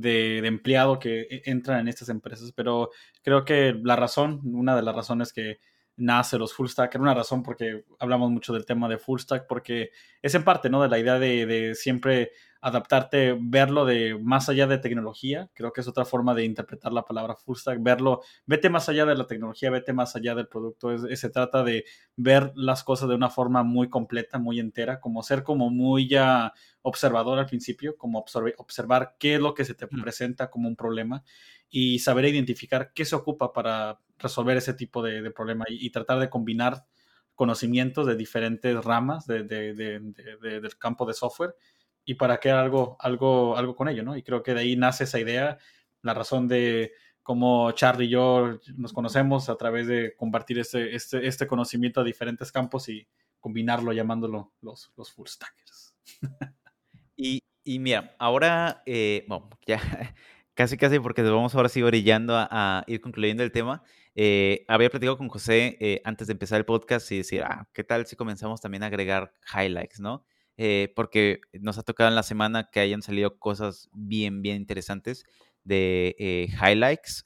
de, 0.00 0.38
empleado 0.38 0.98
que 0.98 1.22
e, 1.22 1.42
entra 1.46 1.80
en 1.80 1.88
estas 1.88 2.08
empresas, 2.08 2.52
pero 2.52 2.90
creo 3.22 3.44
que 3.44 3.78
la 3.82 3.96
razón, 3.96 4.40
una 4.44 4.76
de 4.76 4.82
las 4.82 4.94
razones 4.94 5.32
que 5.32 5.58
nace 5.96 6.38
los 6.38 6.54
full 6.54 6.68
stack. 6.68 6.94
Era 6.94 7.02
una 7.02 7.14
razón 7.14 7.42
porque 7.42 7.84
hablamos 7.98 8.30
mucho 8.30 8.52
del 8.52 8.66
tema 8.66 8.88
de 8.88 8.98
full 8.98 9.18
stack, 9.18 9.46
porque 9.46 9.90
es 10.22 10.34
en 10.34 10.44
parte, 10.44 10.68
¿no? 10.70 10.82
De 10.82 10.88
la 10.88 10.98
idea 10.98 11.18
de, 11.18 11.46
de, 11.46 11.74
siempre 11.74 12.32
adaptarte, 12.66 13.36
verlo 13.40 13.84
de 13.84 14.18
más 14.20 14.48
allá 14.48 14.66
de 14.66 14.78
tecnología. 14.78 15.48
Creo 15.54 15.72
que 15.72 15.82
es 15.82 15.86
otra 15.86 16.04
forma 16.04 16.34
de 16.34 16.44
interpretar 16.44 16.92
la 16.92 17.04
palabra 17.04 17.36
full 17.36 17.56
stack, 17.56 17.80
verlo, 17.80 18.22
vete 18.44 18.68
más 18.70 18.88
allá 18.88 19.06
de 19.06 19.14
la 19.14 19.28
tecnología, 19.28 19.70
vete 19.70 19.92
más 19.92 20.16
allá 20.16 20.34
del 20.34 20.48
producto. 20.48 20.90
Es, 20.92 21.20
se 21.20 21.30
trata 21.30 21.62
de 21.62 21.84
ver 22.16 22.50
las 22.56 22.82
cosas 22.82 23.08
de 23.08 23.14
una 23.14 23.30
forma 23.30 23.62
muy 23.62 23.88
completa, 23.88 24.40
muy 24.40 24.58
entera, 24.58 24.98
como 25.00 25.22
ser 25.22 25.44
como 25.44 25.70
muy 25.70 26.08
ya 26.08 26.54
observador 26.82 27.38
al 27.38 27.46
principio, 27.46 27.96
como 27.96 28.18
observar 28.18 29.14
qué 29.20 29.36
es 29.36 29.40
lo 29.40 29.54
que 29.54 29.64
se 29.64 29.74
te 29.74 29.86
presenta 29.86 30.50
como 30.50 30.66
un 30.66 30.74
problema 30.74 31.22
y 31.70 32.00
saber 32.00 32.24
identificar 32.24 32.92
qué 32.92 33.04
se 33.04 33.14
ocupa 33.14 33.52
para 33.52 34.00
resolver 34.18 34.56
ese 34.56 34.74
tipo 34.74 35.04
de, 35.04 35.30
problema 35.30 35.66
y, 35.68 35.88
tratar 35.90 36.18
de 36.18 36.30
combinar 36.30 36.84
conocimientos 37.36 38.08
de 38.08 38.16
diferentes 38.16 38.84
ramas 38.84 39.24
de, 39.28 39.44
del 39.44 40.78
campo 40.78 41.06
de 41.06 41.14
software 41.14 41.54
y 42.06 42.14
para 42.14 42.38
crear 42.38 42.58
algo, 42.58 42.96
algo, 43.00 43.56
algo 43.56 43.74
con 43.74 43.88
ello, 43.88 44.04
¿no? 44.04 44.16
Y 44.16 44.22
creo 44.22 44.42
que 44.42 44.54
de 44.54 44.60
ahí 44.60 44.76
nace 44.76 45.04
esa 45.04 45.18
idea, 45.18 45.58
la 46.02 46.14
razón 46.14 46.46
de 46.46 46.92
cómo 47.22 47.72
Charlie 47.72 48.06
y 48.06 48.10
yo 48.10 48.60
nos 48.76 48.92
conocemos 48.92 49.48
a 49.48 49.56
través 49.56 49.88
de 49.88 50.14
compartir 50.14 50.60
este, 50.60 50.94
este, 50.94 51.26
este 51.26 51.48
conocimiento 51.48 52.00
a 52.00 52.04
diferentes 52.04 52.52
campos 52.52 52.88
y 52.88 53.08
combinarlo 53.40 53.92
llamándolo 53.92 54.54
los, 54.62 54.92
los 54.96 55.12
full 55.12 55.26
stackers. 55.26 55.96
y, 57.16 57.40
y, 57.64 57.80
mira, 57.80 58.14
ahora, 58.20 58.84
eh, 58.86 59.24
bueno, 59.26 59.50
ya 59.66 59.80
casi 60.54 60.76
casi 60.76 61.00
porque 61.00 61.22
nos 61.22 61.32
vamos 61.32 61.54
ahora 61.56 61.68
sí 61.68 61.82
orillando 61.82 62.34
a, 62.36 62.84
ir 62.86 63.00
concluyendo 63.00 63.42
el 63.42 63.50
tema. 63.50 63.82
Eh, 64.14 64.64
había 64.68 64.90
platicado 64.90 65.18
con 65.18 65.28
José 65.28 65.76
eh, 65.80 66.00
antes 66.04 66.28
de 66.28 66.34
empezar 66.34 66.58
el 66.58 66.64
podcast 66.64 67.10
y 67.10 67.18
decir, 67.18 67.42
ah, 67.42 67.68
¿qué 67.72 67.82
tal 67.82 68.06
si 68.06 68.14
comenzamos 68.14 68.60
también 68.60 68.84
a 68.84 68.86
agregar 68.86 69.32
highlights, 69.52 69.98
no? 69.98 70.24
Porque 70.94 71.40
nos 71.52 71.78
ha 71.78 71.82
tocado 71.82 72.08
en 72.08 72.14
la 72.14 72.22
semana 72.22 72.70
que 72.70 72.80
hayan 72.80 73.02
salido 73.02 73.38
cosas 73.38 73.88
bien, 73.92 74.42
bien 74.42 74.56
interesantes 74.56 75.24
de 75.64 76.48
highlights, 76.60 77.22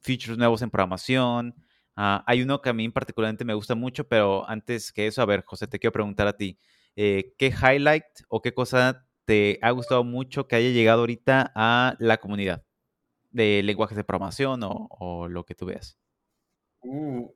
features 0.00 0.38
nuevos 0.38 0.62
en 0.62 0.70
programación, 0.70 1.54
Ah, 2.00 2.22
hay 2.28 2.42
uno 2.42 2.62
que 2.62 2.68
a 2.68 2.72
mí 2.72 2.88
particularmente 2.90 3.44
me 3.44 3.54
gusta 3.54 3.74
mucho, 3.74 4.06
pero 4.06 4.48
antes 4.48 4.92
que 4.92 5.08
eso, 5.08 5.20
a 5.20 5.26
ver, 5.26 5.42
José, 5.44 5.66
te 5.66 5.80
quiero 5.80 5.92
preguntar 5.92 6.28
a 6.28 6.36
ti, 6.36 6.56
eh, 6.94 7.34
¿qué 7.36 7.48
highlight 7.48 8.04
o 8.28 8.40
qué 8.40 8.54
cosa 8.54 9.04
te 9.24 9.58
ha 9.62 9.72
gustado 9.72 10.04
mucho 10.04 10.46
que 10.46 10.54
haya 10.54 10.70
llegado 10.70 11.00
ahorita 11.00 11.50
a 11.56 11.96
la 11.98 12.18
comunidad 12.18 12.62
de 13.30 13.64
lenguajes 13.64 13.96
de 13.96 14.04
programación 14.04 14.60
o, 14.62 15.26
lo 15.26 15.44
que 15.44 15.56
tú 15.56 15.66
veas? 15.66 15.98
Uh, 16.82 17.32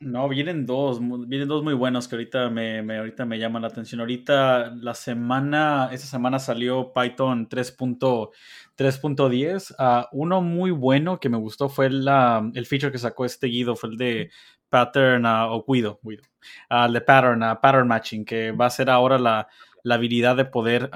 no, 0.00 0.28
vienen 0.30 0.64
dos, 0.64 0.98
vienen 1.28 1.46
dos 1.46 1.62
muy 1.62 1.74
buenos 1.74 2.08
que 2.08 2.16
ahorita 2.16 2.48
me, 2.48 2.78
ahorita 2.96 3.26
me 3.26 3.38
llaman 3.38 3.60
la 3.62 3.68
atención. 3.68 4.00
Ahorita 4.00 4.72
la 4.74 4.94
semana, 4.94 5.90
esta 5.92 6.06
semana 6.06 6.38
salió 6.38 6.94
Python 6.94 7.50
3.10. 7.50 9.74
Ah, 9.78 10.08
uno 10.12 10.40
muy 10.40 10.70
bueno 10.70 11.20
que 11.20 11.28
me 11.28 11.36
gustó 11.36 11.68
fue 11.68 11.90
la, 11.90 12.50
el 12.54 12.64
feature 12.64 12.90
que 12.90 12.98
sacó 12.98 13.26
este 13.26 13.48
Guido, 13.48 13.76
fue 13.76 13.90
el 13.90 13.98
de 13.98 14.30
pattern 14.70 15.26
uh, 15.26 15.52
o 15.52 15.66
Guido, 15.68 16.00
Guido 16.02 16.22
uh, 16.70 16.86
el 16.86 16.94
de 16.94 17.02
pattern, 17.02 17.40
pattern 17.60 17.86
matching, 17.86 18.24
que 18.24 18.52
va 18.52 18.64
a 18.66 18.70
ser 18.70 18.88
ahora 18.88 19.18
la, 19.18 19.48
la 19.82 19.96
habilidad 19.96 20.34
de 20.34 20.46
poder 20.46 20.88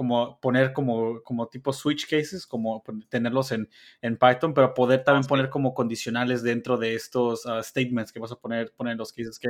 como 0.00 0.40
poner 0.40 0.72
como, 0.72 1.22
como 1.22 1.48
tipo 1.48 1.74
switch 1.74 2.08
cases, 2.08 2.46
como 2.46 2.82
tenerlos 3.10 3.52
en, 3.52 3.68
en 4.00 4.16
Python, 4.16 4.54
pero 4.54 4.72
poder 4.72 5.04
también 5.04 5.26
poner 5.26 5.50
como 5.50 5.74
condicionales 5.74 6.42
dentro 6.42 6.78
de 6.78 6.94
estos 6.94 7.44
ah, 7.44 7.62
statements 7.62 8.10
que 8.10 8.18
vas 8.18 8.32
a 8.32 8.36
poner, 8.36 8.72
poner 8.72 8.92
en 8.92 8.98
los 8.98 9.12
cases, 9.12 9.38
que 9.38 9.48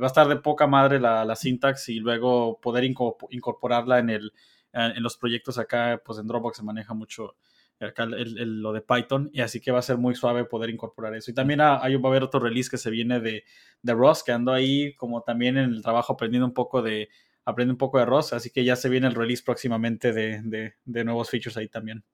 va 0.00 0.04
a 0.04 0.06
estar 0.06 0.28
de 0.28 0.36
poca 0.36 0.68
madre 0.68 1.00
la, 1.00 1.24
la 1.24 1.34
syntax 1.34 1.88
y 1.88 1.98
luego 1.98 2.60
poder 2.60 2.84
incorporarla 2.84 3.98
en, 3.98 4.10
el, 4.10 4.32
en 4.72 5.02
los 5.02 5.16
proyectos 5.16 5.58
acá, 5.58 6.00
pues 6.04 6.20
en 6.20 6.28
Dropbox 6.28 6.58
se 6.58 6.62
maneja 6.62 6.94
mucho 6.94 7.34
acá 7.80 8.04
el, 8.04 8.62
lo 8.62 8.72
de 8.72 8.82
Python, 8.82 9.30
y 9.32 9.40
así 9.40 9.60
que 9.60 9.72
va 9.72 9.80
a 9.80 9.82
ser 9.82 9.98
muy 9.98 10.14
suave 10.14 10.44
poder 10.44 10.70
incorporar 10.70 11.16
eso. 11.16 11.32
Y 11.32 11.34
también 11.34 11.60
hay, 11.60 11.96
va 11.96 12.08
a 12.08 12.12
haber 12.12 12.22
otro 12.22 12.38
release 12.38 12.70
que 12.70 12.78
se 12.78 12.90
viene 12.90 13.18
de, 13.18 13.42
de 13.82 13.94
Rust, 13.94 14.24
que 14.24 14.30
ando 14.30 14.52
ahí 14.52 14.94
como 14.94 15.22
también 15.22 15.56
en 15.56 15.70
el 15.70 15.82
trabajo 15.82 16.12
aprendiendo 16.12 16.46
un 16.46 16.54
poco 16.54 16.82
de 16.82 17.08
aprende 17.48 17.72
un 17.72 17.78
poco 17.78 17.98
de 17.98 18.04
Rust, 18.04 18.34
así 18.34 18.50
que 18.50 18.62
ya 18.62 18.76
se 18.76 18.90
viene 18.90 19.06
el 19.06 19.14
release 19.14 19.42
próximamente 19.42 20.12
de, 20.12 20.74
nuevos 20.84 21.30
features 21.30 21.56
ahí 21.56 21.68
también. 21.68 22.04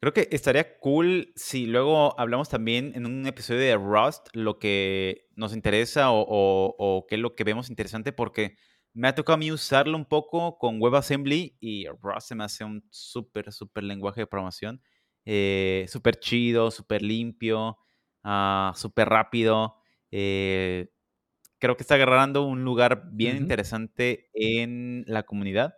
Creo 0.00 0.14
que 0.14 0.28
estaría 0.30 0.78
cool 0.78 1.30
si 1.36 1.66
luego 1.66 2.18
hablamos 2.18 2.48
también 2.48 2.92
en 2.94 3.04
un 3.04 3.26
episodio 3.26 3.60
de 3.60 3.76
Rust 3.76 4.28
lo 4.32 4.58
que 4.58 5.26
nos 5.36 5.52
interesa 5.52 6.06
o, 6.10 7.04
qué 7.06 7.16
es 7.16 7.20
lo 7.20 7.34
que 7.34 7.44
vemos 7.44 7.68
interesante, 7.68 8.10
porque 8.12 8.56
me 8.94 9.08
ha 9.08 9.14
tocado 9.14 9.34
a 9.34 9.36
mí 9.36 9.52
usarlo 9.52 9.98
un 9.98 10.06
poco 10.06 10.56
con 10.56 10.80
WebAssembly 10.80 11.58
y 11.60 11.86
Rust 12.00 12.28
se 12.28 12.34
me 12.34 12.44
hace 12.44 12.64
un 12.64 12.82
súper, 12.88 13.52
súper 13.52 13.84
lenguaje 13.84 14.22
de 14.22 14.26
programación. 14.26 14.82
Eh, 15.26 15.84
súper 15.88 16.18
chido, 16.18 16.70
súper 16.70 17.02
limpio, 17.02 17.76
uh, 18.24 18.74
súper 18.74 19.10
rápido. 19.10 19.76
Eh, 20.10 20.88
creo 21.60 21.76
que 21.76 21.82
está 21.82 21.94
agarrando 21.94 22.42
un 22.42 22.64
lugar 22.64 23.10
bien 23.12 23.36
interesante 23.36 24.30
en 24.32 25.04
la 25.06 25.22
comunidad 25.22 25.76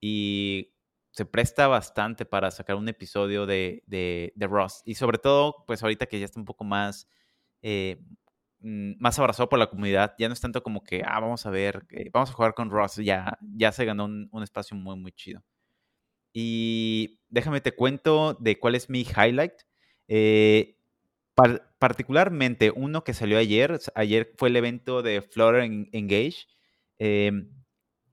y 0.00 0.74
se 1.10 1.24
presta 1.24 1.66
bastante 1.66 2.26
para 2.26 2.50
sacar 2.50 2.76
un 2.76 2.88
episodio 2.88 3.46
de, 3.46 3.82
de, 3.86 4.46
Ross. 4.46 4.82
Y 4.84 4.96
sobre 4.96 5.18
todo, 5.18 5.64
pues 5.66 5.82
ahorita 5.82 6.06
que 6.06 6.18
ya 6.18 6.26
está 6.26 6.38
un 6.38 6.44
poco 6.44 6.64
más, 6.64 7.08
eh, 7.62 8.02
mm, 8.60 8.94
más 8.98 9.18
abrazado 9.18 9.48
por 9.48 9.58
la 9.58 9.68
comunidad, 9.70 10.14
ya 10.18 10.28
no 10.28 10.34
es 10.34 10.40
tanto 10.40 10.62
como 10.62 10.84
que, 10.84 11.02
ah, 11.06 11.20
vamos 11.20 11.46
a 11.46 11.50
ver, 11.50 11.86
eh, 11.90 12.10
vamos 12.12 12.30
a 12.30 12.34
jugar 12.34 12.54
con 12.54 12.70
Ross, 12.70 12.96
ya, 12.96 13.38
ya 13.40 13.72
se 13.72 13.84
ganó 13.84 14.04
un, 14.04 14.42
espacio 14.42 14.76
muy, 14.76 14.96
muy 14.96 15.12
chido. 15.12 15.42
Y 16.32 17.20
déjame 17.28 17.60
te 17.60 17.72
cuento 17.72 18.34
de 18.34 18.58
cuál 18.58 18.74
es 18.74 18.90
mi 18.90 19.02
highlight. 19.02 19.54
Eh, 20.08 20.76
particularmente 21.34 22.72
uno 22.74 23.04
que 23.04 23.14
salió 23.14 23.38
ayer, 23.38 23.78
ayer 23.94 24.32
fue 24.36 24.48
el 24.48 24.56
evento 24.56 25.02
de 25.02 25.22
Flutter 25.22 25.62
Engage. 25.92 26.46
Em, 26.98 27.50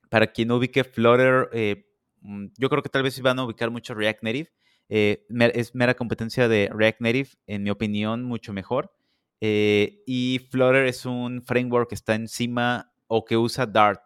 para 0.10 0.28
quien 0.28 0.48
no 0.48 0.58
ubique 0.58 0.84
Flutter, 0.84 1.50
eh, 1.54 1.86
mm, 2.22 2.48
yo 2.58 2.70
creo 2.70 2.84
que 2.84 2.90
tal 2.90 3.04
vez 3.04 3.18
iban 3.18 3.40
a 3.40 3.46
ubicar 3.46 3.70
mucho 3.72 3.94
React 3.94 4.24
Native. 4.24 4.50
Eh, 4.90 5.26
es 5.54 5.74
mera 5.76 5.94
competencia 5.94 6.48
de 6.48 6.70
React 6.74 7.02
Native, 7.02 7.30
en 7.48 7.64
mi 7.64 7.70
opinión, 7.70 8.24
mucho 8.24 8.54
mejor. 8.54 8.92
Eh, 9.40 10.04
y 10.06 10.48
Flutter 10.52 10.86
es 10.86 11.06
un 11.06 11.42
framework 11.44 11.90
que 11.90 11.96
está 11.96 12.16
encima 12.16 12.92
o 13.08 13.26
que 13.26 13.38
usa 13.38 13.66
Dart 13.66 14.02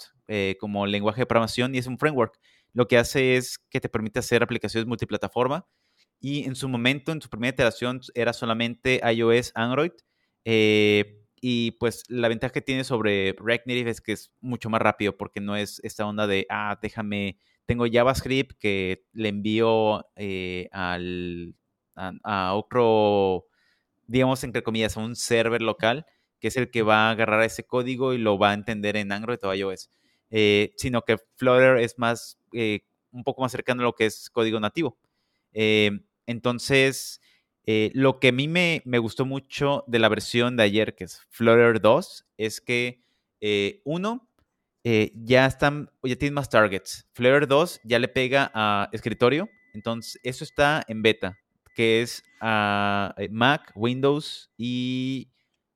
como 0.59 0.87
lenguaje 0.87 1.21
de 1.21 1.25
programación 1.27 1.75
y 1.75 1.77
es 1.77 1.87
un 1.87 1.99
framework. 1.99 2.39
Lo 2.73 2.87
que 2.87 2.97
hace 2.97 3.37
es 3.37 3.59
que 3.69 3.79
te 3.79 3.89
permite 3.89 4.19
hacer 4.19 4.41
aplicaciones 4.41 4.87
multiplataforma 4.87 5.67
y 6.19 6.45
en 6.45 6.55
su 6.55 6.69
momento, 6.69 7.11
en 7.11 7.21
su 7.21 7.29
primera 7.29 7.53
iteración, 7.53 8.01
era 8.13 8.33
solamente 8.33 9.01
iOS, 9.13 9.51
Android. 9.55 9.91
Eh, 10.43 11.21
y 11.41 11.71
pues 11.71 12.03
la 12.07 12.27
ventaja 12.27 12.53
que 12.53 12.61
tiene 12.61 12.83
sobre 12.83 13.35
React 13.39 13.67
Native 13.67 13.91
es 13.91 14.01
que 14.01 14.13
es 14.13 14.31
mucho 14.41 14.69
más 14.69 14.81
rápido 14.81 15.17
porque 15.17 15.41
no 15.41 15.55
es 15.55 15.79
esta 15.83 16.05
onda 16.05 16.27
de, 16.27 16.47
ah, 16.49 16.79
déjame, 16.81 17.37
tengo 17.65 17.85
JavaScript 17.91 18.57
que 18.59 19.05
le 19.13 19.29
envío 19.29 20.05
eh, 20.15 20.69
al, 20.71 21.55
a, 21.95 22.55
otro, 22.55 23.45
digamos, 24.07 24.43
entre 24.43 24.63
comillas, 24.63 24.97
a 24.97 25.01
un 25.01 25.15
server 25.15 25.61
local, 25.61 26.05
que 26.39 26.47
es 26.47 26.57
el 26.57 26.71
que 26.71 26.81
va 26.81 27.07
a 27.07 27.11
agarrar 27.11 27.43
ese 27.43 27.65
código 27.65 28.13
y 28.13 28.17
lo 28.17 28.39
va 28.39 28.51
a 28.51 28.53
entender 28.53 28.97
en 28.97 29.11
Android 29.11 29.39
o 29.43 29.53
iOS. 29.53 29.91
Eh, 30.31 30.73
sino 30.77 31.03
que 31.03 31.17
Flutter 31.35 31.77
es 31.77 31.99
más, 31.99 32.39
un 33.11 33.23
poco 33.23 33.41
más 33.41 33.51
cercano 33.51 33.81
a 33.81 33.85
lo 33.85 33.93
que 33.93 34.07
es 34.07 34.29
código 34.31 34.59
nativo. 34.59 34.97
Eh, 35.55 36.01
entonces, 36.27 37.21
eh, 37.65 37.89
lo 37.95 38.19
que 38.19 38.27
a 38.27 38.31
mí 38.31 38.47
me, 38.47 38.81
gustó 38.99 39.25
mucho 39.25 39.83
de 39.87 39.99
la 39.99 40.09
versión 40.09 40.57
de 40.57 40.63
ayer, 40.63 40.95
que 40.95 41.05
es 41.05 41.21
Flutter 41.29 41.81
2, 41.81 42.25
es 42.37 42.61
que, 42.61 43.01
eh, 43.41 43.81
uno, 43.85 44.29
ya 45.15 45.47
están, 45.47 45.89
ya 46.03 46.15
tiene 46.15 46.35
más 46.35 46.47
targets. 46.47 47.07
Flutter 47.13 47.47
2 47.47 47.81
ya 47.85 47.97
le 47.97 48.07
pega 48.07 48.51
a 48.53 48.87
escritorio, 48.91 49.49
entonces 49.73 50.19
eso 50.21 50.43
está 50.43 50.83
en 50.87 51.01
beta, 51.01 51.39
que 51.75 52.03
es 52.03 52.23
a 52.39 53.15
Mac, 53.31 53.71
Windows 53.73 54.51
y 54.57 55.31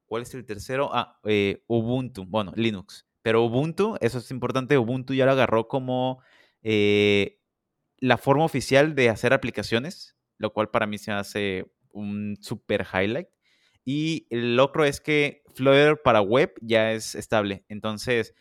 ¿cuál 0.06 0.22
es 0.22 0.34
el 0.36 0.46
tercero? 0.46 0.92
Ah, 0.94 1.20
Ubuntu, 1.66 2.24
bueno, 2.26 2.54
Linux. 2.56 3.08
Pero 3.24 3.44
Ubuntu, 3.44 3.98
eso 4.00 4.20
es 4.20 4.30
importante, 4.30 4.78
Ubuntu 4.78 5.16
ya 5.16 5.26
lo 5.26 5.32
agarró 5.32 5.68
como 5.68 6.22
la 8.02 8.18
forma 8.18 8.46
oficial 8.46 8.96
de 8.96 9.10
hacer 9.10 9.34
aplicaciones, 9.34 10.16
lo 10.38 10.54
cual 10.54 10.70
para 10.70 10.88
mí 10.88 10.98
se 10.98 11.12
hace 11.12 11.66
un 11.92 12.38
super 12.42 12.86
highlight. 12.94 13.28
Y 13.86 14.28
el 14.30 14.60
otro 14.60 14.86
es 14.86 15.02
que 15.02 15.44
Flutter 15.56 16.02
para 16.02 16.22
web 16.22 16.54
ya 16.62 16.92
es 16.92 17.16
estable. 17.16 17.66
Entonces, 17.70 18.34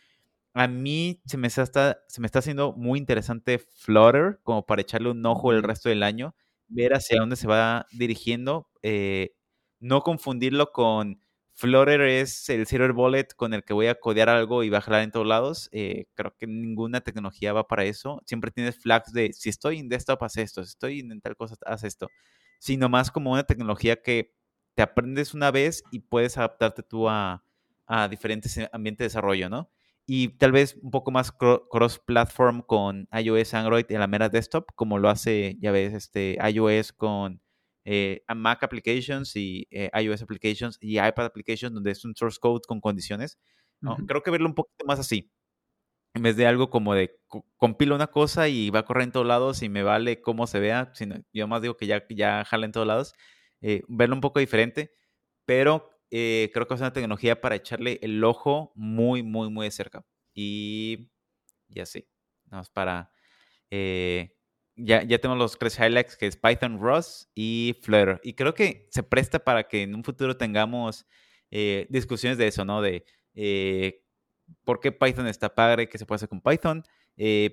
a 0.54 0.68
mí 0.68 1.20
se 1.26 1.36
me 1.38 1.48
está, 1.48 2.00
se 2.08 2.20
me 2.20 2.26
está 2.26 2.40
haciendo 2.40 2.72
muy 2.72 2.98
interesante 2.98 3.58
Flutter, 3.58 4.40
como 4.42 4.66
para 4.66 4.82
echarle 4.82 5.10
un 5.10 5.24
ojo 5.24 5.52
el 5.52 5.62
resto 5.62 5.88
del 5.88 6.02
año, 6.02 6.34
ver 6.68 6.94
hacia 6.94 7.20
dónde 7.20 7.36
se 7.36 7.46
va 7.46 7.86
dirigiendo. 7.92 8.68
Eh, 8.82 9.34
no 9.80 10.02
confundirlo 10.02 10.72
con 10.72 11.22
Flutter 11.58 12.00
es 12.02 12.48
el 12.50 12.68
Silver 12.68 12.92
Bullet 12.92 13.26
con 13.34 13.52
el 13.52 13.64
que 13.64 13.72
voy 13.72 13.88
a 13.88 13.96
codear 13.96 14.28
algo 14.28 14.62
y 14.62 14.70
va 14.70 14.80
a 14.86 15.02
en 15.02 15.10
todos 15.10 15.26
lados. 15.26 15.68
Eh, 15.72 16.06
creo 16.14 16.32
que 16.38 16.46
ninguna 16.46 17.00
tecnología 17.00 17.52
va 17.52 17.66
para 17.66 17.82
eso. 17.82 18.22
Siempre 18.26 18.52
tienes 18.52 18.78
flags 18.78 19.12
de 19.12 19.32
si 19.32 19.48
estoy 19.48 19.80
en 19.80 19.88
desktop, 19.88 20.22
haz 20.22 20.36
esto, 20.36 20.62
si 20.62 20.68
estoy 20.68 21.00
en 21.00 21.20
tal 21.20 21.34
cosa, 21.34 21.56
haz 21.66 21.82
esto. 21.82 22.06
Sino 22.60 22.88
más 22.88 23.10
como 23.10 23.32
una 23.32 23.42
tecnología 23.42 24.00
que 24.00 24.36
te 24.74 24.82
aprendes 24.82 25.34
una 25.34 25.50
vez 25.50 25.82
y 25.90 25.98
puedes 25.98 26.38
adaptarte 26.38 26.84
tú 26.84 27.08
a, 27.08 27.42
diferentes 28.08 28.56
ambientes 28.72 28.98
de 28.98 29.06
desarrollo, 29.06 29.48
¿no? 29.48 29.68
Y 30.06 30.28
tal 30.38 30.52
vez 30.52 30.76
un 30.80 30.92
poco 30.92 31.10
más 31.10 31.32
cross-platform 31.32 32.62
con 32.62 33.08
iOS, 33.12 33.54
Android 33.54 33.86
en 33.88 33.98
la 33.98 34.06
mera 34.06 34.28
desktop, 34.28 34.70
como 34.76 34.98
lo 35.00 35.08
hace, 35.08 35.56
ya 35.60 35.72
ves, 35.72 35.92
este, 35.92 36.38
iOS 36.52 36.92
con 36.92 37.40
eh, 37.90 38.22
Mac 38.36 38.62
Applications 38.62 39.34
y 39.34 39.66
eh, 39.70 39.90
iOS 39.98 40.20
Applications 40.20 40.76
y 40.78 40.98
iPad 40.98 41.24
Applications, 41.24 41.72
donde 41.72 41.92
es 41.92 42.04
un 42.04 42.14
source 42.14 42.38
code 42.38 42.60
con 42.66 42.82
condiciones. 42.82 43.38
Creo 44.06 44.22
que 44.22 44.30
verlo 44.30 44.46
un 44.46 44.54
poquito 44.54 44.84
más 44.84 44.98
así. 44.98 45.32
En 46.12 46.22
vez 46.22 46.36
de 46.36 46.46
algo 46.46 46.68
como 46.68 46.94
de 46.94 47.18
compilo 47.56 47.94
una 47.94 48.08
cosa 48.08 48.48
y 48.48 48.68
va 48.68 48.80
a 48.80 48.84
correr 48.84 49.04
en 49.04 49.12
todos 49.12 49.26
lados 49.26 49.62
y 49.62 49.70
me 49.70 49.82
vale 49.82 50.20
cómo 50.20 50.46
se 50.46 50.60
vea, 50.60 50.90
sino, 50.94 51.16
yo 51.32 51.48
más 51.48 51.62
digo 51.62 51.78
que 51.78 51.86
ya, 51.86 52.04
ya 52.10 52.44
jala 52.44 52.66
en 52.66 52.72
todos 52.72 52.86
lados. 52.86 53.14
Eh, 53.62 53.82
verlo 53.88 54.16
un 54.16 54.20
poco 54.20 54.38
diferente, 54.38 54.92
pero 55.46 55.88
eh, 56.10 56.50
creo 56.52 56.66
que 56.66 56.74
es 56.74 56.80
una 56.80 56.92
tecnología 56.92 57.40
para 57.40 57.54
echarle 57.54 57.98
el 58.02 58.22
ojo 58.22 58.70
muy, 58.74 59.22
muy, 59.22 59.48
muy 59.48 59.64
de 59.64 59.70
cerca. 59.70 60.04
Y, 60.34 61.10
y 61.70 61.80
así, 61.80 62.06
vamos 62.44 62.68
para... 62.68 63.10
Eh, 63.70 64.37
ya, 64.78 65.02
ya 65.02 65.18
tenemos 65.18 65.38
los 65.38 65.58
tres 65.58 65.78
highlights 65.78 66.16
que 66.16 66.26
es 66.26 66.36
Python, 66.36 66.78
Rust 66.80 67.30
y 67.34 67.76
Flutter. 67.82 68.20
Y 68.22 68.34
creo 68.34 68.54
que 68.54 68.86
se 68.90 69.02
presta 69.02 69.40
para 69.40 69.68
que 69.68 69.82
en 69.82 69.94
un 69.94 70.04
futuro 70.04 70.36
tengamos 70.36 71.06
eh, 71.50 71.86
discusiones 71.90 72.38
de 72.38 72.46
eso, 72.46 72.64
¿no? 72.64 72.80
De 72.82 73.04
por 74.64 74.80
qué 74.80 74.92
Python 74.92 75.26
está 75.26 75.54
padre, 75.54 75.88
qué 75.88 75.98
se 75.98 76.06
puede 76.06 76.16
hacer 76.16 76.28
con 76.28 76.40
Python, 76.40 76.82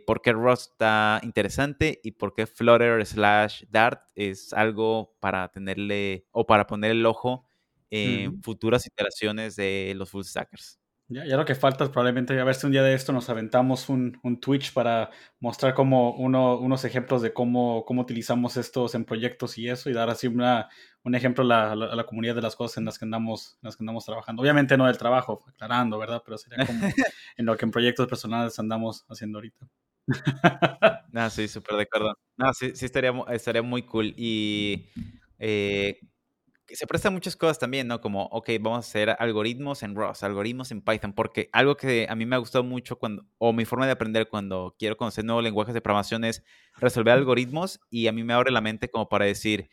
por 0.06 0.22
qué 0.22 0.32
Rust 0.32 0.72
está 0.72 1.20
interesante 1.24 2.00
y 2.04 2.12
por 2.12 2.34
qué 2.34 2.48
Flutter 2.48 3.06
slash 3.06 3.64
Dart 3.70 4.02
es 4.16 4.54
algo 4.54 5.16
para 5.20 5.50
tenerle 5.50 6.26
o 6.32 6.46
para 6.46 6.68
poner 6.68 6.92
el 6.92 7.06
ojo 7.06 7.46
en 7.90 8.42
futuras 8.42 8.86
iteraciones 8.86 9.56
de 9.56 9.94
los 9.96 10.10
full 10.10 10.24
stackers. 10.24 10.80
Ya, 11.08 11.24
ya, 11.24 11.38
lo 11.38 11.46
que 11.46 11.54
falta 11.54 11.84
es 11.84 11.92
probablemente 11.92 12.40
a 12.40 12.44
ver 12.44 12.56
si 12.56 12.66
un 12.66 12.72
día 12.72 12.82
de 12.82 12.96
esto 12.96 13.14
nos 13.14 13.30
aventamos 13.30 13.90
un, 13.90 14.20
un 14.24 14.40
Twitch 14.40 14.74
para 14.74 15.12
mostrar 15.40 15.76
como 15.76 16.16
uno, 16.16 16.58
unos 16.58 16.84
ejemplos 16.84 17.22
de 17.22 17.32
cómo, 17.32 17.86
cómo 17.86 18.02
utilizamos 18.02 18.58
estos 18.58 18.96
en 18.96 19.06
proyectos 19.06 19.60
y 19.60 19.70
eso, 19.70 19.88
y 19.92 19.94
dar 19.94 20.10
así 20.10 20.26
una, 20.26 20.68
un 21.04 21.14
ejemplo 21.14 21.44
a 21.44 21.76
la, 21.76 21.76
la, 21.76 22.04
comunidad 22.06 22.34
de 22.34 22.42
las 22.42 22.56
cosas 22.56 22.78
en 22.78 22.86
las 22.86 22.98
que 22.98 23.06
andamos, 23.06 23.60
en 23.62 23.68
las 23.68 23.78
que 23.78 23.84
andamos 23.84 24.04
trabajando. 24.04 24.42
Obviamente 24.42 24.78
no 24.78 24.88
del 24.88 24.98
trabajo, 24.98 25.44
aclarando, 25.48 26.00
¿verdad? 26.00 26.24
Pero 26.26 26.40
sería 26.40 26.66
como 26.66 26.80
en 27.38 27.46
lo 27.46 27.56
que 27.56 27.66
en 27.66 27.72
proyectos 27.72 28.08
personales 28.08 28.58
andamos 28.58 29.06
haciendo 29.08 29.38
ahorita. 29.38 29.68
no, 31.12 31.30
sí, 31.30 31.48
súper 31.48 31.76
de 31.76 31.84
acuerdo. 31.84 32.18
No, 32.36 32.52
sí, 32.56 32.72
sí 32.76 32.86
estaría, 32.86 33.14
estaría 33.30 33.62
muy 33.62 33.84
cool. 33.84 34.12
Y 34.18 34.90
eh, 35.38 36.00
se 36.68 36.88
presta 36.88 37.10
muchas 37.10 37.36
cosas 37.36 37.60
también, 37.60 37.88
¿no? 37.88 38.02
Como, 38.02 38.24
ok, 38.26 38.50
vamos 38.60 38.78
a 38.78 38.90
hacer 38.90 39.16
algoritmos 39.20 39.84
en 39.84 39.96
Rust, 39.96 40.24
algoritmos 40.24 40.72
en 40.72 40.82
Python, 40.82 41.14
porque 41.14 41.50
algo 41.54 41.78
que 41.78 42.08
a 42.10 42.16
mí 42.16 42.26
me 42.26 42.36
ha 42.36 42.40
gustado 42.40 42.64
mucho 42.64 42.98
cuando, 42.98 43.26
o 43.38 43.54
mi 43.54 43.66
forma 43.66 43.86
de 43.86 43.92
aprender 43.92 44.28
cuando 44.30 44.76
quiero 44.80 44.98
conocer 44.98 45.26
nuevos 45.26 45.44
lenguajes 45.44 45.74
de 45.74 45.82
programación 45.82 46.24
es 46.24 46.44
resolver 46.76 47.14
algoritmos 47.14 47.80
y 47.90 48.08
a 48.08 48.12
mí 48.12 48.24
me 48.24 48.34
abre 48.34 48.52
la 48.52 48.62
mente 48.62 48.90
como 48.90 49.10
para 49.10 49.26
decir, 49.26 49.70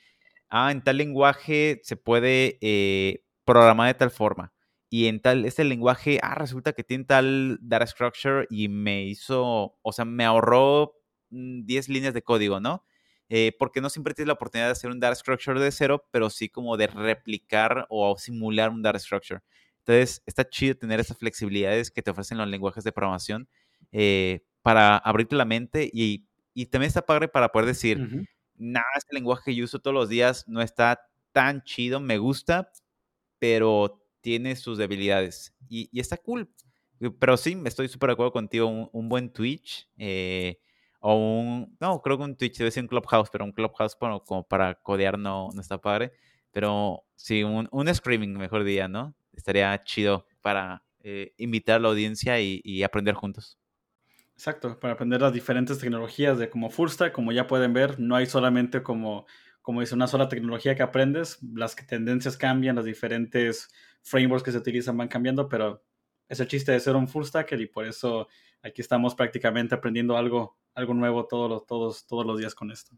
ah, 0.48 0.70
en 0.70 0.82
tal 0.82 0.98
lenguaje 0.98 1.80
se 1.82 1.96
puede 1.96 2.58
eh, 2.60 3.24
programar 3.44 3.88
de 3.88 3.94
tal 3.94 4.10
forma. 4.10 4.52
Y 4.90 5.06
en 5.06 5.20
tal, 5.22 5.46
este 5.46 5.64
lenguaje, 5.64 6.18
ah, 6.22 6.34
resulta 6.34 6.74
que 6.74 6.84
tiene 6.84 7.04
tal 7.04 7.58
data 7.62 7.86
structure 7.86 8.46
y 8.50 8.68
me 8.68 9.04
hizo, 9.04 9.78
o 9.80 9.92
sea, 9.92 10.04
me 10.04 10.24
ahorró 10.24 10.92
10 11.30 11.88
mm, 11.88 11.92
líneas 11.92 12.14
de 12.14 12.22
código, 12.22 12.60
¿no? 12.60 12.84
Eh, 13.34 13.56
porque 13.58 13.80
no 13.80 13.88
siempre 13.88 14.12
tienes 14.12 14.26
la 14.26 14.34
oportunidad 14.34 14.66
de 14.66 14.72
hacer 14.72 14.90
un 14.90 15.00
data 15.00 15.14
structure 15.14 15.58
de 15.58 15.72
cero, 15.72 16.06
pero 16.10 16.28
sí 16.28 16.50
como 16.50 16.76
de 16.76 16.86
replicar 16.86 17.86
o 17.88 18.18
simular 18.18 18.68
un 18.68 18.82
data 18.82 18.98
structure. 18.98 19.40
Entonces, 19.78 20.22
está 20.26 20.46
chido 20.46 20.76
tener 20.76 21.00
esas 21.00 21.16
flexibilidades 21.16 21.90
que 21.90 22.02
te 22.02 22.10
ofrecen 22.10 22.36
los 22.36 22.46
lenguajes 22.46 22.84
de 22.84 22.92
programación 22.92 23.48
eh, 23.90 24.44
para 24.60 24.98
abrirte 24.98 25.34
la 25.34 25.46
mente 25.46 25.88
y, 25.90 26.26
y, 26.52 26.66
también 26.66 26.88
está 26.88 27.06
padre 27.06 27.26
para 27.26 27.48
poder 27.48 27.68
decir, 27.68 28.26
nada, 28.54 28.84
este 28.98 29.14
lenguaje 29.14 29.44
que 29.46 29.54
yo 29.54 29.64
uso 29.64 29.78
todos 29.78 29.94
los 29.94 30.10
días 30.10 30.46
no 30.46 30.60
está 30.60 31.00
tan 31.32 31.62
chido, 31.62 32.00
me 32.00 32.18
gusta, 32.18 32.70
pero 33.38 34.04
tiene 34.20 34.56
sus 34.56 34.76
debilidades 34.76 35.54
y, 35.70 35.88
y 35.90 36.00
está 36.00 36.18
cool. 36.18 36.50
Pero 37.18 37.38
sí, 37.38 37.58
estoy 37.64 37.88
súper 37.88 38.08
de 38.08 38.12
acuerdo 38.12 38.32
contigo, 38.32 38.66
un, 38.66 38.90
un 38.92 39.08
buen 39.08 39.32
Twitch. 39.32 39.88
Eh, 39.96 40.58
o 41.04 41.16
un, 41.16 41.76
no, 41.80 42.00
creo 42.00 42.16
que 42.16 42.24
un 42.24 42.36
Twitch 42.36 42.58
debe 42.58 42.70
ser 42.70 42.84
un 42.84 42.88
Clubhouse, 42.88 43.28
pero 43.30 43.44
un 43.44 43.50
Clubhouse 43.50 43.96
como, 43.96 44.44
para 44.44 44.74
codear 44.76 45.18
no, 45.18 45.48
no 45.52 45.60
está 45.60 45.78
padre. 45.78 46.12
Pero 46.52 47.04
sí, 47.16 47.42
un, 47.42 47.68
un 47.72 47.88
streaming, 47.88 48.28
mejor 48.28 48.62
día, 48.62 48.86
¿no? 48.86 49.14
Estaría 49.32 49.82
chido 49.82 50.26
para 50.42 50.84
eh, 51.02 51.34
invitar 51.38 51.76
a 51.76 51.78
la 51.80 51.88
audiencia 51.88 52.40
y, 52.40 52.82
aprender 52.84 53.16
juntos. 53.16 53.58
Exacto, 54.34 54.78
para 54.78 54.94
aprender 54.94 55.20
las 55.20 55.32
diferentes 55.32 55.78
tecnologías 55.78 56.38
de 56.38 56.48
como 56.48 56.70
full 56.70 56.88
stack, 56.88 57.12
como 57.12 57.32
ya 57.32 57.48
pueden 57.48 57.72
ver, 57.72 57.98
no 57.98 58.14
hay 58.14 58.26
solamente 58.26 58.84
como, 58.84 59.26
como 59.60 59.80
dice, 59.80 59.96
una 59.96 60.06
sola 60.06 60.28
tecnología 60.28 60.76
que 60.76 60.82
aprendes, 60.84 61.40
las 61.42 61.74
tendencias 61.74 62.36
cambian, 62.36 62.76
las 62.76 62.84
diferentes 62.84 63.68
frameworks 64.02 64.44
que 64.44 64.52
se 64.52 64.58
utilizan 64.58 64.96
van 64.96 65.08
cambiando, 65.08 65.48
pero 65.48 65.82
es 66.28 66.38
el 66.38 66.46
chiste 66.46 66.70
de 66.70 66.80
ser 66.80 66.94
un 66.94 67.08
full 67.08 67.24
stacker 67.24 67.60
y 67.60 67.66
por 67.66 67.86
eso 67.86 68.28
aquí 68.62 68.80
estamos 68.80 69.14
prácticamente 69.14 69.74
aprendiendo 69.74 70.16
algo 70.16 70.56
algo 70.74 70.94
nuevo 70.94 71.26
todos 71.26 71.50
los, 71.50 71.66
todos, 71.66 72.06
todos 72.06 72.26
los 72.26 72.38
días 72.38 72.54
con 72.54 72.70
esto. 72.70 72.92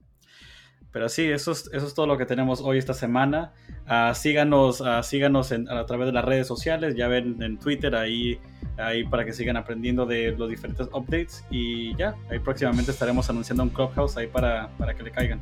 Pero 0.92 1.08
sí, 1.08 1.24
eso 1.24 1.50
es, 1.50 1.68
eso 1.72 1.86
es 1.88 1.94
todo 1.94 2.06
lo 2.06 2.16
que 2.16 2.24
tenemos 2.24 2.60
hoy 2.60 2.78
esta 2.78 2.94
semana. 2.94 3.52
Uh, 3.88 4.14
síganos 4.14 4.80
uh, 4.80 5.02
síganos 5.02 5.50
a 5.50 5.86
través 5.86 6.06
de 6.06 6.12
las 6.12 6.24
redes 6.24 6.46
sociales, 6.46 6.94
ya 6.94 7.08
ven 7.08 7.42
en 7.42 7.58
Twitter 7.58 7.96
ahí, 7.96 8.38
ahí 8.76 9.02
para 9.04 9.24
que 9.24 9.32
sigan 9.32 9.56
aprendiendo 9.56 10.06
de 10.06 10.36
los 10.36 10.48
diferentes 10.48 10.86
updates. 10.92 11.44
Y 11.50 11.96
ya, 11.96 12.14
ahí 12.30 12.38
próximamente 12.38 12.92
estaremos 12.92 13.28
anunciando 13.28 13.64
un 13.64 13.70
Clubhouse 13.70 14.16
ahí 14.16 14.28
para, 14.28 14.68
para 14.78 14.94
que 14.94 15.02
le 15.02 15.10
caigan. 15.10 15.40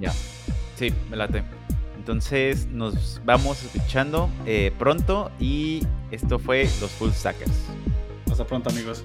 Ya, 0.00 0.10
sí, 0.74 0.92
me 1.08 1.16
late. 1.16 1.44
Entonces 1.96 2.66
nos 2.66 3.20
vamos 3.24 3.62
escuchando 3.62 4.30
eh, 4.46 4.72
pronto 4.78 5.30
y 5.38 5.86
esto 6.10 6.40
fue 6.40 6.64
Los 6.80 6.90
Full 6.92 7.10
Stackers. 7.10 7.68
Hasta 8.30 8.44
pronto 8.44 8.70
amigos. 8.70 9.04